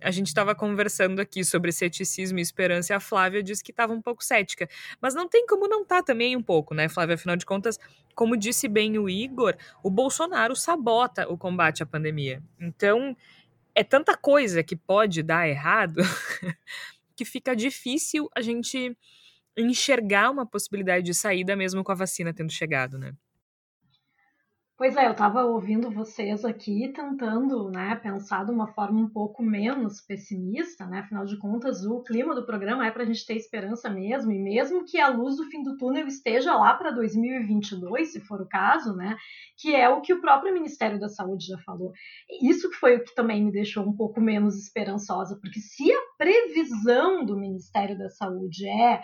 a 0.00 0.10
gente 0.10 0.28
estava 0.28 0.54
conversando 0.54 1.20
aqui 1.20 1.44
sobre 1.44 1.72
ceticismo 1.72 2.38
e 2.38 2.42
esperança 2.42 2.92
e 2.92 2.96
a 2.96 3.00
Flávia 3.00 3.42
disse 3.42 3.64
que 3.64 3.72
estava 3.72 3.92
um 3.92 4.00
pouco 4.00 4.24
cética. 4.24 4.68
Mas 5.00 5.14
não 5.14 5.28
tem 5.28 5.46
como 5.46 5.68
não 5.68 5.82
estar 5.82 5.96
tá 5.96 6.02
também 6.02 6.36
um 6.36 6.42
pouco, 6.42 6.74
né, 6.74 6.88
Flávia? 6.88 7.14
Afinal 7.14 7.36
de 7.36 7.44
contas, 7.44 7.78
como 8.16 8.34
disse 8.34 8.66
bem 8.66 8.98
o 8.98 9.10
Igor, 9.10 9.54
o 9.82 9.90
Bolsonaro 9.90 10.56
sabota 10.56 11.28
o 11.28 11.36
combate 11.36 11.82
à 11.82 11.86
pandemia. 11.86 12.42
Então, 12.58 13.14
é 13.74 13.84
tanta 13.84 14.16
coisa 14.16 14.64
que 14.64 14.74
pode 14.74 15.22
dar 15.22 15.46
errado 15.46 16.00
que 17.14 17.26
fica 17.26 17.54
difícil 17.54 18.28
a 18.34 18.40
gente 18.40 18.96
enxergar 19.54 20.30
uma 20.30 20.46
possibilidade 20.46 21.04
de 21.04 21.14
saída 21.14 21.54
mesmo 21.54 21.84
com 21.84 21.92
a 21.92 21.94
vacina 21.94 22.32
tendo 22.32 22.50
chegado, 22.50 22.98
né? 22.98 23.14
Pois 24.78 24.94
é, 24.94 25.06
eu 25.06 25.12
estava 25.12 25.42
ouvindo 25.42 25.90
vocês 25.90 26.44
aqui 26.44 26.92
tentando 26.94 27.70
né, 27.70 27.96
pensar 27.96 28.44
de 28.44 28.50
uma 28.50 28.66
forma 28.74 29.00
um 29.00 29.08
pouco 29.08 29.42
menos 29.42 30.02
pessimista, 30.02 30.84
né? 30.84 30.98
Afinal 30.98 31.24
de 31.24 31.38
contas, 31.38 31.86
o 31.86 32.02
clima 32.02 32.34
do 32.34 32.44
programa 32.44 32.86
é 32.86 32.90
para 32.90 33.02
a 33.02 33.06
gente 33.06 33.24
ter 33.24 33.36
esperança 33.36 33.88
mesmo, 33.88 34.30
e 34.32 34.38
mesmo 34.38 34.84
que 34.84 35.00
a 35.00 35.08
luz 35.08 35.38
do 35.38 35.44
fim 35.44 35.62
do 35.62 35.78
túnel 35.78 36.06
esteja 36.06 36.54
lá 36.54 36.74
para 36.74 36.90
2022, 36.90 38.12
se 38.12 38.20
for 38.20 38.42
o 38.42 38.46
caso, 38.46 38.94
né? 38.94 39.16
Que 39.56 39.74
é 39.74 39.88
o 39.88 40.02
que 40.02 40.12
o 40.12 40.20
próprio 40.20 40.52
Ministério 40.52 41.00
da 41.00 41.08
Saúde 41.08 41.46
já 41.46 41.58
falou. 41.64 41.92
Isso 42.42 42.68
que 42.68 42.76
foi 42.76 42.96
o 42.96 43.02
que 43.02 43.14
também 43.14 43.42
me 43.42 43.52
deixou 43.52 43.82
um 43.82 43.96
pouco 43.96 44.20
menos 44.20 44.58
esperançosa, 44.62 45.38
porque 45.40 45.58
se 45.58 45.90
a 45.90 46.02
previsão 46.18 47.24
do 47.24 47.34
Ministério 47.34 47.96
da 47.96 48.10
Saúde 48.10 48.68
é 48.68 49.00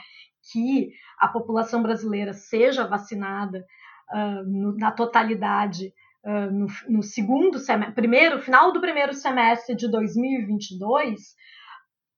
que 0.53 0.91
a 1.18 1.29
população 1.29 1.83
brasileira 1.83 2.35
seja 2.35 2.87
vacinada 2.87 3.64
uh, 4.13 4.45
no, 4.45 4.77
na 4.77 4.91
totalidade 4.91 5.93
uh, 6.25 6.51
no, 6.53 6.67
no, 6.89 7.03
segundo 7.03 7.59
semestre, 7.59 7.95
primeiro, 7.95 8.41
final 8.41 8.73
do 8.73 8.81
primeiro 8.81 9.13
semestre 9.15 9.75
de 9.75 9.91
2022, 9.91 11.35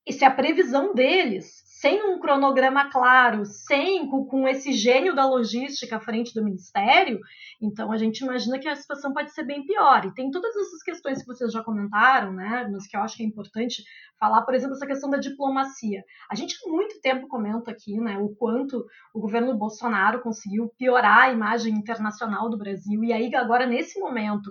e 0.07 0.13
se 0.13 0.25
a 0.25 0.31
previsão 0.31 0.95
deles 0.95 1.63
sem 1.85 2.03
um 2.03 2.18
cronograma 2.18 2.91
claro, 2.91 3.45
sem 3.45 4.09
com, 4.09 4.49
esse 4.49 4.72
gênio 4.72 5.14
da 5.14 5.26
logística 5.26 5.99
à 5.99 6.01
frente 6.01 6.32
do 6.32 6.43
ministério, 6.43 7.20
então 7.61 7.93
a 7.93 7.99
gente 7.99 8.20
imagina 8.20 8.59
que 8.59 8.66
a 8.66 8.74
situação 8.74 9.12
pode 9.12 9.35
ser 9.35 9.45
bem 9.45 9.66
pior. 9.66 10.07
E 10.07 10.14
tem 10.14 10.30
todas 10.30 10.57
essas 10.57 10.82
questões 10.82 11.18
que 11.18 11.26
vocês 11.26 11.53
já 11.53 11.62
comentaram, 11.62 12.32
né, 12.32 12.66
mas 12.72 12.87
que 12.87 12.97
eu 12.97 13.03
acho 13.03 13.18
que 13.18 13.22
é 13.22 13.26
importante 13.26 13.82
falar, 14.18 14.41
por 14.47 14.55
exemplo, 14.55 14.74
essa 14.74 14.87
questão 14.87 15.11
da 15.11 15.18
diplomacia. 15.18 16.03
A 16.30 16.35
gente 16.35 16.57
há 16.64 16.70
muito 16.70 16.99
tempo 17.03 17.28
comenta 17.28 17.70
aqui, 17.70 18.01
né, 18.01 18.16
o 18.16 18.35
quanto 18.35 18.82
o 19.12 19.20
governo 19.20 19.55
Bolsonaro 19.55 20.22
conseguiu 20.22 20.72
piorar 20.78 21.24
a 21.24 21.32
imagem 21.32 21.74
internacional 21.74 22.49
do 22.49 22.57
Brasil, 22.57 23.05
e 23.05 23.12
aí 23.12 23.35
agora 23.35 23.66
nesse 23.66 24.01
momento 24.01 24.51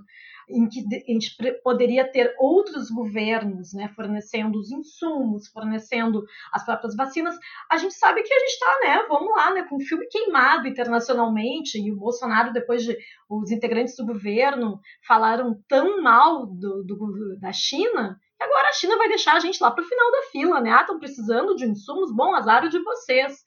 em 0.50 0.68
que 0.68 0.84
a 0.94 1.12
gente 1.12 1.36
poderia 1.64 2.10
ter 2.10 2.34
outros 2.38 2.90
governos 2.90 3.74
né, 3.74 3.90
fornecendo 3.96 4.60
os 4.60 4.72
insumos, 4.72 5.48
fornecendo 5.48 6.24
as 6.52 6.66
próprias 6.66 6.96
vacinas, 6.96 7.36
a 7.72 7.78
gente 7.78 7.94
sabe 7.94 8.24
que 8.24 8.34
a 8.34 8.40
gente 8.40 8.52
está, 8.52 8.80
né, 8.84 9.06
vamos 9.08 9.36
lá, 9.36 9.54
né, 9.54 9.64
com 9.64 9.78
o 9.78 9.82
filme 9.82 10.08
queimado 10.08 10.68
internacionalmente, 10.68 11.80
e 11.80 11.92
o 11.92 11.98
Bolsonaro, 11.98 12.54
depois 12.54 12.84
de 12.84 12.98
os 13.30 13.52
integrantes 13.52 13.96
do 13.96 14.06
governo 14.06 14.80
falaram 15.08 15.60
tão 15.68 16.02
mal 16.02 16.46
do, 16.46 16.84
do 16.84 17.40
da 17.40 17.52
China, 17.52 18.20
que 18.38 18.44
agora 18.44 18.70
a 18.70 18.74
China 18.74 18.98
vai 18.98 19.08
deixar 19.08 19.36
a 19.36 19.40
gente 19.40 19.62
lá 19.62 19.72
para 19.72 19.84
o 19.84 19.88
final 19.88 20.12
da 20.12 20.22
fila, 20.32 20.62
né? 20.62 20.72
Ah, 20.72 20.82
estão 20.82 21.00
precisando 21.00 21.56
de 21.56 21.66
insumos, 21.66 22.14
bom 22.14 22.36
azar 22.36 22.68
de 22.68 22.80
vocês. 22.80 23.44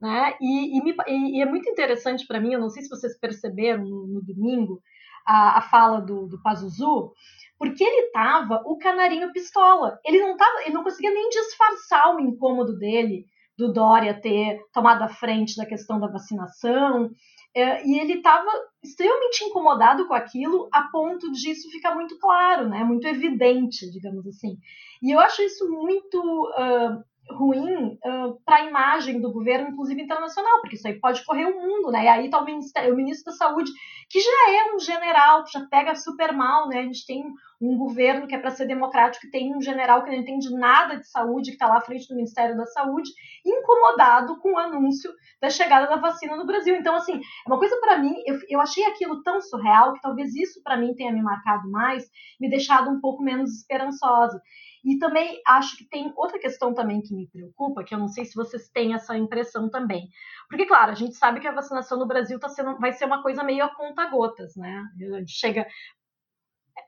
Né? 0.00 0.34
E, 0.40 0.78
e, 0.78 0.82
me, 0.82 0.94
e, 1.08 1.40
é 1.40 1.46
muito 1.46 1.68
interessante 1.68 2.26
para 2.26 2.40
mim, 2.40 2.52
eu 2.52 2.60
não 2.60 2.68
sei 2.68 2.82
se 2.82 2.88
vocês 2.88 3.18
perceberam 3.18 3.84
no, 3.84 4.06
no 4.06 4.22
domingo, 4.22 4.82
a, 5.26 5.58
a 5.58 5.62
fala 5.62 6.00
do, 6.00 6.26
do 6.26 6.40
Pazuzu, 6.42 7.12
porque 7.58 7.82
ele 7.82 8.10
tava 8.10 8.62
o 8.66 8.76
canarinho 8.78 9.32
pistola. 9.32 9.98
Ele 10.04 10.20
não 10.20 10.36
tava, 10.36 10.62
ele 10.62 10.74
não 10.74 10.84
conseguia 10.84 11.12
nem 11.12 11.28
disfarçar 11.28 12.14
o 12.14 12.20
incômodo 12.20 12.76
dele 12.78 13.26
do 13.56 13.72
Dória 13.72 14.20
ter 14.20 14.60
tomado 14.72 15.02
a 15.02 15.08
frente 15.08 15.56
da 15.56 15.64
questão 15.64 15.98
da 16.00 16.08
vacinação. 16.08 17.10
É, 17.56 17.86
e 17.86 18.00
ele 18.00 18.14
estava 18.14 18.50
extremamente 18.82 19.44
incomodado 19.44 20.08
com 20.08 20.14
aquilo, 20.14 20.68
a 20.72 20.88
ponto 20.90 21.30
de 21.30 21.50
isso 21.50 21.70
ficar 21.70 21.94
muito 21.94 22.18
claro, 22.18 22.68
né? 22.68 22.82
muito 22.82 23.06
evidente, 23.06 23.88
digamos 23.92 24.26
assim. 24.26 24.56
E 25.00 25.12
eu 25.14 25.20
acho 25.20 25.40
isso 25.40 25.70
muito 25.70 26.18
uh, 26.18 27.04
ruim 27.30 27.98
uh, 28.04 28.38
para 28.44 28.56
a 28.56 28.64
imagem 28.66 29.20
do 29.20 29.32
governo, 29.32 29.70
inclusive 29.70 30.02
internacional, 30.02 30.60
porque 30.60 30.76
isso 30.76 30.86
aí 30.86 30.98
pode 31.00 31.24
correr 31.24 31.46
o 31.46 31.60
mundo, 31.60 31.90
né? 31.90 32.04
E 32.04 32.08
aí 32.08 32.24
está 32.26 32.38
o, 32.38 32.44
o 32.44 32.96
ministro 32.96 33.32
da 33.32 33.36
Saúde, 33.36 33.70
que 34.10 34.20
já 34.20 34.50
é 34.50 34.74
um 34.74 34.78
general, 34.78 35.44
que 35.44 35.52
já 35.52 35.64
pega 35.66 35.94
super 35.94 36.32
mal, 36.32 36.68
né? 36.68 36.80
A 36.80 36.82
gente 36.82 37.06
tem 37.06 37.24
um 37.60 37.78
governo 37.78 38.26
que 38.26 38.34
é 38.34 38.38
para 38.38 38.50
ser 38.50 38.66
democrático, 38.66 39.24
que 39.24 39.30
tem 39.30 39.56
um 39.56 39.60
general 39.60 40.02
que 40.02 40.10
não 40.10 40.18
entende 40.18 40.52
nada 40.52 40.96
de 40.96 41.08
saúde, 41.08 41.50
que 41.50 41.56
está 41.56 41.66
lá 41.66 41.78
à 41.78 41.80
frente 41.80 42.08
do 42.08 42.16
Ministério 42.16 42.56
da 42.56 42.66
Saúde, 42.66 43.10
incomodado 43.44 44.38
com 44.40 44.52
o 44.52 44.58
anúncio 44.58 45.10
da 45.40 45.48
chegada 45.48 45.86
da 45.86 45.96
vacina 45.96 46.36
no 46.36 46.46
Brasil. 46.46 46.76
Então, 46.76 46.94
assim, 46.94 47.14
é 47.14 47.48
uma 47.48 47.58
coisa 47.58 47.76
para 47.80 47.98
mim, 47.98 48.14
eu, 48.26 48.38
eu 48.48 48.60
achei 48.60 48.84
aquilo 48.84 49.22
tão 49.22 49.40
surreal 49.40 49.94
que 49.94 50.02
talvez 50.02 50.34
isso 50.34 50.62
para 50.62 50.76
mim 50.76 50.94
tenha 50.94 51.12
me 51.12 51.22
marcado 51.22 51.70
mais, 51.70 52.04
me 52.40 52.50
deixado 52.50 52.90
um 52.90 53.00
pouco 53.00 53.22
menos 53.22 53.50
esperançosa. 53.50 54.40
E 54.84 54.98
também 54.98 55.40
acho 55.46 55.76
que 55.76 55.88
tem 55.88 56.12
outra 56.16 56.38
questão 56.38 56.74
também 56.74 57.00
que 57.00 57.14
me 57.14 57.26
preocupa, 57.28 57.82
que 57.82 57.94
eu 57.94 57.98
não 57.98 58.08
sei 58.08 58.24
se 58.24 58.34
vocês 58.34 58.68
têm 58.68 58.94
essa 58.94 59.16
impressão 59.16 59.70
também. 59.70 60.08
Porque, 60.48 60.66
claro, 60.66 60.92
a 60.92 60.94
gente 60.94 61.14
sabe 61.14 61.40
que 61.40 61.48
a 61.48 61.54
vacinação 61.54 61.98
no 61.98 62.06
Brasil 62.06 62.38
tá 62.38 62.48
sendo, 62.48 62.78
vai 62.78 62.92
ser 62.92 63.06
uma 63.06 63.22
coisa 63.22 63.42
meio 63.42 63.64
a 63.64 63.74
conta-gotas, 63.74 64.54
né? 64.56 64.84
A 65.18 65.24
chega 65.26 65.66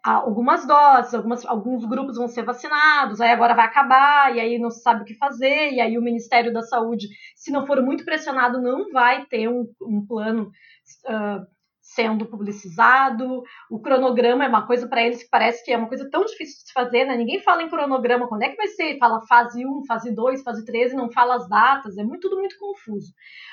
algumas 0.03 0.67
doses, 0.67 1.15
algumas, 1.15 1.45
alguns 1.47 1.85
grupos 1.85 2.17
vão 2.17 2.29
ser 2.29 2.43
vacinados, 2.45 3.21
aí 3.21 3.31
agora 3.31 3.55
vai 3.55 3.65
acabar, 3.65 4.35
e 4.35 4.41
aí 4.41 4.59
não 4.59 4.71
se 4.71 4.83
sabe 4.83 5.03
o 5.03 5.05
que 5.05 5.15
fazer, 5.15 5.73
e 5.73 5.81
aí 5.81 5.99
o 5.99 6.03
Ministério 6.03 6.53
da 6.53 6.63
Saúde, 6.63 7.09
se 7.35 7.51
não 7.51 7.67
for 7.67 7.83
muito 7.83 8.05
pressionado, 8.05 8.61
não 8.61 8.91
vai 8.93 9.27
ter 9.27 9.49
um, 9.49 9.67
um 9.81 10.07
plano. 10.07 10.51
Uh, 11.09 11.56
sendo 11.87 12.27
publicizado. 12.27 13.43
O 13.71 13.81
cronograma 13.81 14.45
é 14.45 14.49
uma 14.49 14.67
coisa 14.67 14.89
para 14.89 15.03
eles 15.03 15.23
que 15.23 15.31
parece 15.31 15.65
que 15.65 15.73
é 15.73 15.77
uma 15.77 15.89
coisa 15.89 16.09
tão 16.11 16.25
difícil 16.25 16.59
de 16.59 16.67
se 16.67 16.73
fazer, 16.73 17.05
né? 17.05 17.17
Ninguém 17.17 17.41
fala 17.41 17.63
em 17.63 17.69
cronograma, 17.69 18.29
quando 18.29 18.43
é 18.43 18.49
que 18.49 18.57
vai 18.57 18.67
ser? 18.69 18.99
Fala 18.99 19.25
fase 19.27 19.65
1, 19.65 19.85
fase 19.87 20.15
2, 20.15 20.43
fase 20.43 20.65
3 20.65 20.93
e 20.93 20.97
não 20.97 21.11
fala 21.11 21.37
as 21.37 21.49
datas, 21.49 21.97
é 21.97 22.03
muito, 22.03 22.29
tudo 22.29 22.41
muito 22.41 22.59
confuso. 22.59 23.13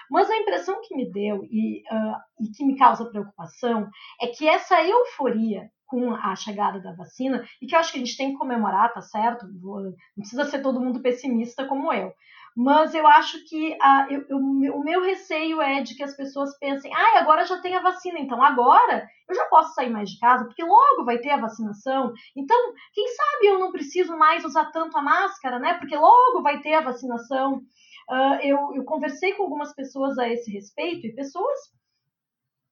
Mas 0.09 0.29
a 0.29 0.38
impressão 0.38 0.81
que 0.81 0.95
me 0.95 1.11
deu 1.11 1.43
e, 1.43 1.84
uh, 1.91 2.17
e 2.41 2.51
que 2.55 2.65
me 2.65 2.75
causa 2.75 3.05
preocupação 3.05 3.88
é 4.19 4.27
que 4.27 4.47
essa 4.47 4.81
euforia 4.84 5.69
com 5.86 6.15
a 6.15 6.36
chegada 6.36 6.79
da 6.79 6.91
vacina, 6.95 7.45
e 7.61 7.67
que 7.67 7.75
eu 7.75 7.79
acho 7.79 7.91
que 7.91 7.99
a 7.99 8.03
gente 8.03 8.17
tem 8.17 8.31
que 8.31 8.38
comemorar, 8.39 8.91
tá 8.91 9.01
certo? 9.01 9.45
Não 9.45 9.93
precisa 10.17 10.43
ser 10.45 10.59
todo 10.63 10.81
mundo 10.81 11.03
pessimista 11.03 11.67
como 11.67 11.93
eu 11.93 12.11
mas 12.56 12.93
eu 12.93 13.06
acho 13.08 13.43
que 13.45 13.76
a, 13.82 14.08
eu, 14.10 14.26
eu, 14.30 14.38
o 14.38 14.84
meu 14.84 15.01
receio 15.01 15.62
é 15.62 15.82
de 15.82 15.95
que 15.95 16.04
as 16.04 16.16
pessoas 16.16 16.58
pensem, 16.60 16.93
ah, 16.93 17.20
agora 17.20 17.45
já 17.45 17.60
tem 17.60 17.76
a 17.76 17.82
vacina, 17.82 18.20
então 18.20 18.41
agora 18.41 19.08
eu 19.28 19.36
já 19.36 19.45
posso 19.45 19.74
sair 19.74 19.89
mais 19.89 20.10
de 20.10 20.20
casa, 20.20 20.45
porque 20.45 20.64
logo 20.64 21.04
vai 21.04 21.18
ter 21.18 21.32
a 21.32 21.41
vacinação. 21.41 22.14
Então, 22.36 22.58
quem 22.93 23.08
sabe 23.08 23.47
eu 23.47 23.60
não 23.60 23.72
preciso 23.72 24.16
mais 24.18 24.45
usar 24.45 24.66
tanto 24.72 24.97
a 24.97 25.01
máscara, 25.01 25.58
né? 25.60 25.76
Porque 25.76 25.95
logo 25.95 26.41
vai 26.41 26.62
ter 26.62 26.76
a 26.76 26.82
vacinação. 26.82 27.64
Uh, 28.10 28.36
eu, 28.41 28.76
eu 28.76 28.84
conversei 28.84 29.34
com 29.34 29.43
algumas 29.43 29.74
pessoas 29.74 30.18
a 30.20 30.28
esse 30.30 30.51
respeito, 30.51 31.08
e 31.08 31.16
pessoas 31.16 31.58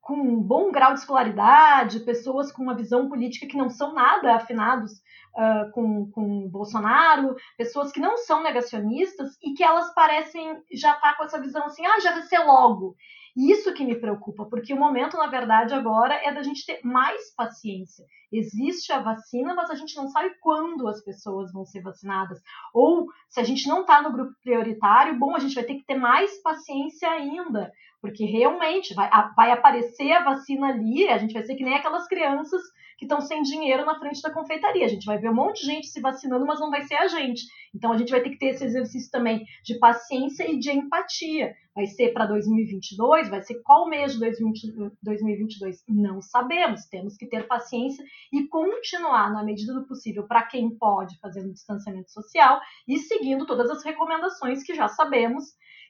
com 0.02 0.16
um 0.16 0.42
bom 0.42 0.72
grau 0.72 0.94
de 0.94 1.00
escolaridade, 1.00 2.02
pessoas 2.02 2.52
com 2.52 2.64
uma 2.64 2.76
visão 2.76 3.08
política 3.08 3.48
que 3.48 3.58
não 3.58 3.70
são 3.70 3.94
nada 3.94 4.36
afinados 4.36 4.92
uh, 5.36 5.72
com, 5.72 6.10
com 6.12 6.50
Bolsonaro, 6.50 7.36
pessoas 7.58 7.92
que 7.92 8.00
não 8.00 8.18
são 8.18 8.44
negacionistas 8.44 9.38
e 9.42 9.54
que 9.54 9.64
elas 9.64 9.94
parecem 9.94 10.62
já 10.72 10.94
estar 10.94 11.12
tá 11.12 11.18
com 11.18 11.24
essa 11.24 11.42
visão 11.42 11.66
assim, 11.66 11.86
ah, 11.86 12.00
já 12.00 12.12
vai 12.12 12.24
ser 12.24 12.40
logo. 12.40 12.96
Isso 13.36 13.74
que 13.74 13.86
me 13.86 13.96
preocupa, 13.96 14.46
porque 14.46 14.74
o 14.74 14.78
momento, 14.78 15.16
na 15.16 15.28
verdade, 15.28 15.74
agora 15.74 16.16
é 16.16 16.34
da 16.34 16.44
gente 16.44 16.66
ter 16.66 16.82
mais 16.84 17.34
paciência. 17.34 18.06
Existe 18.32 18.92
a 18.92 19.00
vacina, 19.00 19.54
mas 19.54 19.70
a 19.70 19.76
gente 19.76 19.96
não 19.96 20.10
sabe 20.10 20.36
quando 20.42 20.88
as 20.88 21.02
pessoas 21.02 21.52
vão 21.52 21.66
ser 21.66 21.82
vacinadas. 21.82 22.42
Ou 22.74 23.08
se 23.30 23.40
a 23.40 23.44
gente 23.44 23.68
não 23.70 23.82
está 23.82 24.02
no 24.02 24.12
grupo 24.12 24.34
prioritário, 24.42 25.18
bom, 25.18 25.34
a 25.34 25.40
gente 25.40 25.56
vai 25.56 25.64
ter 25.64 25.76
que 25.76 25.86
ter 25.86 25.96
mais 25.96 26.42
paciência 26.42 27.10
ainda, 27.10 27.72
porque 28.02 28.26
realmente 28.26 28.94
vai, 28.94 29.10
vai 29.36 29.52
aparecer 29.52 30.12
a 30.12 30.24
vacina 30.24 30.70
ali, 30.70 31.08
a 31.08 31.18
gente 31.20 31.34
vai 31.34 31.44
ser 31.44 31.56
que 31.56 31.64
nem 31.64 31.76
aquelas 31.76 32.08
crianças 32.08 32.62
que 32.98 33.06
estão 33.06 33.22
sem 33.22 33.42
dinheiro 33.42 33.86
na 33.86 33.98
frente 33.98 34.22
da 34.22 34.32
confeitaria. 34.32 34.86
A 34.86 34.90
gente 34.90 35.06
vai 35.06 35.18
ver 35.18 35.30
um 35.30 35.36
monte 35.36 35.62
de 35.62 35.68
gente 35.68 35.88
se 35.88 36.00
vacinando, 36.00 36.46
mas 36.46 36.60
não 36.60 36.70
vai 36.70 36.84
ser 36.84 36.96
a 36.96 37.08
gente. 37.08 37.44
Então 37.74 37.92
a 37.92 37.98
gente 37.98 38.12
vai 38.12 38.22
ter 38.22 38.30
que 38.30 38.38
ter 38.38 38.50
esse 38.50 38.64
exercício 38.64 39.10
também 39.10 39.44
de 39.64 39.80
paciência 39.80 40.50
e 40.52 40.60
de 40.60 40.72
empatia. 40.72 41.54
Vai 41.74 41.88
ser 41.88 42.14
para 42.14 42.26
2022? 42.28 43.30
Vai 43.30 43.42
ser 43.42 43.62
qual 43.64 43.88
mês 43.88 44.14
de 44.14 44.20
2022? 44.20 45.84
Não 45.88 46.22
sabemos. 46.22 46.86
Temos 46.86 47.18
que 47.18 47.28
ter 47.28 47.48
paciência 47.48 48.04
e 48.32 48.48
continuar, 48.48 49.32
na 49.32 49.44
medida 49.44 49.74
do 49.74 49.88
possível, 49.88 50.28
para 50.28 50.44
quem 50.44 50.70
pode, 50.78 51.18
fazendo 51.20 51.54
distanciamento 51.54 52.12
social 52.12 52.60
e 52.88 53.00
seguindo 53.00 53.48
todas 53.48 53.70
as 53.70 53.84
recomendações 53.84 54.64
que 54.64 54.76
já 54.76 54.88
sabemos 54.88 55.46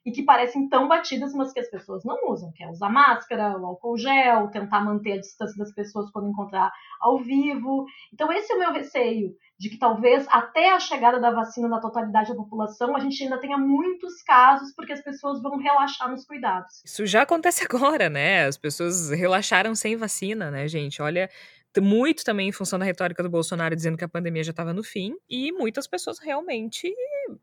e 0.05 0.11
que 0.11 0.23
parecem 0.23 0.67
tão 0.67 0.87
batidas, 0.87 1.33
mas 1.33 1.53
que 1.53 1.59
as 1.59 1.69
pessoas 1.69 2.03
não 2.03 2.29
usam, 2.29 2.51
que 2.53 2.63
é 2.63 2.69
usar 2.69 2.89
máscara, 2.89 3.57
o 3.57 3.65
álcool 3.65 3.97
gel, 3.97 4.49
tentar 4.49 4.81
manter 4.81 5.13
a 5.13 5.19
distância 5.19 5.57
das 5.57 5.73
pessoas 5.73 6.09
quando 6.11 6.29
encontrar 6.29 6.71
ao 6.99 7.19
vivo. 7.19 7.85
Então 8.13 8.31
esse 8.31 8.51
é 8.51 8.55
o 8.55 8.59
meu 8.59 8.73
receio, 8.73 9.35
de 9.59 9.69
que 9.69 9.77
talvez 9.77 10.25
até 10.29 10.73
a 10.73 10.79
chegada 10.79 11.19
da 11.19 11.29
vacina 11.29 11.67
na 11.67 11.79
totalidade 11.79 12.29
da 12.29 12.35
população, 12.35 12.95
a 12.95 12.99
gente 12.99 13.23
ainda 13.23 13.39
tenha 13.39 13.57
muitos 13.57 14.23
casos 14.23 14.73
porque 14.75 14.93
as 14.93 15.03
pessoas 15.03 15.41
vão 15.41 15.57
relaxar 15.57 16.09
nos 16.09 16.25
cuidados. 16.25 16.81
Isso 16.83 17.05
já 17.05 17.21
acontece 17.21 17.63
agora, 17.69 18.09
né? 18.09 18.45
As 18.45 18.57
pessoas 18.57 19.11
relaxaram 19.11 19.75
sem 19.75 19.95
vacina, 19.95 20.49
né, 20.49 20.67
gente? 20.67 21.01
Olha, 21.01 21.29
muito 21.79 22.23
também 22.23 22.49
em 22.49 22.51
função 22.51 22.77
da 22.77 22.83
retórica 22.83 23.23
do 23.23 23.29
Bolsonaro 23.29 23.75
dizendo 23.75 23.97
que 23.97 24.03
a 24.03 24.09
pandemia 24.09 24.43
já 24.43 24.51
estava 24.51 24.73
no 24.73 24.83
fim, 24.83 25.15
e 25.29 25.51
muitas 25.51 25.87
pessoas 25.87 26.19
realmente 26.19 26.93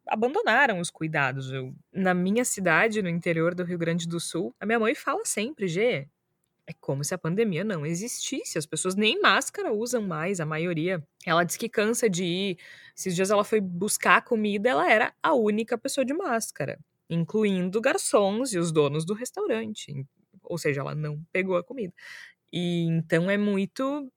abandonaram 0.07 0.81
os 0.81 0.91
cuidados. 0.91 1.51
Eu, 1.51 1.75
na 1.93 2.13
minha 2.13 2.45
cidade, 2.45 3.01
no 3.01 3.09
interior 3.09 3.55
do 3.55 3.65
Rio 3.65 3.79
Grande 3.79 4.07
do 4.07 4.21
Sul, 4.21 4.55
a 4.61 4.67
minha 4.67 4.79
mãe 4.79 4.95
fala 4.95 5.25
sempre, 5.25 5.67
Gê, 5.69 6.09
é 6.69 6.75
como 6.81 7.03
se 7.03 7.15
a 7.15 7.19
pandemia 7.19 7.65
não 7.65 7.87
existisse. 7.87 8.59
As 8.59 8.67
pessoas 8.67 8.95
nem 8.95 9.19
máscara 9.23 9.73
usam 9.73 10.03
mais, 10.03 10.39
a 10.39 10.45
maioria. 10.45 11.03
Ela 11.25 11.43
diz 11.43 11.57
que 11.57 11.67
cansa 11.67 12.11
de 12.11 12.25
ir. 12.25 12.59
Esses 12.95 13.17
dias 13.17 13.31
ela 13.31 13.43
foi 13.43 13.59
buscar 13.59 14.23
comida, 14.23 14.69
ela 14.69 14.91
era 14.91 15.15
a 15.23 15.33
única 15.33 15.79
pessoa 15.79 16.05
de 16.05 16.13
máscara, 16.13 16.79
incluindo 17.09 17.81
garçons 17.81 18.53
e 18.53 18.59
os 18.59 18.71
donos 18.71 19.07
do 19.07 19.15
restaurante. 19.15 20.05
Ou 20.43 20.59
seja, 20.59 20.83
ela 20.83 20.95
não 20.95 21.25
pegou 21.33 21.57
a 21.57 21.65
comida. 21.65 21.95
E 22.53 22.83
então 22.85 23.31
é 23.31 23.37
muito 23.37 24.11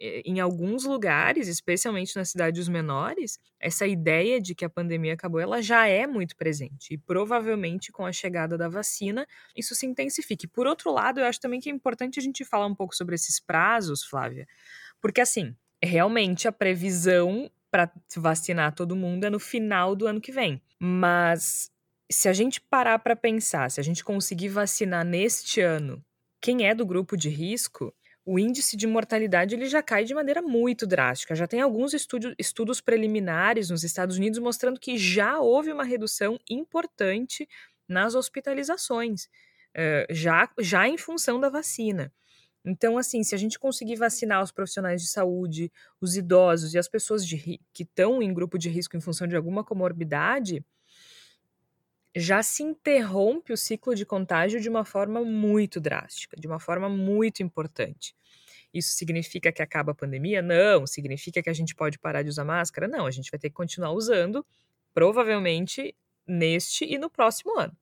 eh, 0.00 0.22
em 0.24 0.40
alguns 0.40 0.84
lugares, 0.84 1.48
especialmente 1.48 2.14
nas 2.16 2.30
cidades 2.30 2.68
menores, 2.68 3.38
essa 3.60 3.86
ideia 3.86 4.40
de 4.40 4.54
que 4.54 4.64
a 4.64 4.70
pandemia 4.70 5.14
acabou, 5.14 5.40
ela 5.40 5.60
já 5.62 5.86
é 5.88 6.06
muito 6.06 6.36
presente. 6.36 6.94
E 6.94 6.98
provavelmente 6.98 7.90
com 7.92 8.06
a 8.06 8.12
chegada 8.12 8.56
da 8.56 8.68
vacina, 8.68 9.26
isso 9.56 9.74
se 9.74 9.86
intensifique. 9.86 10.46
Por 10.46 10.66
outro 10.66 10.92
lado, 10.92 11.20
eu 11.20 11.26
acho 11.26 11.40
também 11.40 11.60
que 11.60 11.68
é 11.68 11.72
importante 11.72 12.18
a 12.20 12.22
gente 12.22 12.44
falar 12.44 12.66
um 12.66 12.74
pouco 12.74 12.94
sobre 12.94 13.14
esses 13.16 13.40
prazos, 13.40 14.04
Flávia, 14.04 14.46
porque 15.00 15.20
assim, 15.20 15.56
realmente 15.82 16.48
a 16.48 16.52
previsão 16.52 17.50
para 17.70 17.90
vacinar 18.16 18.74
todo 18.74 18.96
mundo 18.96 19.24
é 19.24 19.30
no 19.30 19.38
final 19.40 19.94
do 19.96 20.06
ano 20.06 20.20
que 20.20 20.32
vem. 20.32 20.62
Mas 20.80 21.70
se 22.10 22.28
a 22.28 22.32
gente 22.32 22.60
parar 22.60 22.98
para 23.00 23.14
pensar, 23.16 23.70
se 23.70 23.80
a 23.80 23.82
gente 23.82 24.04
conseguir 24.04 24.48
vacinar 24.48 25.04
neste 25.04 25.60
ano 25.60 26.02
quem 26.40 26.66
é 26.66 26.74
do 26.74 26.86
grupo 26.86 27.16
de 27.16 27.28
risco, 27.28 27.94
o 28.24 28.38
índice 28.38 28.76
de 28.76 28.86
mortalidade 28.86 29.54
ele 29.54 29.66
já 29.66 29.82
cai 29.82 30.04
de 30.04 30.14
maneira 30.14 30.42
muito 30.42 30.86
drástica. 30.86 31.34
Já 31.34 31.46
tem 31.46 31.60
alguns 31.60 31.94
estudos, 31.94 32.34
estudos 32.38 32.80
preliminares 32.80 33.70
nos 33.70 33.82
Estados 33.82 34.16
Unidos 34.18 34.38
mostrando 34.38 34.78
que 34.78 34.98
já 34.98 35.40
houve 35.40 35.72
uma 35.72 35.84
redução 35.84 36.38
importante 36.48 37.48
nas 37.88 38.14
hospitalizações, 38.14 39.24
uh, 39.24 40.12
já, 40.14 40.48
já 40.60 40.86
em 40.86 40.98
função 40.98 41.40
da 41.40 41.48
vacina. 41.48 42.12
Então, 42.64 42.98
assim, 42.98 43.22
se 43.22 43.34
a 43.34 43.38
gente 43.38 43.58
conseguir 43.58 43.96
vacinar 43.96 44.42
os 44.42 44.52
profissionais 44.52 45.00
de 45.00 45.08
saúde, 45.08 45.72
os 45.98 46.16
idosos 46.16 46.74
e 46.74 46.78
as 46.78 46.86
pessoas 46.86 47.26
de, 47.26 47.58
que 47.72 47.82
estão 47.82 48.22
em 48.22 48.34
grupo 48.34 48.58
de 48.58 48.68
risco 48.68 48.94
em 48.94 49.00
função 49.00 49.26
de 49.26 49.36
alguma 49.36 49.64
comorbidade, 49.64 50.62
já 52.14 52.42
se 52.42 52.62
interrompe 52.62 53.52
o 53.52 53.56
ciclo 53.56 53.94
de 53.94 54.04
contágio 54.04 54.60
de 54.60 54.68
uma 54.68 54.84
forma 54.84 55.24
muito 55.24 55.80
drástica, 55.80 56.36
de 56.38 56.46
uma 56.46 56.58
forma 56.58 56.88
muito 56.88 57.42
importante. 57.42 58.14
Isso 58.72 58.90
significa 58.90 59.50
que 59.52 59.62
acaba 59.62 59.92
a 59.92 59.94
pandemia? 59.94 60.42
Não. 60.42 60.86
Significa 60.86 61.42
que 61.42 61.50
a 61.50 61.54
gente 61.54 61.74
pode 61.74 61.98
parar 61.98 62.22
de 62.22 62.28
usar 62.28 62.44
máscara? 62.44 62.86
Não. 62.86 63.06
A 63.06 63.10
gente 63.10 63.30
vai 63.30 63.38
ter 63.38 63.48
que 63.48 63.54
continuar 63.54 63.92
usando, 63.92 64.44
provavelmente 64.92 65.94
neste 66.26 66.84
e 66.84 66.98
no 66.98 67.08
próximo 67.10 67.58
ano. 67.58 67.76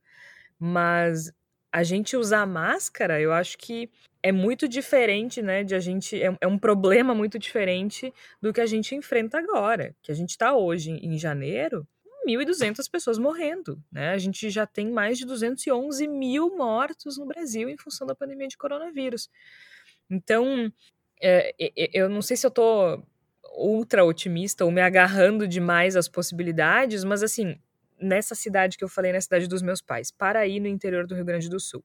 Mas 0.58 1.32
a 1.72 1.82
gente 1.82 2.16
usar 2.16 2.46
máscara, 2.46 3.20
eu 3.20 3.32
acho 3.32 3.58
que 3.58 3.90
é 4.22 4.32
muito 4.32 4.68
diferente, 4.68 5.42
né? 5.42 5.62
De 5.64 5.74
a 5.74 5.80
gente. 5.80 6.20
É, 6.22 6.36
é 6.40 6.46
um 6.46 6.58
problema 6.58 7.14
muito 7.14 7.38
diferente 7.38 8.12
do 8.40 8.52
que 8.52 8.60
a 8.60 8.66
gente 8.66 8.94
enfrenta 8.94 9.38
agora. 9.38 9.94
Que 10.02 10.10
a 10.10 10.14
gente 10.14 10.30
está 10.30 10.54
hoje, 10.54 10.90
em 10.90 11.18
janeiro, 11.18 11.86
1.200 12.26 12.90
pessoas 12.90 13.18
morrendo, 13.18 13.82
né? 13.90 14.10
A 14.10 14.18
gente 14.18 14.50
já 14.50 14.66
tem 14.66 14.90
mais 14.90 15.18
de 15.18 15.24
211 15.24 16.06
mil 16.08 16.56
mortos 16.56 17.16
no 17.16 17.26
Brasil 17.26 17.68
em 17.68 17.76
função 17.76 18.06
da 18.06 18.14
pandemia 18.14 18.48
de 18.48 18.58
coronavírus. 18.58 19.30
Então, 20.10 20.72
é, 21.22 21.54
eu 21.92 22.08
não 22.08 22.22
sei 22.22 22.36
se 22.36 22.46
eu 22.46 22.50
tô 22.50 23.02
ultra 23.56 24.04
otimista 24.04 24.64
ou 24.64 24.70
me 24.70 24.80
agarrando 24.80 25.48
demais 25.48 25.96
às 25.96 26.08
possibilidades, 26.08 27.04
mas 27.04 27.22
assim, 27.22 27.58
nessa 28.00 28.34
cidade 28.34 28.76
que 28.76 28.84
eu 28.84 28.88
falei, 28.88 29.12
na 29.12 29.20
cidade 29.20 29.48
dos 29.48 29.62
meus 29.62 29.80
pais, 29.80 30.10
Paraí, 30.10 30.60
no 30.60 30.68
interior 30.68 31.06
do 31.06 31.14
Rio 31.14 31.24
Grande 31.24 31.48
do 31.48 31.58
Sul. 31.58 31.82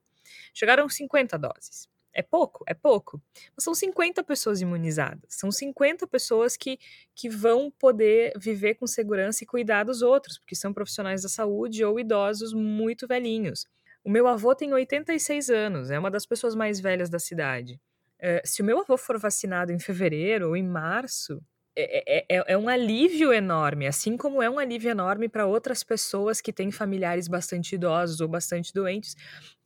Chegaram 0.52 0.88
50 0.88 1.38
doses. 1.38 1.88
É 2.14 2.22
pouco? 2.22 2.64
É 2.66 2.74
pouco. 2.74 3.20
Mas 3.56 3.64
são 3.64 3.74
50 3.74 4.22
pessoas 4.22 4.60
imunizadas. 4.60 5.22
São 5.28 5.50
50 5.50 6.06
pessoas 6.06 6.56
que, 6.56 6.78
que 7.14 7.28
vão 7.28 7.70
poder 7.70 8.32
viver 8.36 8.74
com 8.74 8.86
segurança 8.86 9.44
e 9.44 9.46
cuidar 9.46 9.84
dos 9.84 10.02
outros, 10.02 10.38
porque 10.38 10.54
são 10.54 10.72
profissionais 10.72 11.22
da 11.22 11.28
saúde 11.28 11.84
ou 11.84 11.98
idosos 11.98 12.52
muito 12.52 13.06
velhinhos. 13.06 13.66
O 14.04 14.10
meu 14.10 14.26
avô 14.26 14.54
tem 14.54 14.72
86 14.72 15.48
anos, 15.48 15.90
é 15.90 15.98
uma 15.98 16.10
das 16.10 16.26
pessoas 16.26 16.54
mais 16.54 16.80
velhas 16.80 17.08
da 17.08 17.18
cidade. 17.18 17.80
Uh, 18.20 18.40
se 18.44 18.62
o 18.62 18.64
meu 18.64 18.80
avô 18.80 18.96
for 18.96 19.18
vacinado 19.18 19.72
em 19.72 19.78
fevereiro 19.78 20.48
ou 20.48 20.56
em 20.56 20.62
março, 20.62 21.40
é, 21.74 22.18
é, 22.18 22.26
é, 22.28 22.44
é, 22.48 22.58
um 22.58 22.68
alívio 22.68 23.32
enorme, 23.32 23.86
assim 23.86 24.14
como 24.16 24.42
é 24.42 24.50
um 24.50 24.58
alívio 24.58 24.90
enorme 24.90 25.26
para 25.26 25.46
outras 25.46 25.82
pessoas 25.82 26.40
que 26.40 26.52
têm 26.52 26.70
familiares 26.70 27.28
bastante 27.28 27.76
idosos 27.76 28.20
ou 28.20 28.28
bastante 28.28 28.74
doentes, 28.74 29.16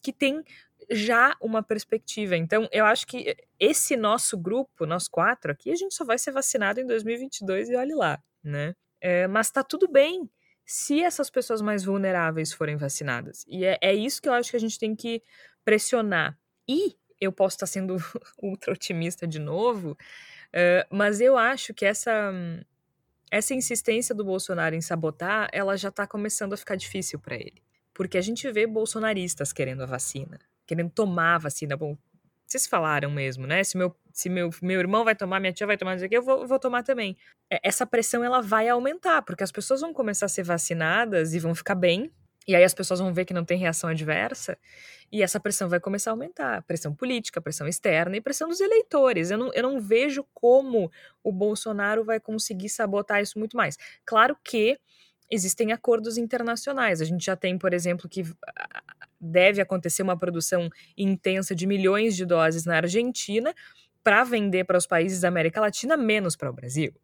que 0.00 0.12
têm 0.12 0.44
já 0.90 1.36
uma 1.40 1.62
perspectiva. 1.62 2.36
Então, 2.36 2.68
eu 2.72 2.84
acho 2.84 3.06
que 3.06 3.36
esse 3.58 3.96
nosso 3.96 4.36
grupo, 4.36 4.86
nós 4.86 5.08
quatro 5.08 5.50
aqui, 5.50 5.70
a 5.70 5.74
gente 5.74 5.94
só 5.94 6.04
vai 6.04 6.18
ser 6.18 6.32
vacinado 6.32 6.80
em 6.80 6.86
2022 6.86 7.70
e 7.70 7.76
olhe 7.76 7.94
lá, 7.94 8.22
né? 8.42 8.74
É, 9.00 9.26
mas 9.26 9.50
tá 9.50 9.62
tudo 9.62 9.88
bem 9.88 10.30
se 10.64 11.02
essas 11.02 11.30
pessoas 11.30 11.60
mais 11.60 11.84
vulneráveis 11.84 12.52
forem 12.52 12.76
vacinadas. 12.76 13.44
E 13.48 13.64
é, 13.64 13.78
é 13.80 13.94
isso 13.94 14.20
que 14.20 14.28
eu 14.28 14.32
acho 14.32 14.50
que 14.50 14.56
a 14.56 14.60
gente 14.60 14.78
tem 14.78 14.94
que 14.94 15.22
pressionar. 15.64 16.38
E 16.68 16.96
eu 17.20 17.32
posso 17.32 17.56
estar 17.56 17.66
sendo 17.66 17.96
ultra 18.42 18.72
otimista 18.72 19.26
de 19.26 19.38
novo, 19.38 19.92
uh, 19.92 20.86
mas 20.90 21.20
eu 21.20 21.36
acho 21.36 21.72
que 21.74 21.84
essa 21.84 22.32
essa 23.28 23.54
insistência 23.54 24.14
do 24.14 24.24
Bolsonaro 24.24 24.76
em 24.76 24.80
sabotar, 24.80 25.48
ela 25.52 25.76
já 25.76 25.88
está 25.88 26.06
começando 26.06 26.52
a 26.52 26.56
ficar 26.56 26.76
difícil 26.76 27.18
para 27.18 27.34
ele. 27.34 27.60
Porque 27.92 28.16
a 28.16 28.20
gente 28.20 28.48
vê 28.52 28.68
bolsonaristas 28.68 29.52
querendo 29.52 29.82
a 29.82 29.86
vacina 29.86 30.38
querendo 30.66 30.90
tomar 30.90 31.36
a 31.36 31.38
vacina. 31.38 31.76
Bom, 31.76 31.96
vocês 32.46 32.66
falaram 32.66 33.10
mesmo, 33.10 33.46
né? 33.46 33.64
Se 33.64 33.76
meu, 33.76 33.94
se 34.12 34.28
meu, 34.28 34.50
meu 34.62 34.78
irmão 34.78 35.04
vai 35.04 35.16
tomar, 35.16 35.40
minha 35.40 35.52
tia 35.52 35.66
vai 35.66 35.76
tomar, 35.76 35.96
eu 36.10 36.22
vou, 36.22 36.46
vou 36.46 36.58
tomar 36.58 36.82
também. 36.82 37.16
É, 37.50 37.60
essa 37.62 37.84
pressão 37.84 38.22
ela 38.22 38.40
vai 38.40 38.68
aumentar, 38.68 39.22
porque 39.22 39.42
as 39.42 39.50
pessoas 39.50 39.80
vão 39.80 39.92
começar 39.92 40.26
a 40.26 40.28
ser 40.28 40.44
vacinadas 40.44 41.34
e 41.34 41.40
vão 41.40 41.54
ficar 41.54 41.74
bem, 41.74 42.10
e 42.46 42.54
aí 42.54 42.62
as 42.62 42.72
pessoas 42.72 43.00
vão 43.00 43.12
ver 43.12 43.24
que 43.24 43.34
não 43.34 43.44
tem 43.44 43.58
reação 43.58 43.90
adversa, 43.90 44.56
e 45.10 45.22
essa 45.22 45.40
pressão 45.40 45.68
vai 45.68 45.80
começar 45.80 46.10
a 46.10 46.12
aumentar. 46.12 46.62
Pressão 46.62 46.94
política, 46.94 47.40
pressão 47.40 47.66
externa 47.66 48.16
e 48.16 48.20
pressão 48.20 48.48
dos 48.48 48.60
eleitores. 48.60 49.30
Eu 49.30 49.38
não, 49.38 49.52
eu 49.52 49.62
não 49.62 49.80
vejo 49.80 50.24
como 50.32 50.90
o 51.22 51.32
Bolsonaro 51.32 52.04
vai 52.04 52.20
conseguir 52.20 52.68
sabotar 52.68 53.20
isso 53.20 53.38
muito 53.38 53.56
mais. 53.56 53.76
Claro 54.04 54.36
que 54.44 54.78
existem 55.30 55.72
acordos 55.72 56.18
internacionais. 56.18 57.00
A 57.00 57.04
gente 57.04 57.24
já 57.24 57.36
tem, 57.36 57.58
por 57.58 57.72
exemplo, 57.72 58.08
que 58.08 58.22
deve 59.20 59.60
acontecer 59.60 60.02
uma 60.02 60.16
produção 60.16 60.70
intensa 60.96 61.54
de 61.54 61.66
milhões 61.66 62.16
de 62.16 62.24
doses 62.24 62.64
na 62.64 62.76
Argentina 62.76 63.54
para 64.02 64.22
vender 64.24 64.64
para 64.64 64.78
os 64.78 64.86
países 64.86 65.20
da 65.20 65.28
América 65.28 65.60
Latina, 65.60 65.96
menos 65.96 66.36
para 66.36 66.50
o 66.50 66.52
Brasil. 66.52 66.94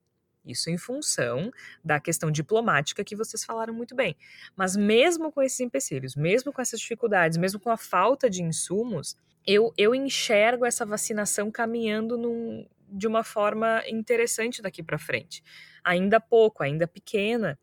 Isso 0.44 0.70
em 0.70 0.76
função 0.76 1.50
da 1.84 2.00
questão 2.00 2.30
diplomática 2.30 3.04
que 3.04 3.14
vocês 3.14 3.44
falaram 3.44 3.72
muito 3.72 3.94
bem. 3.94 4.16
Mas 4.56 4.76
mesmo 4.76 5.30
com 5.30 5.40
esses 5.42 5.60
empecilhos, 5.60 6.16
mesmo 6.16 6.52
com 6.52 6.60
essas 6.60 6.80
dificuldades, 6.80 7.38
mesmo 7.38 7.60
com 7.60 7.70
a 7.70 7.76
falta 7.76 8.28
de 8.28 8.42
insumos, 8.42 9.16
eu, 9.46 9.72
eu 9.76 9.94
enxergo 9.94 10.64
essa 10.64 10.84
vacinação 10.84 11.50
caminhando 11.50 12.18
num, 12.18 12.66
de 12.88 13.06
uma 13.06 13.24
forma 13.24 13.82
interessante 13.88 14.60
daqui 14.60 14.82
para 14.82 14.98
frente. 14.98 15.42
Ainda 15.84 16.20
pouco, 16.20 16.62
ainda 16.62 16.86
pequena, 16.86 17.58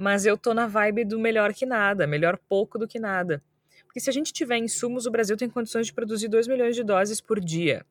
mas 0.00 0.24
eu 0.24 0.34
tô 0.38 0.54
na 0.54 0.66
vibe 0.66 1.04
do 1.04 1.20
melhor 1.20 1.52
que 1.52 1.66
nada, 1.66 2.06
melhor 2.06 2.38
pouco 2.48 2.78
do 2.78 2.88
que 2.88 2.98
nada. 2.98 3.42
Porque 3.84 4.00
se 4.00 4.08
a 4.08 4.12
gente 4.12 4.32
tiver 4.32 4.56
insumos, 4.56 5.04
o 5.04 5.10
Brasil 5.10 5.36
tem 5.36 5.50
condições 5.50 5.88
de 5.88 5.92
produzir 5.92 6.26
2 6.26 6.48
milhões 6.48 6.74
de 6.74 6.82
doses 6.82 7.20
por 7.20 7.38
dia. 7.38 7.84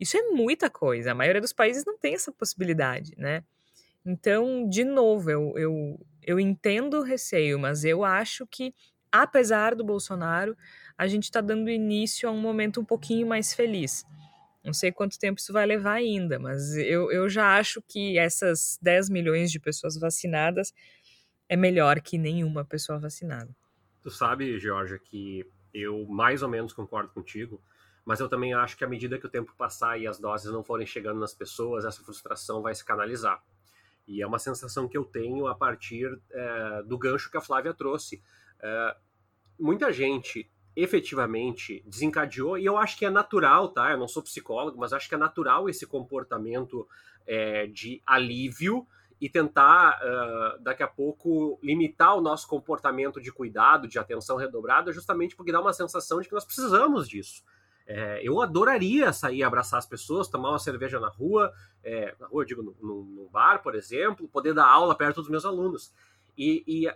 Isso 0.00 0.16
é 0.16 0.22
muita 0.30 0.68
coisa. 0.68 1.12
A 1.12 1.14
maioria 1.14 1.40
dos 1.40 1.52
países 1.52 1.84
não 1.84 1.96
tem 1.96 2.14
essa 2.14 2.32
possibilidade, 2.32 3.12
né? 3.16 3.44
Então, 4.04 4.68
de 4.68 4.82
novo, 4.82 5.30
eu, 5.30 5.54
eu, 5.56 6.06
eu 6.24 6.40
entendo 6.40 6.98
o 6.98 7.02
receio, 7.04 7.56
mas 7.56 7.84
eu 7.84 8.02
acho 8.02 8.48
que, 8.48 8.74
apesar 9.12 9.76
do 9.76 9.84
Bolsonaro, 9.84 10.56
a 10.98 11.06
gente 11.06 11.24
está 11.24 11.40
dando 11.40 11.70
início 11.70 12.28
a 12.28 12.32
um 12.32 12.40
momento 12.40 12.80
um 12.80 12.84
pouquinho 12.84 13.28
mais 13.28 13.54
feliz. 13.54 14.04
Não 14.64 14.72
sei 14.72 14.90
quanto 14.90 15.20
tempo 15.20 15.38
isso 15.38 15.52
vai 15.52 15.66
levar 15.66 15.92
ainda, 15.92 16.36
mas 16.36 16.76
eu, 16.76 17.12
eu 17.12 17.28
já 17.28 17.56
acho 17.56 17.80
que 17.86 18.18
essas 18.18 18.76
10 18.82 19.08
milhões 19.08 19.52
de 19.52 19.60
pessoas 19.60 19.96
vacinadas 19.96 20.74
é 21.48 21.56
melhor 21.56 22.00
que 22.00 22.18
nenhuma 22.18 22.64
pessoa 22.64 22.98
vacinada. 22.98 23.54
Tu 24.02 24.10
sabe, 24.10 24.58
Georgia, 24.58 24.98
que 24.98 25.46
eu 25.72 26.06
mais 26.06 26.42
ou 26.42 26.48
menos 26.48 26.72
concordo 26.72 27.10
contigo, 27.10 27.60
mas 28.04 28.20
eu 28.20 28.28
também 28.28 28.52
acho 28.52 28.76
que 28.76 28.84
à 28.84 28.88
medida 28.88 29.18
que 29.18 29.26
o 29.26 29.30
tempo 29.30 29.54
passar 29.56 29.98
e 29.98 30.06
as 30.06 30.18
doses 30.18 30.52
não 30.52 30.62
forem 30.62 30.86
chegando 30.86 31.18
nas 31.18 31.34
pessoas, 31.34 31.84
essa 31.84 32.02
frustração 32.02 32.60
vai 32.60 32.74
se 32.74 32.84
canalizar. 32.84 33.42
E 34.06 34.20
é 34.20 34.26
uma 34.26 34.38
sensação 34.38 34.86
que 34.86 34.96
eu 34.96 35.04
tenho 35.04 35.46
a 35.46 35.54
partir 35.54 36.20
é, 36.30 36.82
do 36.82 36.98
gancho 36.98 37.30
que 37.30 37.36
a 37.38 37.40
Flávia 37.40 37.72
trouxe. 37.72 38.22
É, 38.60 38.96
muita 39.58 39.90
gente 39.90 40.50
efetivamente 40.76 41.82
desencadeou, 41.86 42.58
e 42.58 42.64
eu 42.64 42.76
acho 42.76 42.98
que 42.98 43.06
é 43.06 43.10
natural, 43.10 43.68
tá? 43.68 43.92
Eu 43.92 43.98
não 43.98 44.08
sou 44.08 44.22
psicólogo, 44.22 44.78
mas 44.78 44.92
acho 44.92 45.08
que 45.08 45.14
é 45.14 45.18
natural 45.18 45.68
esse 45.68 45.86
comportamento 45.86 46.86
é, 47.26 47.66
de 47.68 48.02
alívio 48.04 48.86
e 49.20 49.28
tentar, 49.28 50.00
uh, 50.02 50.62
daqui 50.62 50.82
a 50.82 50.88
pouco, 50.88 51.58
limitar 51.62 52.16
o 52.16 52.20
nosso 52.20 52.46
comportamento 52.48 53.20
de 53.20 53.32
cuidado, 53.32 53.88
de 53.88 53.98
atenção 53.98 54.36
redobrada, 54.36 54.92
justamente 54.92 55.36
porque 55.36 55.52
dá 55.52 55.60
uma 55.60 55.72
sensação 55.72 56.20
de 56.20 56.28
que 56.28 56.34
nós 56.34 56.44
precisamos 56.44 57.08
disso. 57.08 57.42
É, 57.86 58.20
eu 58.22 58.40
adoraria 58.40 59.12
sair 59.12 59.42
abraçar 59.42 59.78
as 59.78 59.86
pessoas, 59.86 60.28
tomar 60.28 60.50
uma 60.50 60.58
cerveja 60.58 60.98
na 60.98 61.08
rua, 61.08 61.52
é, 61.82 62.14
na 62.18 62.26
rua, 62.26 62.42
eu 62.42 62.46
digo, 62.46 62.76
no, 62.80 63.28
bar, 63.30 63.62
por 63.62 63.74
exemplo, 63.74 64.28
poder 64.28 64.54
dar 64.54 64.66
aula 64.66 64.96
perto 64.96 65.20
dos 65.20 65.28
meus 65.28 65.44
alunos. 65.44 65.92
E, 66.36 66.64
e, 66.66 66.86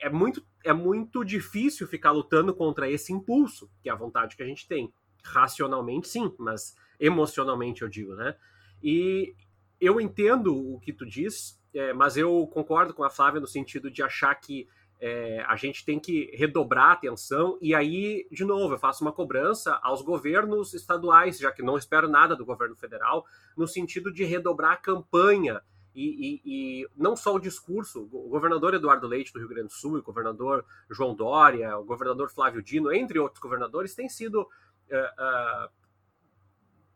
é, 0.00 0.10
muito, 0.10 0.44
é 0.64 0.72
muito 0.72 1.24
difícil 1.24 1.86
ficar 1.86 2.10
lutando 2.10 2.52
contra 2.52 2.90
esse 2.90 3.12
impulso, 3.12 3.70
que 3.80 3.88
é 3.88 3.92
a 3.92 3.96
vontade 3.96 4.36
que 4.36 4.42
a 4.42 4.46
gente 4.46 4.66
tem. 4.66 4.92
Racionalmente, 5.22 6.08
sim, 6.08 6.34
mas 6.38 6.74
emocionalmente, 6.98 7.82
eu 7.82 7.88
digo, 7.88 8.14
né? 8.16 8.34
E 8.82 9.34
eu 9.80 10.00
entendo 10.00 10.56
o 10.56 10.80
que 10.80 10.92
tu 10.92 11.06
diz, 11.06 11.60
é, 11.74 11.92
mas 11.92 12.16
eu 12.16 12.46
concordo 12.52 12.92
com 12.92 13.04
a 13.04 13.10
Flávia 13.10 13.40
no 13.40 13.46
sentido 13.46 13.90
de 13.90 14.02
achar 14.02 14.34
que 14.34 14.68
é, 15.00 15.44
a 15.48 15.56
gente 15.56 15.84
tem 15.84 15.98
que 15.98 16.30
redobrar 16.36 16.90
a 16.90 16.92
atenção, 16.92 17.58
e 17.60 17.74
aí, 17.74 18.24
de 18.30 18.44
novo, 18.44 18.74
eu 18.74 18.78
faço 18.78 19.02
uma 19.02 19.12
cobrança 19.12 19.74
aos 19.82 20.00
governos 20.00 20.74
estaduais, 20.74 21.38
já 21.38 21.50
que 21.50 21.60
não 21.60 21.76
espero 21.76 22.08
nada 22.08 22.36
do 22.36 22.44
governo 22.44 22.76
federal, 22.76 23.26
no 23.56 23.66
sentido 23.66 24.12
de 24.12 24.22
redobrar 24.22 24.72
a 24.72 24.76
campanha. 24.76 25.60
E, 25.94 26.40
e, 26.44 26.82
e 26.82 26.88
não 26.96 27.16
só 27.16 27.34
o 27.34 27.40
discurso, 27.40 28.08
o 28.12 28.28
governador 28.28 28.74
Eduardo 28.74 29.06
Leite 29.06 29.32
do 29.32 29.40
Rio 29.40 29.48
Grande 29.48 29.68
do 29.68 29.72
Sul, 29.74 29.98
o 29.98 30.02
governador 30.02 30.64
João 30.88 31.14
Dória, 31.14 31.76
o 31.76 31.84
governador 31.84 32.30
Flávio 32.30 32.62
Dino, 32.62 32.92
entre 32.92 33.18
outros 33.18 33.42
governadores, 33.42 33.94
têm 33.94 34.08
sido 34.08 34.42
uh, 34.42 34.46
uh, 34.46 35.68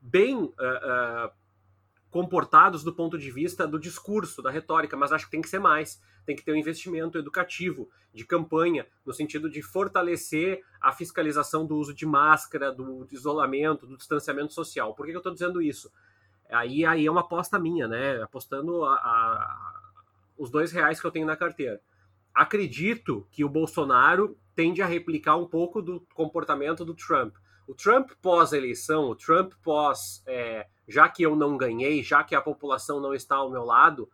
bem 0.01 0.45
uh, 0.45 1.31
comportados 2.17 2.83
do 2.83 2.95
ponto 2.95 3.19
de 3.19 3.31
vista 3.31 3.67
do 3.67 3.79
discurso, 3.79 4.41
da 4.41 4.51
retórica, 4.51 4.97
mas 4.97 5.13
acho 5.13 5.27
que 5.27 5.31
tem 5.31 5.43
que 5.43 5.51
ser 5.51 5.59
mais. 5.59 6.01
Tem 6.25 6.35
que 6.35 6.43
ter 6.43 6.51
um 6.51 6.57
investimento 6.57 7.19
educativo, 7.19 7.91
de 8.11 8.25
campanha, 8.25 8.87
no 9.05 9.13
sentido 9.13 9.51
de 9.51 9.61
fortalecer 9.61 10.65
a 10.81 10.93
fiscalização 10.93 11.67
do 11.67 11.77
uso 11.77 11.93
de 11.93 12.07
máscara, 12.07 12.73
do, 12.73 13.07
isolamento, 13.13 13.87
do 13.87 13.99
distanciamento 13.99 14.55
social. 14.55 14.95
Por 14.95 15.05
que, 15.05 15.13
eu 15.13 15.19
estou 15.19 15.31
dizendo 15.31 15.61
isso? 15.61 15.93
Aí, 16.49 16.87
aí 16.87 17.05
é 17.05 17.11
uma 17.11 17.21
aposta 17.21 17.59
minha, 17.59 17.87
né? 17.87 18.23
Apostando 18.23 18.83
a, 18.87 18.95
a, 18.95 19.83
os 20.39 20.51
dois 20.51 20.73
reais 20.73 20.99
que 20.99 21.07
eu 21.07 21.11
tenho 21.11 21.27
na 21.27 21.37
carteira. 21.37 21.83
Acredito 22.35 23.27
que 23.31 23.45
o 23.45 23.49
Bolsonaro 23.51 24.39
tende 24.55 24.81
a 24.81 24.87
replicar 24.87 25.37
um 25.37 25.47
pouco 25.47 25.83
do 25.83 26.01
comportamento 26.15 26.83
do 26.83 26.95
Trump. 26.95 27.37
O 27.67 27.75
Trump 27.75 28.11
pós-eleição, 28.23 29.09
o 29.09 29.17
Trump 29.17 29.53
pós. 29.63 30.23
É, 30.27 30.67
já 30.89 31.09
que 31.09 31.23
eu 31.23 31.35
não 31.35 31.57
ganhei, 31.57 32.03
já 32.03 32.23
que 32.23 32.35
a 32.35 32.41
população 32.41 33.01
não 33.01 33.13
está 33.13 33.37
ao 33.37 33.51
meu 33.51 33.65
lado, 33.65 34.09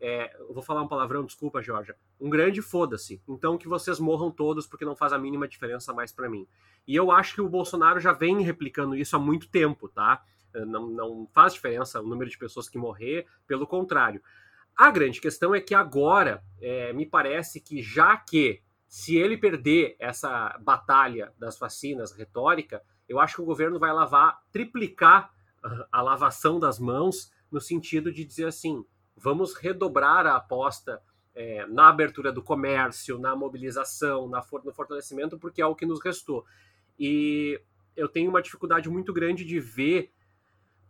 é, 0.00 0.34
vou 0.50 0.62
falar 0.62 0.82
um 0.82 0.88
palavrão, 0.88 1.24
desculpa, 1.24 1.62
Georgia, 1.62 1.96
um 2.20 2.28
grande 2.28 2.62
foda-se. 2.62 3.22
Então 3.28 3.58
que 3.58 3.68
vocês 3.68 3.98
morram 3.98 4.30
todos 4.30 4.66
porque 4.66 4.84
não 4.84 4.96
faz 4.96 5.12
a 5.12 5.18
mínima 5.18 5.48
diferença 5.48 5.92
mais 5.92 6.12
para 6.12 6.28
mim. 6.28 6.46
E 6.86 6.96
eu 6.96 7.10
acho 7.10 7.34
que 7.34 7.40
o 7.40 7.48
Bolsonaro 7.48 8.00
já 8.00 8.12
vem 8.12 8.42
replicando 8.42 8.94
isso 8.94 9.14
há 9.16 9.18
muito 9.18 9.48
tempo, 9.48 9.88
tá? 9.88 10.22
Não, 10.52 10.88
não 10.88 11.28
faz 11.32 11.54
diferença 11.54 12.00
o 12.00 12.06
número 12.06 12.30
de 12.30 12.36
pessoas 12.36 12.68
que 12.68 12.78
morrer, 12.78 13.26
pelo 13.46 13.66
contrário. 13.66 14.20
A 14.76 14.90
grande 14.90 15.20
questão 15.20 15.54
é 15.54 15.60
que 15.60 15.74
agora, 15.74 16.42
é, 16.60 16.92
me 16.92 17.06
parece 17.06 17.60
que 17.60 17.82
já 17.82 18.16
que 18.16 18.62
se 18.88 19.16
ele 19.16 19.36
perder 19.36 19.94
essa 19.98 20.58
batalha 20.58 21.32
das 21.38 21.58
vacinas 21.58 22.10
retórica, 22.12 22.82
eu 23.10 23.18
acho 23.18 23.34
que 23.34 23.42
o 23.42 23.44
governo 23.44 23.76
vai 23.76 23.92
lavar, 23.92 24.40
triplicar 24.52 25.34
a 25.90 26.00
lavação 26.00 26.60
das 26.60 26.78
mãos, 26.78 27.32
no 27.50 27.60
sentido 27.60 28.12
de 28.12 28.24
dizer 28.24 28.46
assim: 28.46 28.84
vamos 29.16 29.52
redobrar 29.54 30.26
a 30.26 30.36
aposta 30.36 31.02
é, 31.34 31.66
na 31.66 31.88
abertura 31.88 32.30
do 32.30 32.40
comércio, 32.40 33.18
na 33.18 33.34
mobilização, 33.34 34.28
na 34.28 34.40
for 34.40 34.64
no 34.64 34.72
fortalecimento, 34.72 35.36
porque 35.36 35.60
é 35.60 35.66
o 35.66 35.74
que 35.74 35.84
nos 35.84 36.00
restou. 36.00 36.46
E 36.96 37.60
eu 37.96 38.08
tenho 38.08 38.30
uma 38.30 38.40
dificuldade 38.40 38.88
muito 38.88 39.12
grande 39.12 39.44
de 39.44 39.58
ver 39.58 40.12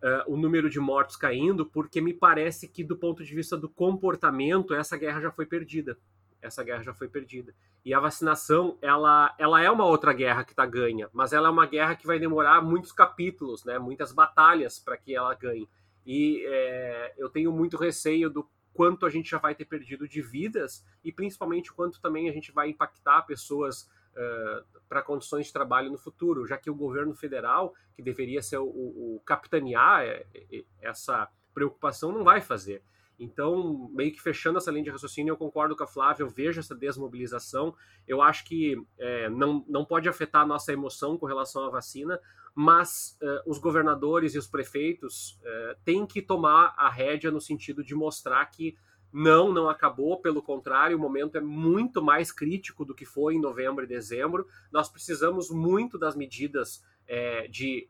uh, 0.02 0.30
o 0.30 0.36
número 0.36 0.68
de 0.68 0.78
mortos 0.78 1.16
caindo, 1.16 1.64
porque 1.64 2.02
me 2.02 2.12
parece 2.12 2.68
que, 2.68 2.84
do 2.84 2.98
ponto 2.98 3.24
de 3.24 3.34
vista 3.34 3.56
do 3.56 3.68
comportamento, 3.68 4.74
essa 4.74 4.98
guerra 4.98 5.22
já 5.22 5.30
foi 5.30 5.46
perdida. 5.46 5.96
Essa 6.42 6.64
guerra 6.64 6.82
já 6.82 6.94
foi 6.94 7.08
perdida. 7.08 7.54
E 7.84 7.94
a 7.94 8.00
vacinação, 8.00 8.78
ela, 8.80 9.34
ela 9.38 9.62
é 9.62 9.70
uma 9.70 9.84
outra 9.84 10.12
guerra 10.12 10.44
que 10.44 10.52
está 10.52 10.66
ganha, 10.66 11.08
mas 11.12 11.32
ela 11.32 11.48
é 11.48 11.50
uma 11.50 11.66
guerra 11.66 11.94
que 11.94 12.06
vai 12.06 12.18
demorar 12.18 12.62
muitos 12.62 12.92
capítulos, 12.92 13.64
né, 13.64 13.78
muitas 13.78 14.12
batalhas 14.12 14.78
para 14.78 14.96
que 14.96 15.14
ela 15.14 15.34
ganhe. 15.34 15.68
E 16.04 16.44
é, 16.46 17.14
eu 17.18 17.28
tenho 17.28 17.52
muito 17.52 17.76
receio 17.76 18.30
do 18.30 18.48
quanto 18.72 19.04
a 19.04 19.10
gente 19.10 19.30
já 19.30 19.38
vai 19.38 19.54
ter 19.54 19.64
perdido 19.64 20.08
de 20.08 20.22
vidas 20.22 20.84
e 21.04 21.12
principalmente 21.12 21.70
o 21.70 21.74
quanto 21.74 22.00
também 22.00 22.28
a 22.28 22.32
gente 22.32 22.52
vai 22.52 22.70
impactar 22.70 23.22
pessoas 23.22 23.82
uh, 24.14 24.80
para 24.88 25.02
condições 25.02 25.46
de 25.46 25.52
trabalho 25.52 25.90
no 25.90 25.98
futuro, 25.98 26.46
já 26.46 26.56
que 26.56 26.70
o 26.70 26.74
governo 26.74 27.14
federal, 27.14 27.74
que 27.94 28.02
deveria 28.02 28.42
ser 28.42 28.58
o, 28.58 28.66
o 28.66 29.22
capitanear 29.24 30.02
é, 30.02 30.26
é, 30.34 30.64
essa 30.80 31.28
preocupação, 31.52 32.12
não 32.12 32.24
vai 32.24 32.40
fazer. 32.40 32.82
Então, 33.20 33.90
meio 33.92 34.10
que 34.10 34.22
fechando 34.22 34.56
essa 34.56 34.70
linha 34.70 34.84
de 34.84 34.90
raciocínio, 34.90 35.32
eu 35.32 35.36
concordo 35.36 35.76
com 35.76 35.84
a 35.84 35.86
Flávia, 35.86 36.24
eu 36.24 36.30
vejo 36.30 36.58
essa 36.58 36.74
desmobilização. 36.74 37.76
Eu 38.08 38.22
acho 38.22 38.46
que 38.46 38.82
é, 38.98 39.28
não, 39.28 39.62
não 39.68 39.84
pode 39.84 40.08
afetar 40.08 40.40
a 40.40 40.46
nossa 40.46 40.72
emoção 40.72 41.18
com 41.18 41.26
relação 41.26 41.66
à 41.66 41.70
vacina, 41.70 42.18
mas 42.54 43.18
uh, 43.22 43.50
os 43.50 43.58
governadores 43.58 44.34
e 44.34 44.38
os 44.38 44.46
prefeitos 44.46 45.38
uh, 45.42 45.76
têm 45.84 46.06
que 46.06 46.22
tomar 46.22 46.74
a 46.78 46.88
rédea 46.88 47.30
no 47.30 47.42
sentido 47.42 47.84
de 47.84 47.94
mostrar 47.94 48.44
que 48.46 48.74
não, 49.12 49.52
não 49.52 49.68
acabou, 49.68 50.20
pelo 50.20 50.42
contrário, 50.42 50.96
o 50.96 51.00
momento 51.00 51.36
é 51.36 51.40
muito 51.40 52.02
mais 52.02 52.32
crítico 52.32 52.86
do 52.86 52.94
que 52.94 53.04
foi 53.04 53.34
em 53.34 53.40
novembro 53.40 53.84
e 53.84 53.88
dezembro. 53.88 54.46
Nós 54.72 54.88
precisamos 54.88 55.50
muito 55.50 55.98
das 55.98 56.16
medidas 56.16 56.82
é, 57.06 57.46
de 57.48 57.86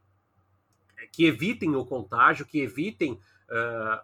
que 1.12 1.24
evitem 1.24 1.76
o 1.76 1.84
contágio, 1.84 2.46
que 2.46 2.60
evitem 2.60 3.18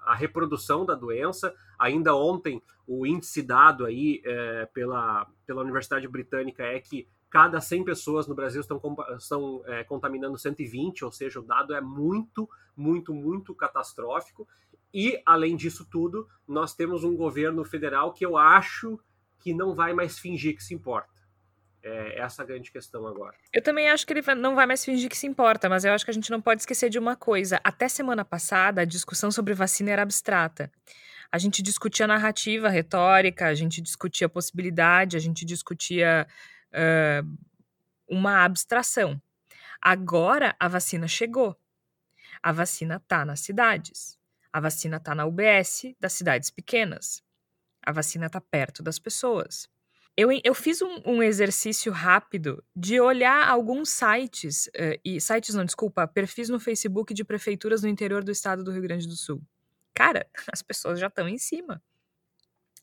a 0.04 0.14
reprodução 0.14 0.84
da 0.84 0.94
doença. 0.94 1.54
Ainda 1.78 2.14
ontem, 2.14 2.62
o 2.86 3.06
índice 3.06 3.42
dado 3.42 3.84
aí 3.84 4.22
uh, 4.24 4.72
pela, 4.72 5.26
pela 5.46 5.62
Universidade 5.62 6.06
Britânica 6.08 6.62
é 6.62 6.80
que 6.80 7.08
cada 7.28 7.60
100 7.60 7.84
pessoas 7.84 8.26
no 8.26 8.34
Brasil 8.34 8.60
estão, 8.60 8.80
estão 9.18 9.62
é, 9.66 9.84
contaminando 9.84 10.38
120, 10.38 11.04
ou 11.04 11.12
seja, 11.12 11.40
o 11.40 11.42
dado 11.42 11.74
é 11.74 11.80
muito, 11.80 12.48
muito, 12.76 13.12
muito 13.12 13.54
catastrófico. 13.54 14.48
E, 14.94 15.20
além 15.26 15.56
disso 15.56 15.86
tudo, 15.90 16.28
nós 16.46 16.74
temos 16.74 17.04
um 17.04 17.16
governo 17.16 17.64
federal 17.64 18.12
que 18.12 18.24
eu 18.24 18.36
acho 18.36 18.98
que 19.38 19.52
não 19.52 19.74
vai 19.74 19.92
mais 19.92 20.18
fingir 20.18 20.56
que 20.56 20.64
se 20.64 20.74
importa. 20.74 21.15
É 21.88 22.18
essa 22.18 22.42
a 22.42 22.44
grande 22.44 22.72
questão 22.72 23.06
agora. 23.06 23.36
Eu 23.52 23.62
também 23.62 23.88
acho 23.88 24.04
que 24.04 24.12
ele 24.12 24.34
não 24.34 24.56
vai 24.56 24.66
mais 24.66 24.84
fingir 24.84 25.08
que 25.08 25.16
se 25.16 25.24
importa, 25.24 25.68
mas 25.68 25.84
eu 25.84 25.92
acho 25.92 26.04
que 26.04 26.10
a 26.10 26.14
gente 26.14 26.32
não 26.32 26.40
pode 26.40 26.62
esquecer 26.62 26.90
de 26.90 26.98
uma 26.98 27.14
coisa. 27.14 27.60
Até 27.62 27.86
semana 27.88 28.24
passada, 28.24 28.80
a 28.80 28.84
discussão 28.84 29.30
sobre 29.30 29.54
vacina 29.54 29.92
era 29.92 30.02
abstrata. 30.02 30.68
A 31.30 31.38
gente 31.38 31.62
discutia 31.62 32.08
narrativa, 32.08 32.68
retórica, 32.68 33.46
a 33.46 33.54
gente 33.54 33.80
discutia 33.80 34.28
possibilidade, 34.28 35.16
a 35.16 35.20
gente 35.20 35.44
discutia 35.44 36.26
uh, 36.72 37.38
uma 38.08 38.44
abstração. 38.44 39.22
Agora 39.80 40.56
a 40.58 40.66
vacina 40.66 41.06
chegou. 41.06 41.56
A 42.42 42.50
vacina 42.50 42.96
está 42.96 43.24
nas 43.24 43.38
cidades. 43.38 44.18
A 44.52 44.58
vacina 44.58 44.96
está 44.96 45.14
na 45.14 45.24
UBS 45.24 45.94
das 46.00 46.14
cidades 46.14 46.50
pequenas. 46.50 47.22
A 47.80 47.92
vacina 47.92 48.26
está 48.26 48.40
perto 48.40 48.82
das 48.82 48.98
pessoas. 48.98 49.68
Eu, 50.16 50.30
eu 50.42 50.54
fiz 50.54 50.80
um, 50.80 51.02
um, 51.04 51.22
exercício 51.22 51.92
rápido 51.92 52.64
de 52.74 52.98
olhar 52.98 53.46
alguns 53.46 53.90
sites, 53.90 54.66
uh, 54.68 54.98
e 55.04 55.20
sites 55.20 55.54
não, 55.54 55.64
desculpa, 55.64 56.08
perfis 56.08 56.48
no 56.48 56.58
Facebook 56.58 57.12
de 57.12 57.22
prefeituras 57.22 57.82
no 57.82 57.88
interior 57.88 58.24
do 58.24 58.30
estado 58.30 58.64
do 58.64 58.72
Rio 58.72 58.80
Grande 58.80 59.06
do 59.06 59.14
Sul. 59.14 59.42
Cara, 59.94 60.26
as 60.50 60.62
pessoas 60.62 60.98
já 60.98 61.08
estão 61.08 61.28
em 61.28 61.36
cima. 61.36 61.82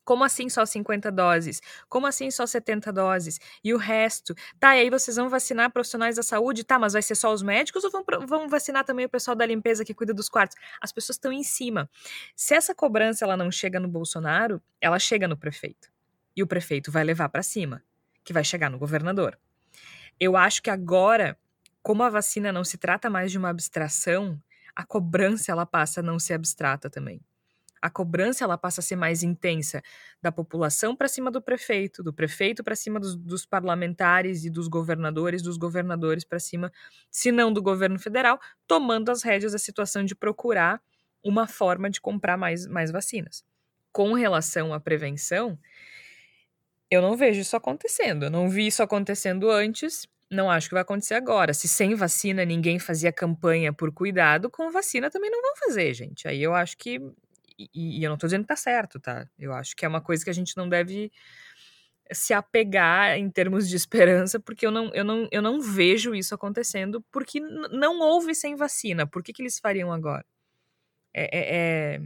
Como 0.06 0.24
assim 0.24 0.48
só 0.50 0.66
50 0.66 1.12
doses? 1.12 1.62
Como 1.90 2.06
assim 2.06 2.30
só 2.30 2.46
70 2.46 2.92
doses? 2.92 3.40
E 3.64 3.74
o 3.74 3.78
resto? 3.78 4.36
Tá, 4.60 4.76
e 4.76 4.82
aí 4.82 4.90
vocês 4.90 5.16
vão 5.16 5.30
vacinar 5.30 5.72
profissionais 5.72 6.18
da 6.18 6.24
saúde? 6.24 6.64
Tá, 6.64 6.78
mas 6.78 6.94
vai 6.94 7.02
ser 7.02 7.16
só 7.16 7.34
os 7.34 7.42
médicos 7.42 7.84
ou 7.84 7.90
vão, 7.90 8.04
vão 8.28 8.50
vacinar 8.50 8.84
também 8.84 9.06
o 9.06 9.10
pessoal 9.10 9.34
da 9.34 9.46
limpeza 9.46 9.86
que 9.86 9.94
cuida 9.94 10.14
dos 10.14 10.30
quartos? 10.30 10.58
As 10.82 10.92
pessoas 10.92 11.16
estão 11.16 11.32
em 11.32 11.44
cima. 11.44 11.90
Se 12.36 12.54
essa 12.54 12.76
cobrança 12.76 13.26
ela 13.26 13.38
não 13.38 13.50
chega 13.50 13.80
no 13.80 13.88
Bolsonaro, 13.88 14.62
ela 14.82 15.00
chega 15.00 15.28
no 15.28 15.38
prefeito 15.38 15.93
e 16.36 16.44
o 16.44 16.48
prefeito 16.48 16.92
vai 16.92 17.04
levar 17.04 17.30
para 17.30 17.44
cima, 17.44 17.84
que 18.24 18.34
vai 18.34 18.44
chegar 18.44 18.70
no 18.70 18.78
governador. 18.78 19.38
Eu 20.20 20.38
acho 20.38 20.62
que 20.62 20.70
agora, 20.70 21.38
como 21.82 22.04
a 22.04 22.10
vacina 22.10 22.52
não 22.52 22.64
se 22.64 22.78
trata 22.78 23.10
mais 23.10 23.32
de 23.32 23.38
uma 23.38 23.50
abstração, 23.50 24.42
a 24.76 24.86
cobrança 24.86 25.52
ela 25.52 25.66
passa 25.66 26.00
a 26.00 26.04
não 26.04 26.20
ser 26.20 26.34
abstrata 26.34 26.90
também. 26.90 27.22
A 27.82 27.90
cobrança 27.90 28.46
ela 28.46 28.58
passa 28.58 28.80
a 28.80 28.84
ser 28.84 28.96
mais 28.96 29.24
intensa 29.24 29.82
da 30.22 30.32
população 30.32 30.96
para 30.96 31.10
cima 31.10 31.30
do 31.30 31.42
prefeito, 31.42 32.02
do 32.02 32.14
prefeito 32.14 32.64
para 32.64 32.78
cima 32.78 32.98
dos, 32.98 33.14
dos, 33.14 33.46
parlamentares 33.46 34.46
e 34.46 34.50
dos 34.50 34.70
governadores, 34.70 35.42
dos 35.42 35.58
governadores 35.58 36.24
para 36.24 36.40
cima, 36.40 36.72
se 37.12 37.30
não 37.30 37.52
do 37.52 37.62
governo 37.62 38.00
federal, 38.00 38.40
tomando 38.66 39.10
as 39.12 39.22
rédeas 39.22 39.52
da 39.52 39.58
situação 39.60 40.06
de 40.06 40.16
procurar 40.16 40.82
uma 41.22 41.46
forma 41.46 41.90
de 41.90 42.00
comprar 42.00 42.38
mais, 42.38 42.66
mais 42.68 42.90
vacinas. 42.90 43.44
Com 43.92 44.14
relação 44.14 44.74
à 44.74 44.80
prevenção, 44.80 45.60
eu 46.94 47.02
não 47.02 47.16
vejo 47.18 47.42
isso 47.42 47.56
acontecendo. 47.56 48.26
Eu 48.26 48.30
não 48.30 48.50
vi 48.50 48.68
isso 48.68 48.84
acontecendo 48.84 49.50
antes, 49.50 50.08
não 50.30 50.50
acho 50.50 50.68
que 50.70 50.76
vai 50.76 50.82
acontecer 50.82 51.16
agora. 51.16 51.54
Se 51.54 51.68
sem 51.68 51.96
vacina 51.96 52.46
ninguém 52.46 52.80
fazia 52.80 53.12
campanha 53.12 53.74
por 53.74 53.92
cuidado, 53.92 54.50
com 54.50 54.72
vacina 54.72 55.10
também 55.10 55.30
não 55.32 55.42
vão 55.42 55.56
fazer, 55.58 55.94
gente. 55.94 56.28
Aí 56.28 56.42
eu 56.42 56.54
acho 56.54 56.78
que. 56.78 57.00
E, 57.58 58.00
e 58.00 58.04
eu 58.04 58.10
não 58.10 58.18
tô 58.18 58.28
dizendo 58.28 58.44
que 58.44 58.48
tá 58.48 58.56
certo, 58.56 59.00
tá? 59.00 59.28
Eu 59.38 59.54
acho 59.54 59.76
que 59.76 59.86
é 59.86 59.88
uma 59.88 60.02
coisa 60.02 60.24
que 60.24 60.30
a 60.30 60.34
gente 60.34 60.58
não 60.58 60.68
deve 60.68 61.12
se 62.12 62.34
apegar 62.34 63.18
em 63.18 63.30
termos 63.30 63.70
de 63.70 63.76
esperança, 63.76 64.40
porque 64.40 64.66
eu 64.66 64.72
não, 64.72 64.92
eu 64.94 65.04
não, 65.04 65.28
eu 65.32 65.42
não 65.42 65.62
vejo 65.62 66.14
isso 66.16 66.36
acontecendo, 66.36 67.04
porque 67.12 67.40
não 67.40 68.00
houve 68.02 68.36
sem 68.36 68.56
vacina. 68.56 69.08
Por 69.08 69.24
que, 69.24 69.34
que 69.34 69.42
eles 69.42 69.60
fariam 69.60 69.92
agora? 69.92 70.26
é, 71.14 71.24
é, 71.24 71.96
é 71.96 72.02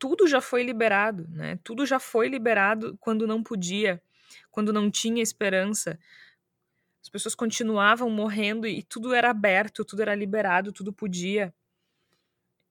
tudo 0.00 0.26
já 0.26 0.40
foi 0.40 0.64
liberado, 0.64 1.28
né? 1.28 1.58
Tudo 1.62 1.84
já 1.84 2.00
foi 2.00 2.26
liberado 2.26 2.96
quando 2.98 3.26
não 3.26 3.42
podia, 3.42 4.02
quando 4.50 4.72
não 4.72 4.90
tinha 4.90 5.22
esperança. 5.22 5.98
As 7.02 7.08
pessoas 7.10 7.34
continuavam 7.34 8.08
morrendo 8.10 8.66
e 8.66 8.82
tudo 8.82 9.14
era 9.14 9.30
aberto, 9.30 9.84
tudo 9.84 10.00
era 10.00 10.14
liberado, 10.14 10.72
tudo 10.72 10.92
podia. 10.92 11.54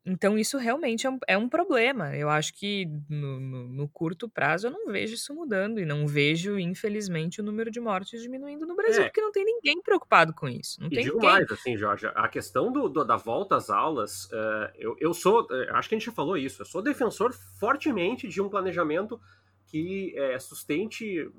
Então, 0.05 0.37
isso 0.37 0.57
realmente 0.57 1.05
é 1.05 1.09
um, 1.09 1.19
é 1.27 1.37
um 1.37 1.49
problema. 1.49 2.15
Eu 2.15 2.29
acho 2.29 2.53
que 2.53 2.85
no, 3.09 3.39
no, 3.39 3.67
no, 3.67 3.87
curto 3.89 4.29
prazo 4.29 4.67
eu 4.67 4.71
não 4.71 4.87
vejo 4.87 5.13
isso 5.13 5.33
mudando 5.35 5.79
e 5.79 5.85
não 5.85 6.07
vejo, 6.07 6.57
infelizmente, 6.57 7.41
o 7.41 7.43
número 7.43 7.69
de 7.69 7.79
mortes 7.79 8.21
diminuindo 8.21 8.65
no 8.65 8.75
Brasil, 8.75 9.03
é. 9.03 9.05
porque 9.05 9.21
não 9.21 9.31
tem 9.31 9.43
ninguém 9.43 9.81
preocupado 9.81 10.33
com 10.33 10.47
isso. 10.47 10.79
Não 10.79 10.87
e 10.87 10.91
tem 10.91 11.03
digo 11.03 11.15
ninguém. 11.15 11.29
mais, 11.29 11.51
assim, 11.51 11.77
Jorge, 11.77 12.07
a 12.07 12.27
questão 12.29 12.71
do, 12.71 12.87
do 12.87 13.03
da 13.03 13.17
volta 13.17 13.57
às 13.57 13.69
aulas, 13.69 14.25
uh, 14.25 14.71
eu, 14.75 14.95
eu 14.99 15.13
sou, 15.13 15.41
uh, 15.43 15.75
acho 15.75 15.89
que 15.89 15.95
a 15.95 15.97
gente 15.97 16.05
já 16.05 16.13
falou 16.13 16.37
isso, 16.37 16.61
eu 16.61 16.65
sou 16.65 16.81
defensor 16.81 17.33
fortemente 17.59 18.27
de 18.27 18.41
um 18.41 18.49
planejamento 18.49 19.19
que 19.65 20.15
uh, 20.17 20.39
sustente 20.39 21.29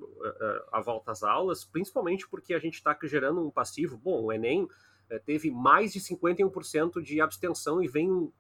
a 0.71 0.81
volta 0.81 1.13
às 1.13 1.23
aulas, 1.23 1.65
principalmente 1.65 2.29
porque 2.29 2.53
a 2.53 2.59
gente 2.59 2.75
está 2.75 2.97
gerando 3.05 3.45
um 3.45 3.51
passivo. 3.51 3.97
Bom, 3.97 4.23
o 4.25 4.33
Enem 4.33 4.69
teve 5.25 5.51
mais 5.51 5.93
de 5.93 5.99
51% 5.99 7.03
de 7.03 7.21
abstenção 7.21 7.83
e 7.83 7.89
vem 7.89 8.31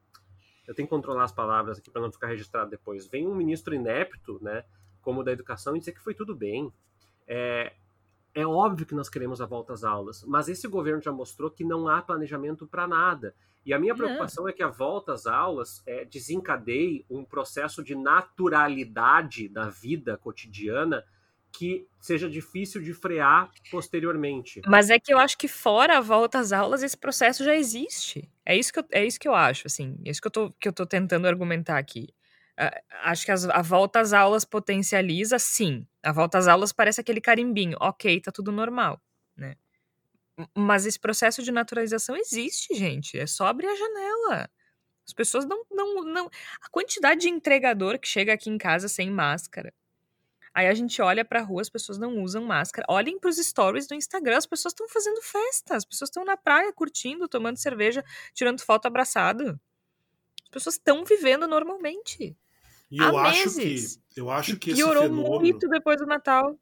eu 0.71 0.75
tenho 0.75 0.87
que 0.87 0.95
controlar 0.95 1.25
as 1.25 1.33
palavras 1.33 1.79
aqui 1.79 1.91
para 1.91 2.01
não 2.01 2.12
ficar 2.12 2.29
registrado 2.29 2.71
depois. 2.71 3.05
Vem 3.09 3.27
um 3.27 3.35
ministro 3.35 3.75
inepto, 3.75 4.39
né, 4.41 4.64
como 5.03 5.25
da 5.25 5.33
educação, 5.33 5.75
e 5.75 5.81
dizer 5.81 5.91
que 5.91 6.01
foi 6.01 6.14
tudo 6.14 6.33
bem. 6.33 6.73
É, 7.27 7.73
é 8.33 8.47
óbvio 8.47 8.87
que 8.87 8.95
nós 8.95 9.09
queremos 9.09 9.41
a 9.41 9.47
volta 9.47 9.73
às 9.73 9.83
aulas, 9.83 10.23
mas 10.25 10.49
esse 10.49 10.68
governo 10.68 11.03
já 11.03 11.11
mostrou 11.11 11.51
que 11.51 11.64
não 11.64 11.89
há 11.89 12.01
planejamento 12.01 12.68
para 12.68 12.87
nada. 12.87 13.35
E 13.66 13.75
a 13.75 13.81
minha 13.81 13.97
preocupação 13.97 14.47
é, 14.47 14.53
é 14.53 14.55
que 14.55 14.62
a 14.62 14.68
volta 14.68 15.12
às 15.12 15.27
aulas 15.27 15.83
é, 15.85 16.05
desencadeie 16.05 17.05
um 17.11 17.25
processo 17.25 17.83
de 17.83 17.97
naturalidade 17.97 19.49
da 19.49 19.68
vida 19.68 20.16
cotidiana 20.18 21.05
que 21.53 21.86
seja 22.01 22.28
difícil 22.28 22.80
de 22.82 22.94
frear 22.94 23.51
posteriormente. 23.70 24.61
Mas 24.66 24.90
é 24.90 24.98
que 24.98 25.12
eu 25.12 25.18
acho 25.18 25.36
que 25.36 25.48
fora 25.48 25.98
a 25.98 26.01
volta 26.01 26.38
às 26.38 26.53
aulas, 26.53 26.82
esse 26.82 26.96
processo 26.96 27.44
já 27.44 27.55
existe. 27.55 28.30
É 28.44 28.57
isso 28.57 28.72
que 28.72 28.78
eu, 28.78 28.84
é 28.92 29.05
isso 29.05 29.18
que 29.20 29.28
eu 29.28 29.34
acho, 29.34 29.66
assim. 29.66 29.96
É 30.05 30.11
isso 30.11 30.20
que 30.20 30.26
eu 30.26 30.30
tô, 30.30 30.51
que 30.53 30.68
eu 30.68 30.72
tô 30.72 30.86
tentando 30.86 31.26
argumentar 31.26 31.78
aqui. 31.78 32.09
Uh, 32.59 32.80
acho 33.03 33.24
que 33.24 33.32
as, 33.32 33.44
a 33.46 33.62
volta 33.62 34.01
às 34.01 34.12
aulas 34.12 34.44
potencializa, 34.44 35.38
sim. 35.38 35.86
A 36.03 36.12
volta 36.12 36.38
às 36.38 36.46
aulas 36.46 36.72
parece 36.72 37.01
aquele 37.01 37.20
carimbinho. 37.20 37.76
Ok, 37.80 38.20
tá 38.20 38.30
tudo 38.30 38.53
normal, 38.53 39.01
né? 39.36 39.57
Mas 40.57 40.86
esse 40.86 40.98
processo 40.98 41.42
de 41.42 41.53
naturalização 41.53 42.16
existe, 42.16 42.74
gente. 42.74 43.18
É 43.18 43.26
só 43.26 43.46
abrir 43.46 43.66
a 43.66 43.76
janela. 43.76 44.51
As 45.07 45.12
pessoas 45.12 45.44
não, 45.44 45.64
não, 45.70 46.05
não. 46.05 46.30
A 46.62 46.68
quantidade 46.70 47.22
de 47.22 47.28
entregador 47.28 47.98
que 47.98 48.09
chega 48.09 48.32
aqui 48.32 48.48
em 48.48 48.57
casa 48.57 48.88
sem 48.88 49.11
máscara 49.11 49.72
Aí 50.53 50.66
a 50.66 50.74
gente 50.74 51.01
olha 51.01 51.24
pra 51.24 51.42
rua, 51.42 51.61
as 51.61 51.68
pessoas 51.68 51.96
não 51.96 52.22
usam 52.22 52.44
máscara. 52.44 52.86
Olhem 52.88 53.18
pros 53.18 53.36
stories 53.36 53.86
do 53.86 53.94
Instagram, 53.94 54.36
as 54.36 54.46
pessoas 54.46 54.72
estão 54.72 54.88
fazendo 54.88 55.22
festa, 55.22 55.76
as 55.76 55.84
pessoas 55.84 56.09
estão 56.09 56.24
na 56.24 56.36
praia 56.36 56.72
curtindo, 56.72 57.28
tomando 57.28 57.57
cerveja, 57.57 58.05
tirando 58.34 58.61
foto 58.61 58.86
abraçado. 58.86 59.61
As 60.42 60.48
pessoas 60.51 60.74
estão 60.74 61.05
vivendo 61.05 61.46
normalmente. 61.46 62.36
E 62.90 62.98
eu 62.98 63.16
acho 63.16 63.57
meses. 63.57 64.03
que 64.11 64.20
eu 64.20 64.30
acho 64.30 64.57
que 64.57 64.74
piorou 64.74 65.05
esse 65.05 65.14
fenômeno 65.14 65.40
muito 65.40 65.68
depois 65.68 65.96
do 65.98 66.07
Natal. 66.07 66.59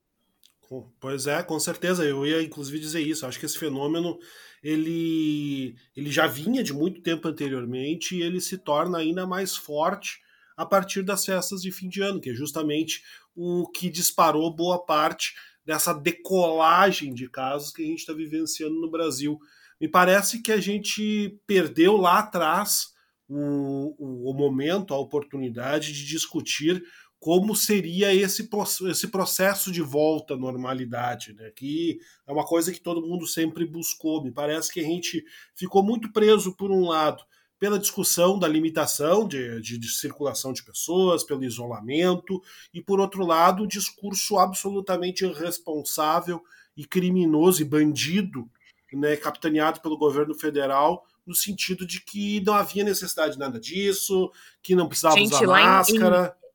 Pois 1.00 1.26
é, 1.26 1.42
com 1.42 1.58
certeza. 1.58 2.04
Eu 2.04 2.26
ia 2.26 2.42
inclusive 2.42 2.78
dizer 2.78 3.00
isso. 3.00 3.24
Eu 3.24 3.30
acho 3.30 3.40
que 3.40 3.46
esse 3.46 3.58
fenômeno 3.58 4.18
ele, 4.62 5.74
ele 5.96 6.10
já 6.10 6.26
vinha 6.26 6.62
de 6.62 6.74
muito 6.74 7.00
tempo 7.00 7.26
anteriormente 7.26 8.16
e 8.16 8.22
ele 8.22 8.40
se 8.40 8.58
torna 8.58 8.98
ainda 8.98 9.26
mais 9.26 9.56
forte 9.56 10.20
a 10.58 10.66
partir 10.66 11.04
das 11.04 11.24
festas 11.24 11.62
de 11.62 11.70
fim 11.70 11.88
de 11.88 12.02
ano, 12.02 12.20
que 12.20 12.30
é 12.30 12.34
justamente 12.34 13.00
o 13.32 13.70
que 13.70 13.88
disparou 13.88 14.52
boa 14.52 14.84
parte 14.84 15.32
dessa 15.64 15.94
decolagem 15.94 17.14
de 17.14 17.30
casos 17.30 17.70
que 17.70 17.80
a 17.80 17.86
gente 17.86 18.00
está 18.00 18.12
vivenciando 18.12 18.74
no 18.74 18.90
Brasil. 18.90 19.38
Me 19.80 19.86
parece 19.86 20.42
que 20.42 20.50
a 20.50 20.60
gente 20.60 21.40
perdeu 21.46 21.96
lá 21.96 22.18
atrás 22.18 22.88
o, 23.28 23.94
o, 23.96 24.30
o 24.32 24.34
momento, 24.34 24.92
a 24.92 24.98
oportunidade 24.98 25.92
de 25.92 26.04
discutir 26.04 26.82
como 27.20 27.54
seria 27.54 28.12
esse, 28.12 28.48
esse 28.90 29.08
processo 29.08 29.70
de 29.70 29.80
volta 29.80 30.34
à 30.34 30.36
normalidade, 30.36 31.34
né? 31.34 31.52
que 31.54 32.00
é 32.26 32.32
uma 32.32 32.44
coisa 32.44 32.72
que 32.72 32.80
todo 32.80 33.06
mundo 33.06 33.28
sempre 33.28 33.64
buscou. 33.64 34.24
Me 34.24 34.32
parece 34.32 34.72
que 34.72 34.80
a 34.80 34.84
gente 34.84 35.24
ficou 35.54 35.84
muito 35.84 36.12
preso, 36.12 36.56
por 36.56 36.72
um 36.72 36.88
lado, 36.88 37.22
pela 37.58 37.78
discussão 37.78 38.38
da 38.38 38.46
limitação 38.46 39.26
de, 39.26 39.60
de, 39.60 39.78
de 39.78 39.88
circulação 39.88 40.52
de 40.52 40.62
pessoas, 40.62 41.24
pelo 41.24 41.44
isolamento, 41.44 42.40
e, 42.72 42.80
por 42.80 43.00
outro 43.00 43.26
lado, 43.26 43.64
o 43.64 43.68
discurso 43.68 44.38
absolutamente 44.38 45.24
irresponsável 45.24 46.40
e 46.76 46.84
criminoso 46.84 47.60
e 47.60 47.64
bandido, 47.64 48.48
né, 48.92 49.16
capitaneado 49.16 49.80
pelo 49.80 49.98
governo 49.98 50.34
federal, 50.34 51.04
no 51.26 51.34
sentido 51.34 51.86
de 51.86 52.00
que 52.00 52.40
não 52.40 52.54
havia 52.54 52.84
necessidade 52.84 53.32
de 53.34 53.38
nada 53.38 53.58
disso, 53.58 54.30
que 54.62 54.74
não 54.74 54.88
precisava 54.88 55.16
Gente, 55.16 55.34
usar 55.34 55.46
máscara. 55.46 56.36
Em 56.44 56.48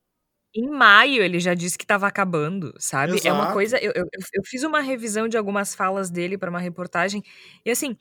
em 0.55 0.69
maio 0.69 1.23
ele 1.23 1.39
já 1.39 1.55
disse 1.55 1.77
que 1.77 1.83
estava 1.83 2.05
acabando, 2.05 2.75
sabe? 2.77 3.19
É 3.25 3.33
uma 3.33 3.51
coisa. 3.51 3.77
Eu, 3.79 3.91
eu, 3.95 4.05
eu 4.33 4.43
fiz 4.45 4.61
uma 4.61 4.81
revisão 4.81 5.27
de 5.27 5.35
algumas 5.35 5.73
falas 5.73 6.11
dele 6.11 6.37
para 6.37 6.49
uma 6.49 6.59
reportagem, 6.59 7.23
e 7.65 7.71
assim, 7.71 7.97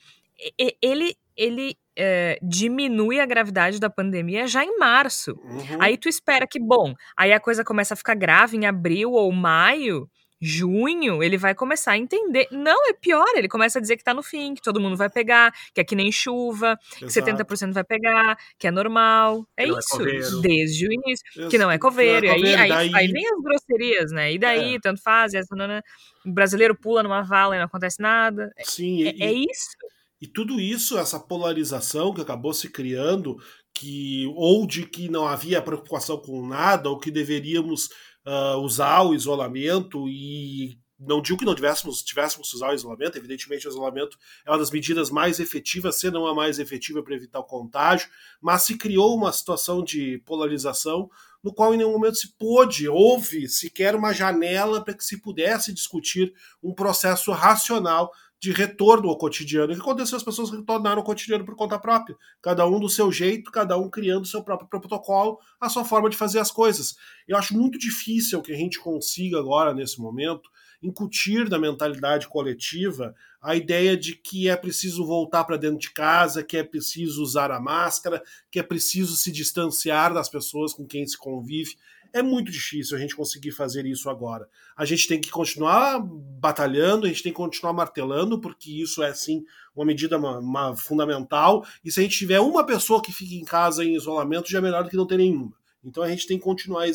ele, 0.83 1.17
ele 1.37 1.77
é, 1.97 2.39
diminui 2.43 3.21
a 3.21 3.27
gravidade 3.27 3.79
da 3.79 3.91
pandemia 3.91 4.47
já 4.47 4.65
em 4.65 4.79
março. 4.79 5.33
Uhum. 5.43 5.79
Aí 5.81 5.97
tu 5.97 6.09
espera 6.09 6.47
que, 6.47 6.59
bom, 6.59 6.95
aí 7.17 7.33
a 7.33 7.41
coisa 7.41 7.65
começa 7.65 7.95
a 7.95 7.97
ficar 7.97 8.15
grave 8.15 8.57
em 8.57 8.67
abril 8.67 9.13
ou 9.13 9.31
maio 9.33 10.09
junho, 10.45 11.23
ele 11.23 11.39
vai 11.39 11.55
começar 11.55 11.93
a 11.93 11.97
entender. 11.97 12.49
Não, 12.51 12.89
é 12.89 12.93
pior, 12.93 13.29
ele 13.37 13.49
começa 13.49 13.79
a 13.79 13.81
dizer 13.81 13.97
que 13.97 14.03
tá 14.03 14.13
no 14.13 14.25
fim, 14.25 14.55
que 14.55 14.61
todo 14.61 14.81
mundo 14.81 14.97
vai 14.97 15.09
pegar, 15.09 15.53
que 15.73 15.81
é 15.81 15.85
que 15.85 15.95
nem 15.95 16.11
chuva, 16.11 16.77
Exato. 17.01 17.07
que 17.07 17.45
70% 17.45 17.73
vai 17.73 17.85
pegar, 17.85 18.37
que 18.59 18.67
é 18.67 18.73
normal. 18.73 19.47
É 19.57 19.65
não 19.65 19.77
é 19.77 19.79
isso, 19.79 20.03
é 20.03 20.43
desde 20.43 20.89
o 20.89 20.93
início. 20.93 21.25
Exato. 21.37 21.49
Que 21.49 21.59
não 21.59 21.71
é 21.71 21.79
coveiro. 21.79 22.27
Não 22.27 22.33
é 22.33 22.37
coveiro. 22.37 22.61
Aí, 22.61 22.73
aí, 22.73 22.91
aí, 22.93 23.07
vem 23.13 23.25
as 23.25 23.41
grosserias, 23.41 24.11
né? 24.11 24.33
E 24.33 24.39
daí, 24.39 24.75
é. 24.75 24.81
tanto 24.81 25.01
faz, 25.01 25.33
essa, 25.33 25.55
não, 25.55 25.81
o 26.27 26.33
brasileiro 26.33 26.75
pula 26.75 27.05
numa 27.05 27.23
vala 27.23 27.55
e 27.55 27.59
não 27.59 27.67
acontece 27.67 28.03
nada. 28.03 28.51
Sim, 28.65 29.07
é, 29.07 29.15
e, 29.15 29.23
é 29.23 29.33
isso. 29.33 29.77
E 30.23 30.27
tudo 30.29 30.61
isso, 30.61 30.97
essa 30.97 31.19
polarização 31.19 32.15
que 32.15 32.21
acabou 32.21 32.55
se 32.55 32.69
criando, 32.69 33.37
que 33.75 34.25
ou 34.37 34.65
de 34.69 34.87
que 34.87 35.09
não 35.09 35.27
havia 35.27 35.61
preocupação 35.61 36.17
com 36.17 36.47
nada, 36.47 36.89
ou 36.89 36.97
que 36.97 37.11
deveríamos 37.11 37.87
uh, 38.25 38.57
usar 38.59 39.03
o 39.03 39.17
isolamento 39.17 40.09
e 40.09 40.79
não 40.97 41.21
digo 41.21 41.41
que 41.41 41.45
não 41.45 41.57
tivéssemos, 41.57 42.05
tivéssemos 42.05 42.55
usar 42.55 42.71
o 42.71 42.75
isolamento, 42.75 43.19
evidentemente 43.19 43.67
o 43.67 43.71
isolamento 43.71 44.17
é 44.47 44.51
uma 44.53 44.59
das 44.59 44.71
medidas 44.71 45.11
mais 45.11 45.41
efetivas, 45.41 45.99
se 45.99 46.09
não 46.09 46.25
a 46.29 46.33
mais 46.33 46.61
efetiva 46.61 47.03
para 47.03 47.17
evitar 47.17 47.41
o 47.41 47.45
contágio, 47.45 48.09
mas 48.41 48.63
se 48.63 48.79
criou 48.79 49.17
uma 49.17 49.33
situação 49.33 49.83
de 49.83 50.23
polarização 50.25 51.11
no 51.43 51.53
qual 51.53 51.75
em 51.75 51.79
nenhum 51.79 51.91
momento 51.91 52.15
se 52.15 52.33
pôde, 52.39 52.89
houve 52.89 53.49
sequer 53.49 53.97
uma 53.97 54.13
janela 54.13 54.85
para 54.85 54.95
que 54.95 55.05
se 55.05 55.21
pudesse 55.21 55.73
discutir 55.73 56.33
um 56.63 56.73
processo 56.73 57.33
racional 57.33 58.13
de 58.43 58.51
retorno 58.51 59.09
ao 59.09 59.17
cotidiano. 59.17 59.73
O 59.73 59.77
que 59.77 59.81
aconteceu? 59.81 60.17
As 60.17 60.25
pessoas 60.25 60.51
retornaram 60.51 60.99
ao 60.99 61.05
cotidiano 61.05 61.45
por 61.45 61.55
conta 61.55 61.79
própria, 61.79 62.17
cada 62.43 62.67
um 62.67 62.81
do 62.81 62.89
seu 62.89 63.13
jeito, 63.13 63.53
cada 63.53 63.79
um 63.79 63.89
criando 63.89 64.25
o 64.25 64.27
seu 64.27 64.43
próprio 64.43 64.69
protocolo, 64.69 65.39
a 65.61 65.69
sua 65.69 65.85
forma 65.85 66.11
de 66.11 66.17
fazer 66.17 66.41
as 66.41 66.51
coisas. 66.51 66.97
Eu 67.29 67.37
acho 67.37 67.57
muito 67.57 67.79
difícil 67.79 68.43
que 68.43 68.53
a 68.53 68.57
gente 68.57 68.81
consiga 68.81 69.39
agora, 69.39 69.73
nesse 69.73 70.01
momento, 70.01 70.51
incutir 70.83 71.49
na 71.49 71.57
mentalidade 71.57 72.27
coletiva 72.27 73.15
a 73.41 73.55
ideia 73.55 73.97
de 73.97 74.17
que 74.17 74.49
é 74.49 74.57
preciso 74.57 75.07
voltar 75.07 75.45
para 75.45 75.57
dentro 75.57 75.79
de 75.79 75.93
casa, 75.93 76.43
que 76.43 76.57
é 76.57 76.65
preciso 76.65 77.23
usar 77.23 77.53
a 77.53 77.61
máscara, 77.61 78.21
que 78.51 78.59
é 78.59 78.63
preciso 78.65 79.15
se 79.15 79.31
distanciar 79.31 80.13
das 80.13 80.29
pessoas 80.29 80.75
com 80.75 80.85
quem 80.85 81.07
se 81.07 81.17
convive. 81.17 81.77
É 82.13 82.23
muito 82.23 82.53
difícil 82.53 82.97
a 82.97 83.01
gente 83.01 83.17
conseguir 83.17 83.53
fazer 83.53 83.87
isso 83.87 84.11
agora. 84.11 84.49
A 84.77 84.85
gente 84.85 85.09
tem 85.09 85.21
que 85.21 85.31
continuar 85.31 85.99
batalhando, 86.01 87.07
a 87.07 87.09
gente 87.09 87.23
tem 87.23 87.33
que 87.33 87.37
continuar 87.37 87.73
martelando, 87.73 88.39
porque 88.39 88.71
isso 88.71 89.03
é 89.03 89.15
sim 89.15 89.45
uma 89.75 89.87
medida 89.87 90.19
uma, 90.19 90.39
uma 90.39 90.77
fundamental. 90.77 91.65
E 91.85 91.91
se 91.91 92.01
a 92.01 92.03
gente 92.03 92.19
tiver 92.19 92.41
uma 92.41 92.67
pessoa 92.67 93.03
que 93.03 93.13
fica 93.13 93.35
em 93.35 93.45
casa 93.45 93.85
em 93.85 93.95
isolamento, 93.95 94.51
já 94.51 94.59
é 94.59 94.63
melhor 94.63 94.85
do 94.85 94.91
que 94.91 94.97
não 94.97 95.07
ter 95.07 95.17
nenhuma. 95.17 95.53
Então 95.85 96.03
a 96.03 96.09
gente 96.09 96.27
tem 96.27 96.39
que 96.39 96.45
continuar 96.45 96.87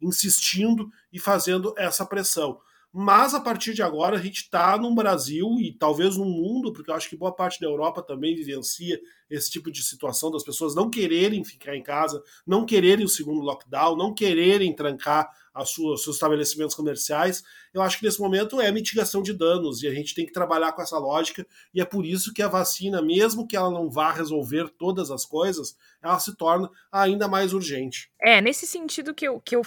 insistindo 0.00 0.90
e 1.12 1.18
fazendo 1.18 1.74
essa 1.76 2.06
pressão. 2.06 2.58
Mas 2.96 3.34
a 3.34 3.40
partir 3.40 3.74
de 3.74 3.82
agora 3.82 4.16
a 4.16 4.22
gente 4.22 4.42
está 4.42 4.78
no 4.78 4.94
Brasil 4.94 5.56
e 5.58 5.72
talvez 5.72 6.16
no 6.16 6.24
mundo, 6.24 6.72
porque 6.72 6.92
eu 6.92 6.94
acho 6.94 7.08
que 7.08 7.16
boa 7.16 7.34
parte 7.34 7.60
da 7.60 7.66
Europa 7.66 8.00
também 8.00 8.36
vivencia 8.36 9.00
esse 9.28 9.50
tipo 9.50 9.70
de 9.70 9.82
situação 9.82 10.30
das 10.30 10.44
pessoas 10.44 10.74
não 10.74 10.90
quererem 10.90 11.44
ficar 11.44 11.76
em 11.76 11.82
casa, 11.82 12.22
não 12.46 12.64
quererem 12.64 13.04
o 13.04 13.08
segundo 13.08 13.40
lockdown, 13.40 13.96
não 13.96 14.14
quererem 14.14 14.74
trancar 14.74 15.30
as 15.54 15.70
suas, 15.70 16.02
seus 16.02 16.16
estabelecimentos 16.16 16.74
comerciais, 16.74 17.44
eu 17.72 17.80
acho 17.80 17.98
que 17.98 18.04
nesse 18.04 18.20
momento 18.20 18.60
é 18.60 18.72
mitigação 18.72 19.22
de 19.22 19.32
danos 19.32 19.82
e 19.82 19.88
a 19.88 19.94
gente 19.94 20.12
tem 20.14 20.26
que 20.26 20.32
trabalhar 20.32 20.72
com 20.72 20.82
essa 20.82 20.98
lógica 20.98 21.46
e 21.72 21.80
é 21.80 21.84
por 21.84 22.04
isso 22.04 22.34
que 22.34 22.42
a 22.42 22.48
vacina, 22.48 23.00
mesmo 23.00 23.46
que 23.46 23.56
ela 23.56 23.70
não 23.70 23.88
vá 23.88 24.10
resolver 24.10 24.68
todas 24.76 25.12
as 25.12 25.24
coisas, 25.24 25.76
ela 26.02 26.18
se 26.18 26.36
torna 26.36 26.68
ainda 26.90 27.28
mais 27.28 27.52
urgente. 27.54 28.10
É, 28.20 28.40
nesse 28.40 28.66
sentido 28.66 29.14
que 29.14 29.26
eu, 29.26 29.40
que 29.40 29.54
eu, 29.54 29.62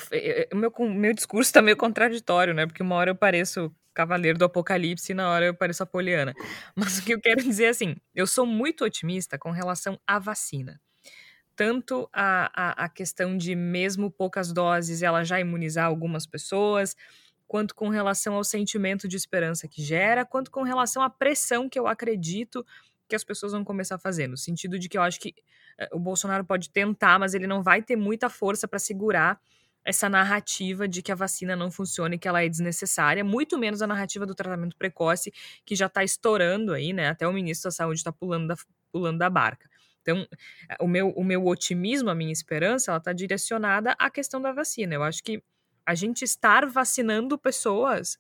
o 0.52 0.58
meu, 0.58 0.74
meu 0.80 1.14
discurso 1.14 1.48
está 1.48 1.62
meio 1.62 1.78
contraditório, 1.78 2.54
né? 2.54 2.66
Porque 2.66 2.84
uma 2.84 2.96
hora 2.96 3.12
eu 3.12 3.16
pareço 3.16 3.72
Cavaleiro 3.98 4.38
do 4.38 4.46
Apocalipse 4.46 5.12
e 5.12 5.16
na 5.16 5.28
hora 5.30 5.46
eu 5.46 5.56
pareço 5.56 5.82
a 5.82 5.86
Poliana. 5.86 6.34
Mas 6.76 7.00
o 7.00 7.04
que 7.04 7.16
eu 7.16 7.20
quero 7.20 7.42
dizer 7.42 7.66
é 7.66 7.70
assim, 7.70 7.96
eu 8.14 8.28
sou 8.28 8.46
muito 8.46 8.86
otimista 8.86 9.38
com 9.40 9.50
relação 9.50 10.00
à 10.06 10.20
vacina 10.20 10.80
tanto 11.56 12.08
a, 12.14 12.52
a, 12.54 12.86
a 12.86 12.88
questão 12.90 13.36
de 13.36 13.56
mesmo 13.56 14.12
poucas 14.12 14.54
doses 14.54 15.02
ela 15.02 15.24
já 15.24 15.40
imunizar 15.40 15.88
algumas 15.88 16.28
pessoas, 16.28 16.96
quanto 17.48 17.74
com 17.74 17.90
relação 17.90 18.36
ao 18.36 18.44
sentimento 18.44 19.08
de 19.08 19.18
esperança 19.18 19.68
que 19.68 19.82
gera, 19.82 20.24
quanto 20.24 20.52
com 20.52 20.62
relação 20.62 21.02
à 21.02 21.10
pressão 21.10 21.68
que 21.68 21.80
eu 21.80 21.88
acredito 21.88 22.64
que 23.08 23.16
as 23.16 23.24
pessoas 23.24 23.54
vão 23.54 23.64
começar 23.64 23.96
a 23.96 23.98
fazer, 23.98 24.28
no 24.28 24.38
sentido 24.38 24.78
de 24.78 24.88
que 24.88 25.00
eu 25.00 25.02
acho 25.02 25.20
que 25.20 25.34
eh, 25.80 25.90
o 25.92 25.98
Bolsonaro 25.98 26.46
pode 26.46 26.70
tentar, 26.70 27.18
mas 27.18 27.34
ele 27.34 27.48
não 27.48 27.64
vai 27.64 27.82
ter 27.82 27.96
muita 27.96 28.30
força 28.30 28.68
para 28.68 28.78
segurar 28.78 29.42
essa 29.88 30.10
narrativa 30.10 30.86
de 30.86 31.02
que 31.02 31.14
a 31.14 31.16
vacina 31.16 31.56
não 31.56 31.72
funciona 31.72 32.14
e 32.14 32.20
que 32.20 32.28
ela 32.28 32.44
é 32.44 32.50
desnecessária, 32.50 33.24
muito 33.24 33.58
menos 33.58 33.82
a 33.82 33.88
narrativa 33.88 34.26
do 34.26 34.36
tratamento 34.36 34.76
precoce, 34.76 35.32
que 35.66 35.78
já 35.78 35.86
está 35.86 36.04
estourando 36.04 36.74
aí, 36.74 36.92
né? 36.92 37.08
Até 37.08 37.26
o 37.26 37.32
ministro 37.32 37.70
da 37.70 37.72
Saúde 37.72 38.02
está 38.02 38.12
pulando 38.12 38.50
da, 38.50 38.56
pulando 38.92 39.18
da 39.18 39.30
barca. 39.30 39.70
Então, 40.02 40.28
o 40.82 40.90
meu, 40.90 41.12
o 41.12 41.24
meu 41.24 41.46
otimismo, 41.48 42.10
a 42.10 42.16
minha 42.16 42.34
esperança, 42.34 42.92
ela 42.92 42.98
está 42.98 43.14
direcionada 43.14 43.96
à 43.98 44.10
questão 44.10 44.42
da 44.42 44.52
vacina. 44.52 44.94
Eu 44.94 45.04
acho 45.04 45.24
que 45.24 45.42
a 45.86 45.96
gente 45.96 46.22
estar 46.22 46.66
vacinando 46.66 47.38
pessoas 47.38 48.20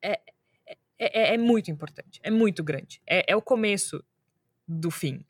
é, 0.00 0.18
é, 0.66 0.76
é, 0.98 1.34
é 1.34 1.38
muito 1.38 1.70
importante, 1.70 2.20
é 2.22 2.30
muito 2.30 2.64
grande. 2.64 3.02
É, 3.06 3.32
é 3.32 3.36
o 3.36 3.42
começo 3.42 4.02
do 4.66 4.90
fim. 4.90 5.22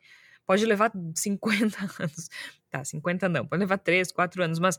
Pode 0.47 0.64
levar 0.64 0.93
50 1.12 1.77
anos. 1.99 2.31
Tá, 2.71 2.85
50 2.85 3.29
não, 3.29 3.45
pode 3.45 3.59
levar 3.59 3.79
3, 3.79 4.12
4 4.12 4.45
anos, 4.45 4.61
mas 4.61 4.79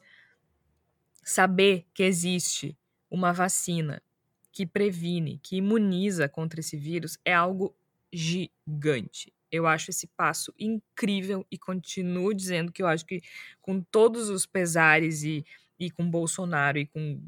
saber 1.28 1.86
que 1.94 2.04
existe 2.04 2.78
uma 3.12 3.34
vacina 3.34 4.02
que 4.50 4.66
previne, 4.66 5.40
que 5.44 5.58
imuniza 5.58 6.30
contra 6.30 6.62
esse 6.62 6.78
vírus 6.78 7.20
é 7.26 7.34
algo 7.34 7.76
gigante. 8.14 9.34
Eu 9.52 9.68
acho 9.68 9.92
esse 9.92 10.08
passo 10.08 10.54
incrível 10.58 11.46
e 11.52 11.58
continuo 11.58 12.34
dizendo 12.34 12.72
que 12.72 12.82
eu 12.82 12.88
acho 12.88 13.06
que, 13.06 13.22
com 13.62 13.82
todos 13.82 14.30
os 14.30 14.46
pesares 14.46 15.24
e, 15.24 15.46
e 15.78 15.92
com 15.92 16.10
Bolsonaro 16.10 16.78
e 16.78 16.86
com 16.86 17.22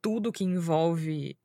tudo 0.00 0.32
que 0.32 0.44
envolve 0.44 1.36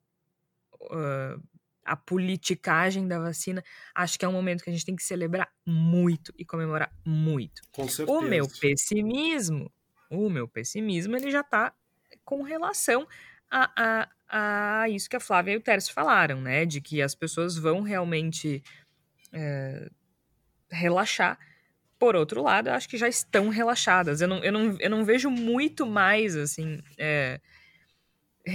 uh, 0.82 1.42
a 1.84 1.96
politicagem 1.96 3.08
da 3.08 3.18
vacina, 3.18 3.64
acho 3.92 4.16
que 4.16 4.24
é 4.24 4.28
um 4.28 4.32
momento 4.32 4.62
que 4.62 4.70
a 4.70 4.72
gente 4.72 4.86
tem 4.86 4.94
que 4.94 5.02
celebrar 5.02 5.52
muito 5.66 6.32
e 6.38 6.44
comemorar 6.44 6.92
muito. 7.04 7.62
Com 7.72 7.88
certeza. 7.88 8.16
O 8.16 8.22
meu 8.22 8.48
pessimismo, 8.48 9.72
o 10.08 10.30
meu 10.30 10.46
pessimismo, 10.46 11.16
ele 11.16 11.32
já 11.32 11.40
está 11.40 11.74
com 12.26 12.42
relação 12.42 13.06
a, 13.50 13.70
a, 14.28 14.82
a 14.82 14.88
isso 14.90 15.08
que 15.08 15.16
a 15.16 15.20
Flávia 15.20 15.52
e 15.52 15.56
o 15.56 15.62
Tércio 15.62 15.94
falaram, 15.94 16.42
né? 16.42 16.66
De 16.66 16.80
que 16.82 17.00
as 17.00 17.14
pessoas 17.14 17.56
vão 17.56 17.80
realmente 17.80 18.62
é, 19.32 19.88
relaxar. 20.70 21.38
Por 21.98 22.14
outro 22.14 22.42
lado, 22.42 22.68
eu 22.68 22.74
acho 22.74 22.88
que 22.88 22.98
já 22.98 23.08
estão 23.08 23.48
relaxadas. 23.48 24.20
Eu 24.20 24.28
não, 24.28 24.44
eu 24.44 24.52
não, 24.52 24.76
eu 24.78 24.90
não 24.90 25.04
vejo 25.04 25.30
muito 25.30 25.86
mais, 25.86 26.36
assim. 26.36 26.82
É, 26.98 27.40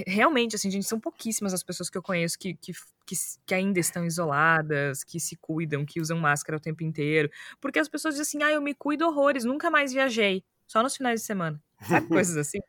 realmente, 0.06 0.56
assim, 0.56 0.70
gente, 0.70 0.86
são 0.86 1.00
pouquíssimas 1.00 1.54
as 1.54 1.64
pessoas 1.64 1.90
que 1.90 1.98
eu 1.98 2.04
conheço 2.04 2.38
que, 2.38 2.54
que, 2.56 2.74
que, 3.06 3.16
que, 3.46 3.54
ainda 3.56 3.80
estão 3.80 4.06
isoladas, 4.06 5.04
que 5.04 5.20
se 5.20 5.36
cuidam, 5.38 5.86
que 5.86 6.00
usam 6.00 6.20
máscara 6.20 6.58
o 6.58 6.62
tempo 6.62 6.84
inteiro. 6.84 7.32
Porque 7.60 7.80
as 7.80 7.88
pessoas 7.88 8.16
dizem 8.16 8.42
assim, 8.42 8.44
ah, 8.44 8.54
eu 8.54 8.62
me 8.62 8.76
cuido 8.76 9.08
horrores, 9.08 9.44
nunca 9.44 9.72
mais 9.72 9.94
viajei. 9.94 10.44
Só 10.68 10.84
nos 10.84 10.96
finais 10.96 11.22
de 11.22 11.26
semana. 11.26 11.62
Sabe 11.88 12.08
coisas 12.08 12.38
assim? 12.38 12.60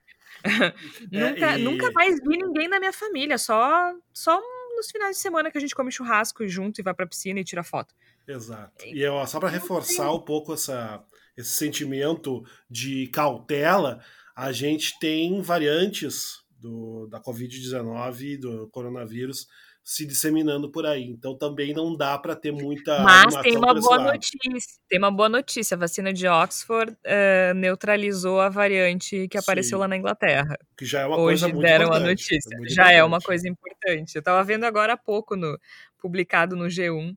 nunca, 1.11 1.53
é, 1.53 1.59
e... 1.59 1.63
nunca 1.63 1.91
mais 1.93 2.17
vi 2.21 2.37
ninguém 2.37 2.69
da 2.69 2.79
minha 2.79 2.93
família, 2.93 3.39
só, 3.39 3.93
só 4.13 4.41
nos 4.77 4.91
finais 4.91 5.17
de 5.17 5.23
semana 5.23 5.51
que 5.51 5.59
a 5.59 5.61
gente 5.61 5.75
come 5.75 5.93
churrasco 5.93 6.47
junto 6.47 6.81
e 6.81 6.85
vai 6.85 6.95
pra 6.95 7.07
piscina 7.07 7.41
e 7.41 7.45
tira 7.45 7.63
foto. 7.63 7.95
Exato. 8.27 8.85
E 8.87 9.01
eu, 9.01 9.25
só 9.27 9.39
para 9.39 9.49
reforçar 9.49 10.13
um 10.13 10.21
pouco 10.21 10.55
essa, 10.55 11.05
esse 11.37 11.51
sentimento 11.51 12.43
de 12.71 13.09
cautela, 13.09 14.03
a 14.35 14.53
gente 14.53 14.99
tem 14.99 15.41
variantes 15.43 16.43
do, 16.59 17.07
da 17.09 17.21
Covid-19, 17.21 18.39
do 18.39 18.69
coronavírus, 18.69 19.47
se 19.85 20.07
disseminando 20.07 20.71
por 20.71 20.87
aí. 20.87 21.05
Então 21.05 21.37
também 21.37 21.73
não 21.73 21.97
dá 21.97 22.17
para 22.19 22.37
ter 22.37 22.53
muita. 22.53 23.03
Mas 23.03 23.35
tem 23.37 23.57
uma 23.57 23.75
boa 23.75 23.99
notícia. 23.99 24.81
Tem 24.89 24.99
uma 24.99 25.11
boa 25.11 25.29
notícia. 25.29 25.75
A 25.75 25.79
vacina 25.79 26.13
de 26.13 26.27
Oxford 26.29 26.93
uh, 26.93 27.55
neutralizou 27.55 28.41
a 28.41 28.49
variante 28.49 29.27
que 29.29 29.37
apareceu 29.37 29.79
Sim. 29.79 29.81
lá 29.81 29.89
na 29.89 29.97
Inglaterra. 29.97 30.57
Que 30.77 30.85
já 30.85 31.01
é 31.01 31.07
uma 31.07 31.19
Hoje 31.19 31.43
coisa 31.43 31.49
muito 31.49 31.63
deram 31.63 31.87
importante. 31.87 32.05
a 32.05 32.11
notícia. 32.11 32.37
É 32.37 32.59
já 32.59 32.73
importante. 32.73 32.95
é 32.95 33.05
uma 33.05 33.21
coisa 33.21 33.49
importante. 33.49 34.15
Eu 34.15 34.21
estava 34.21 34.45
vendo 34.45 34.65
agora 34.65 34.93
há 34.93 34.97
pouco 34.97 35.35
no 35.35 35.59
publicado 35.99 36.57
no 36.57 36.67
G1 36.67 37.15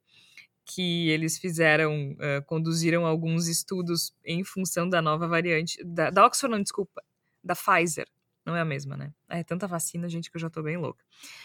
que 0.67 1.09
eles 1.09 1.37
fizeram, 1.37 2.13
uh, 2.13 2.43
conduziram 2.47 3.05
alguns 3.05 3.47
estudos 3.47 4.11
em 4.25 4.43
função 4.43 4.89
da 4.89 4.99
nova 4.99 5.27
variante 5.27 5.77
da, 5.83 6.09
da 6.09 6.25
Oxford, 6.25 6.55
não, 6.55 6.63
desculpa, 6.63 7.03
da 7.43 7.55
Pfizer 7.55 8.07
não 8.45 8.55
é 8.55 8.61
a 8.61 8.65
mesma, 8.65 8.95
né? 8.95 9.11
É 9.27 9.43
tanta 9.43 9.67
vacina, 9.67 10.07
gente, 10.07 10.29
que 10.29 10.37
eu 10.37 10.41
já 10.41 10.49
tô 10.49 10.61
bem 10.61 10.77
louca. 10.77 11.03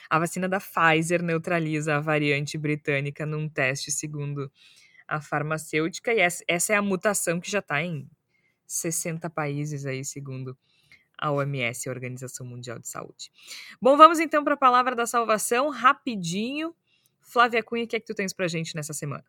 A 0.09 0.19
vacina 0.19 0.49
da 0.49 0.61
Pfizer 0.61 1.23
neutraliza 1.23 1.97
a 1.97 2.01
variante 2.01 2.59
britânica 2.59 3.25
num 3.25 3.49
teste 3.49 3.91
segundo 3.91 4.51
a 5.09 5.21
farmacêutica, 5.21 6.13
e 6.15 6.21
essa, 6.21 6.73
é 6.73 6.77
a 6.77 6.83
mutação 6.83 7.41
que 7.41 7.51
já 7.51 7.61
tá 7.61 7.83
em 7.83 8.09
60 8.67 9.29
países 9.31 9.85
aí, 9.85 10.05
segundo 10.05 10.57
a 11.19 11.33
OMS, 11.33 11.89
a 11.89 11.93
Organização 11.93 12.47
Mundial 12.47 12.79
de 12.79 12.89
Saúde. 12.89 13.31
Bom, 13.83 13.97
vamos 13.97 14.21
então 14.21 14.45
para 14.45 14.55
a 14.55 14.57
palavra 14.57 14.95
da 14.95 15.07
salvação, 15.07 15.69
rapidinho. 15.69 16.75
Flávia 17.21 17.63
Cunha, 17.63 17.85
o 17.85 17.89
que 17.89 17.97
é 17.97 18.01
que 18.01 18.07
tu 18.07 18.15
tens 18.15 18.33
pra 18.33 18.47
gente 18.47 18.75
nessa 18.77 18.93
semana? 18.93 19.25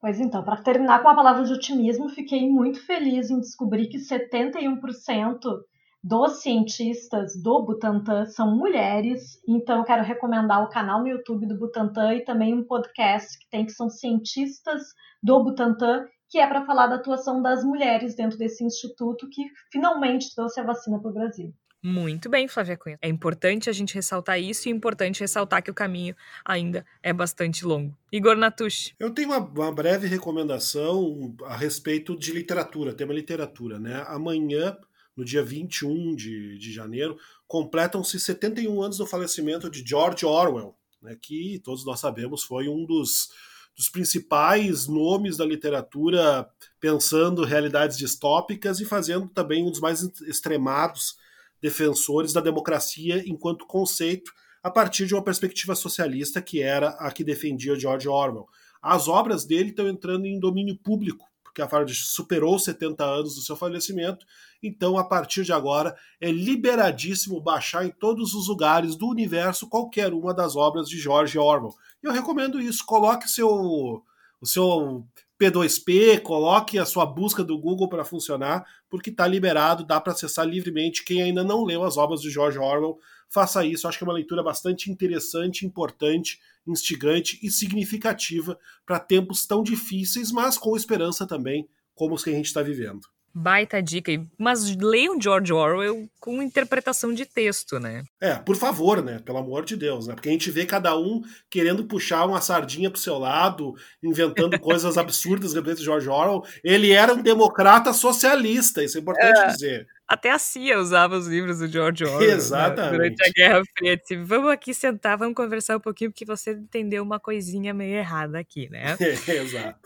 Pois 0.00 0.20
então, 0.20 0.44
para 0.44 0.62
terminar 0.62 1.02
com 1.02 1.08
a 1.08 1.14
palavra 1.14 1.44
de 1.44 1.52
otimismo, 1.52 2.08
fiquei 2.08 2.48
muito 2.48 2.84
feliz 2.84 3.30
em 3.30 3.40
descobrir 3.40 3.88
que 3.88 3.98
71% 3.98 5.64
dos 6.02 6.42
cientistas 6.42 7.32
do 7.42 7.64
Butantan 7.64 8.24
são 8.26 8.56
mulheres, 8.56 9.40
então 9.46 9.78
eu 9.78 9.84
quero 9.84 10.04
recomendar 10.04 10.62
o 10.62 10.68
canal 10.68 11.00
no 11.00 11.08
YouTube 11.08 11.46
do 11.46 11.58
Butantan 11.58 12.14
e 12.14 12.24
também 12.24 12.54
um 12.54 12.64
podcast 12.64 13.38
que 13.38 13.48
tem 13.50 13.66
que 13.66 13.72
são 13.72 13.90
cientistas 13.90 14.82
do 15.22 15.42
Butantan, 15.42 16.06
que 16.30 16.38
é 16.38 16.46
para 16.46 16.64
falar 16.64 16.86
da 16.86 16.96
atuação 16.96 17.42
das 17.42 17.64
mulheres 17.64 18.14
dentro 18.14 18.38
desse 18.38 18.64
instituto 18.64 19.28
que 19.28 19.42
finalmente 19.72 20.34
trouxe 20.34 20.60
a 20.60 20.64
vacina 20.64 21.00
para 21.00 21.10
o 21.10 21.14
Brasil. 21.14 21.52
Muito 21.82 22.28
bem, 22.28 22.48
Flávia 22.48 22.76
Cunha. 22.76 22.98
É 23.00 23.08
importante 23.08 23.70
a 23.70 23.72
gente 23.72 23.94
ressaltar 23.94 24.40
isso 24.40 24.68
e 24.68 24.72
é 24.72 24.74
importante 24.74 25.20
ressaltar 25.20 25.62
que 25.62 25.70
o 25.70 25.74
caminho 25.74 26.14
ainda 26.44 26.84
é 27.02 27.12
bastante 27.12 27.64
longo. 27.64 27.96
Igor 28.10 28.36
Natush. 28.36 28.94
Eu 28.98 29.14
tenho 29.14 29.28
uma, 29.28 29.38
uma 29.38 29.72
breve 29.72 30.08
recomendação 30.08 31.34
a 31.44 31.56
respeito 31.56 32.18
de 32.18 32.32
literatura, 32.32 32.92
tema 32.92 33.14
literatura. 33.14 33.78
Né? 33.78 34.04
Amanhã 34.08 34.76
no 35.18 35.24
dia 35.24 35.42
21 35.42 36.14
de, 36.14 36.56
de 36.58 36.72
janeiro, 36.72 37.18
completam-se 37.48 38.20
71 38.20 38.80
anos 38.80 38.98
do 38.98 39.06
falecimento 39.06 39.68
de 39.68 39.84
George 39.84 40.24
Orwell, 40.24 40.76
né, 41.02 41.18
que 41.20 41.60
todos 41.64 41.84
nós 41.84 41.98
sabemos 41.98 42.44
foi 42.44 42.68
um 42.68 42.86
dos, 42.86 43.28
dos 43.76 43.88
principais 43.88 44.86
nomes 44.86 45.36
da 45.36 45.44
literatura 45.44 46.48
pensando 46.78 47.44
realidades 47.44 47.98
distópicas 47.98 48.78
e 48.78 48.84
fazendo 48.84 49.28
também 49.28 49.64
um 49.64 49.72
dos 49.72 49.80
mais 49.80 50.02
extremados 50.22 51.16
defensores 51.60 52.32
da 52.32 52.40
democracia 52.40 53.20
enquanto 53.26 53.66
conceito 53.66 54.32
a 54.62 54.70
partir 54.70 55.04
de 55.06 55.14
uma 55.14 55.24
perspectiva 55.24 55.74
socialista 55.74 56.40
que 56.40 56.62
era 56.62 56.90
a 56.90 57.10
que 57.10 57.24
defendia 57.24 57.74
George 57.74 58.08
Orwell. 58.08 58.46
As 58.80 59.08
obras 59.08 59.44
dele 59.44 59.70
estão 59.70 59.88
entrando 59.88 60.26
em 60.26 60.38
domínio 60.38 60.76
público 60.76 61.26
porque 61.58 61.62
a 61.62 61.68
Faraday 61.68 61.94
superou 61.94 62.56
70 62.56 63.04
anos 63.04 63.34
do 63.34 63.40
seu 63.40 63.56
falecimento, 63.56 64.24
então 64.62 64.96
a 64.96 65.02
partir 65.02 65.42
de 65.42 65.52
agora 65.52 65.96
é 66.20 66.30
liberadíssimo 66.30 67.40
baixar 67.40 67.84
em 67.84 67.90
todos 67.90 68.32
os 68.32 68.46
lugares 68.46 68.94
do 68.94 69.08
universo 69.08 69.68
qualquer 69.68 70.12
uma 70.12 70.32
das 70.32 70.54
obras 70.54 70.88
de 70.88 71.00
George 71.00 71.36
Orwell. 71.36 71.74
Eu 72.00 72.12
recomendo 72.12 72.60
isso, 72.60 72.86
coloque 72.86 73.28
seu, 73.28 74.04
o 74.40 74.46
seu 74.46 75.06
P2P, 75.40 76.20
coloque 76.20 76.78
a 76.78 76.84
sua 76.84 77.06
busca 77.06 77.44
do 77.44 77.58
Google 77.58 77.88
para 77.88 78.04
funcionar, 78.04 78.66
porque 78.90 79.10
está 79.10 79.26
liberado, 79.26 79.84
dá 79.84 80.00
para 80.00 80.12
acessar 80.12 80.46
livremente. 80.46 81.04
Quem 81.04 81.22
ainda 81.22 81.44
não 81.44 81.64
leu 81.64 81.84
as 81.84 81.96
obras 81.96 82.20
de 82.20 82.30
George 82.30 82.58
Orwell, 82.58 82.98
faça 83.28 83.64
isso. 83.64 83.86
Acho 83.86 83.98
que 83.98 84.04
é 84.04 84.06
uma 84.06 84.14
leitura 84.14 84.42
bastante 84.42 84.90
interessante, 84.90 85.64
importante, 85.64 86.40
instigante 86.66 87.38
e 87.42 87.50
significativa 87.50 88.58
para 88.84 88.98
tempos 88.98 89.46
tão 89.46 89.62
difíceis, 89.62 90.32
mas 90.32 90.58
com 90.58 90.76
esperança 90.76 91.26
também, 91.26 91.68
como 91.94 92.14
os 92.14 92.24
que 92.24 92.30
a 92.30 92.34
gente 92.34 92.46
está 92.46 92.62
vivendo. 92.62 93.06
Baita 93.34 93.82
dica. 93.82 94.12
Mas 94.36 94.74
leiam 94.76 95.20
George 95.20 95.52
Orwell 95.52 96.08
com 96.18 96.42
interpretação 96.42 97.12
de 97.12 97.24
texto, 97.24 97.78
né? 97.78 98.04
É, 98.20 98.34
por 98.34 98.56
favor, 98.56 99.02
né? 99.02 99.20
Pelo 99.24 99.38
amor 99.38 99.64
de 99.64 99.76
Deus, 99.76 100.06
né? 100.06 100.14
Porque 100.14 100.28
a 100.28 100.32
gente 100.32 100.50
vê 100.50 100.66
cada 100.66 100.98
um 100.98 101.22
querendo 101.48 101.84
puxar 101.84 102.26
uma 102.26 102.40
sardinha 102.40 102.90
pro 102.90 103.00
seu 103.00 103.18
lado, 103.18 103.74
inventando 104.02 104.58
coisas 104.60 104.98
absurdas 104.98 105.52
de 105.52 105.84
George 105.84 106.08
Orwell. 106.08 106.44
Ele 106.64 106.92
era 106.92 107.14
um 107.14 107.22
democrata 107.22 107.92
socialista, 107.92 108.82
isso 108.82 108.98
é 108.98 109.00
importante 109.00 109.38
é. 109.38 109.46
dizer. 109.46 109.86
Até 110.08 110.30
a 110.30 110.38
CIA 110.38 110.78
usava 110.78 111.18
os 111.18 111.26
livros 111.26 111.58
do 111.58 111.68
George 111.68 112.02
Orwell 112.06 112.30
Exatamente. 112.30 112.92
Né, 112.92 112.96
durante 112.96 113.28
a 113.28 113.32
Guerra 113.32 113.62
Fria. 113.76 113.96
Disse, 113.96 114.16
vamos 114.16 114.50
aqui 114.50 114.72
sentar, 114.72 115.18
vamos 115.18 115.34
conversar 115.34 115.76
um 115.76 115.80
pouquinho, 115.80 116.10
porque 116.10 116.24
você 116.24 116.52
entendeu 116.52 117.02
uma 117.02 117.20
coisinha 117.20 117.74
meio 117.74 117.94
errada 117.94 118.38
aqui, 118.38 118.70
né? 118.70 118.96
Exato. 119.28 119.78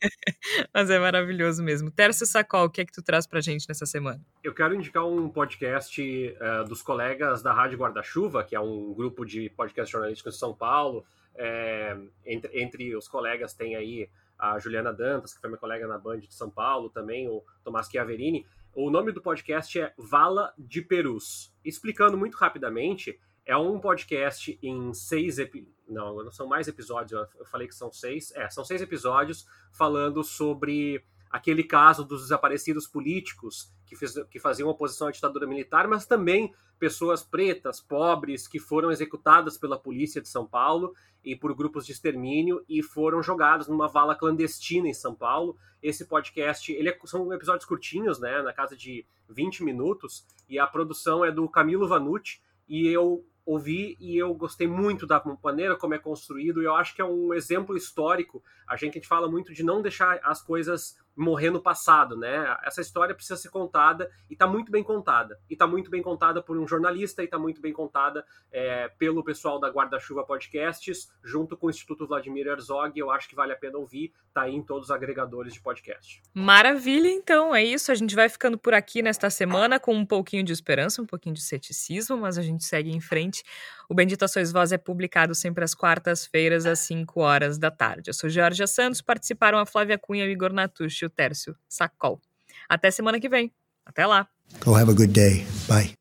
Mas 0.74 0.90
é 0.90 0.98
maravilhoso 0.98 1.62
mesmo. 1.62 1.90
Tércio 1.92 2.26
Sacol, 2.26 2.64
o 2.64 2.70
que 2.70 2.80
é 2.80 2.84
que 2.84 2.92
tu 2.92 3.02
traz 3.02 3.26
pra 3.26 3.40
gente 3.40 3.68
nessa 3.68 3.86
semana? 3.86 4.20
Eu 4.42 4.52
quero 4.52 4.74
indicar 4.74 5.06
um 5.06 5.28
podcast 5.28 6.02
uh, 6.02 6.64
dos 6.64 6.82
colegas 6.82 7.40
da 7.42 7.52
Rádio 7.52 7.78
Guarda-Chuva, 7.78 8.42
que 8.42 8.56
é 8.56 8.60
um 8.60 8.92
grupo 8.94 9.24
de 9.24 9.48
podcast 9.50 9.92
jornalísticos 9.92 10.34
de 10.34 10.40
São 10.40 10.52
Paulo. 10.52 11.04
É, 11.36 11.96
entre, 12.26 12.60
entre 12.60 12.96
os 12.96 13.06
colegas 13.06 13.54
tem 13.54 13.76
aí 13.76 14.10
a 14.38 14.58
Juliana 14.58 14.92
Dantas, 14.92 15.34
que 15.34 15.40
foi 15.40 15.50
minha 15.50 15.58
colega 15.58 15.86
na 15.86 15.98
Band 15.98 16.18
de 16.18 16.34
São 16.34 16.50
Paulo, 16.50 16.90
também 16.90 17.28
o 17.28 17.44
Tomás 17.64 17.88
Chiaverini. 17.88 18.46
O 18.80 18.90
nome 18.90 19.10
do 19.10 19.20
podcast 19.20 19.76
é 19.80 19.92
Vala 19.98 20.54
de 20.56 20.80
Perus. 20.80 21.52
Explicando 21.64 22.16
muito 22.16 22.36
rapidamente, 22.36 23.18
é 23.44 23.56
um 23.56 23.80
podcast 23.80 24.56
em 24.62 24.94
seis 24.94 25.40
episódios. 25.40 25.74
Não, 25.88 26.22
não 26.22 26.30
são 26.30 26.46
mais 26.46 26.68
episódios, 26.68 27.28
eu 27.36 27.44
falei 27.44 27.66
que 27.66 27.74
são 27.74 27.90
seis. 27.90 28.30
É, 28.36 28.48
são 28.48 28.64
seis 28.64 28.80
episódios 28.80 29.44
falando 29.72 30.22
sobre 30.22 31.04
aquele 31.30 31.64
caso 31.64 32.04
dos 32.04 32.22
desaparecidos 32.22 32.86
políticos 32.86 33.72
que, 33.86 33.96
fez, 33.96 34.14
que 34.30 34.38
faziam 34.38 34.68
oposição 34.68 35.08
à 35.08 35.10
ditadura 35.10 35.46
militar, 35.46 35.88
mas 35.88 36.06
também 36.06 36.52
pessoas 36.78 37.22
pretas, 37.22 37.80
pobres, 37.80 38.46
que 38.46 38.58
foram 38.58 38.90
executadas 38.90 39.58
pela 39.58 39.78
polícia 39.78 40.20
de 40.20 40.28
São 40.28 40.46
Paulo 40.46 40.94
e 41.24 41.34
por 41.34 41.54
grupos 41.54 41.84
de 41.84 41.92
extermínio 41.92 42.64
e 42.68 42.82
foram 42.82 43.22
jogados 43.22 43.68
numa 43.68 43.88
vala 43.88 44.14
clandestina 44.14 44.88
em 44.88 44.94
São 44.94 45.14
Paulo. 45.14 45.56
Esse 45.82 46.06
podcast, 46.06 46.72
ele 46.72 46.88
é, 46.88 46.98
são 47.04 47.32
episódios 47.32 47.64
curtinhos, 47.64 48.18
né, 48.18 48.42
na 48.42 48.52
casa 48.52 48.76
de 48.76 49.04
20 49.28 49.64
minutos, 49.64 50.26
e 50.48 50.58
a 50.58 50.66
produção 50.66 51.24
é 51.24 51.30
do 51.30 51.48
Camilo 51.48 51.88
Vanucci, 51.88 52.40
e 52.68 52.86
eu 52.86 53.24
ouvi 53.44 53.96
e 53.98 54.16
eu 54.16 54.34
gostei 54.34 54.68
muito 54.68 55.06
da 55.06 55.22
maneira 55.42 55.74
como 55.74 55.94
é 55.94 55.98
construído, 55.98 56.60
e 56.60 56.66
eu 56.66 56.74
acho 56.74 56.94
que 56.94 57.00
é 57.00 57.04
um 57.04 57.32
exemplo 57.32 57.76
histórico. 57.76 58.42
A 58.66 58.76
gente, 58.76 58.90
a 58.90 58.94
gente 58.94 59.08
fala 59.08 59.28
muito 59.28 59.54
de 59.54 59.62
não 59.62 59.80
deixar 59.80 60.20
as 60.22 60.42
coisas 60.42 60.98
morrer 61.18 61.50
no 61.50 61.60
passado, 61.60 62.16
né? 62.16 62.56
Essa 62.62 62.80
história 62.80 63.14
precisa 63.14 63.36
ser 63.36 63.50
contada 63.50 64.10
e 64.30 64.34
está 64.34 64.46
muito 64.46 64.70
bem 64.70 64.82
contada. 64.82 65.38
E 65.50 65.54
está 65.54 65.66
muito 65.66 65.90
bem 65.90 66.00
contada 66.00 66.40
por 66.40 66.56
um 66.56 66.66
jornalista 66.66 67.22
e 67.22 67.24
está 67.24 67.38
muito 67.38 67.60
bem 67.60 67.72
contada 67.72 68.24
é, 68.52 68.88
pelo 68.96 69.24
pessoal 69.24 69.58
da 69.58 69.68
Guarda-Chuva 69.68 70.24
Podcasts, 70.24 71.10
junto 71.22 71.56
com 71.56 71.66
o 71.66 71.70
Instituto 71.70 72.06
Vladimir 72.06 72.46
Herzog. 72.46 72.98
Eu 72.98 73.10
acho 73.10 73.28
que 73.28 73.34
vale 73.34 73.52
a 73.52 73.56
pena 73.56 73.78
ouvir. 73.78 74.12
Tá 74.32 74.42
aí 74.42 74.54
em 74.54 74.62
todos 74.62 74.84
os 74.84 74.90
agregadores 74.90 75.52
de 75.52 75.60
podcast. 75.60 76.22
Maravilha, 76.32 77.08
então. 77.08 77.54
É 77.54 77.64
isso. 77.64 77.90
A 77.90 77.94
gente 77.94 78.14
vai 78.14 78.28
ficando 78.28 78.56
por 78.56 78.72
aqui 78.72 79.02
nesta 79.02 79.28
semana 79.28 79.80
com 79.80 79.94
um 79.94 80.06
pouquinho 80.06 80.44
de 80.44 80.52
esperança, 80.52 81.02
um 81.02 81.06
pouquinho 81.06 81.34
de 81.34 81.42
ceticismo, 81.42 82.16
mas 82.16 82.38
a 82.38 82.42
gente 82.42 82.64
segue 82.64 82.90
em 82.90 83.00
frente. 83.00 83.42
O 83.88 83.94
Bendita 83.94 84.28
Sois 84.28 84.52
Voz 84.52 84.70
é 84.70 84.76
publicado 84.76 85.34
sempre 85.34 85.64
às 85.64 85.74
quartas-feiras, 85.74 86.66
às 86.66 86.80
5 86.80 87.20
horas 87.20 87.58
da 87.58 87.70
tarde. 87.70 88.10
Eu 88.10 88.14
sou 88.14 88.28
Georgia 88.28 88.66
Santos, 88.66 89.00
participaram 89.00 89.58
a 89.58 89.64
Flávia 89.64 89.98
Cunha, 89.98 90.26
o 90.26 90.28
Igor 90.28 90.52
Natucci 90.52 91.06
e 91.06 91.07
Tércio 91.08 91.56
Sacol. 91.68 92.20
Até 92.68 92.90
semana 92.90 93.20
que 93.20 93.28
vem. 93.28 93.52
Até 93.84 94.06
lá. 94.06 94.28
Go 94.64 94.74
have 94.74 94.90
a 94.90 94.94
good 94.94 95.12
day. 95.12 95.44
Bye. 95.68 95.97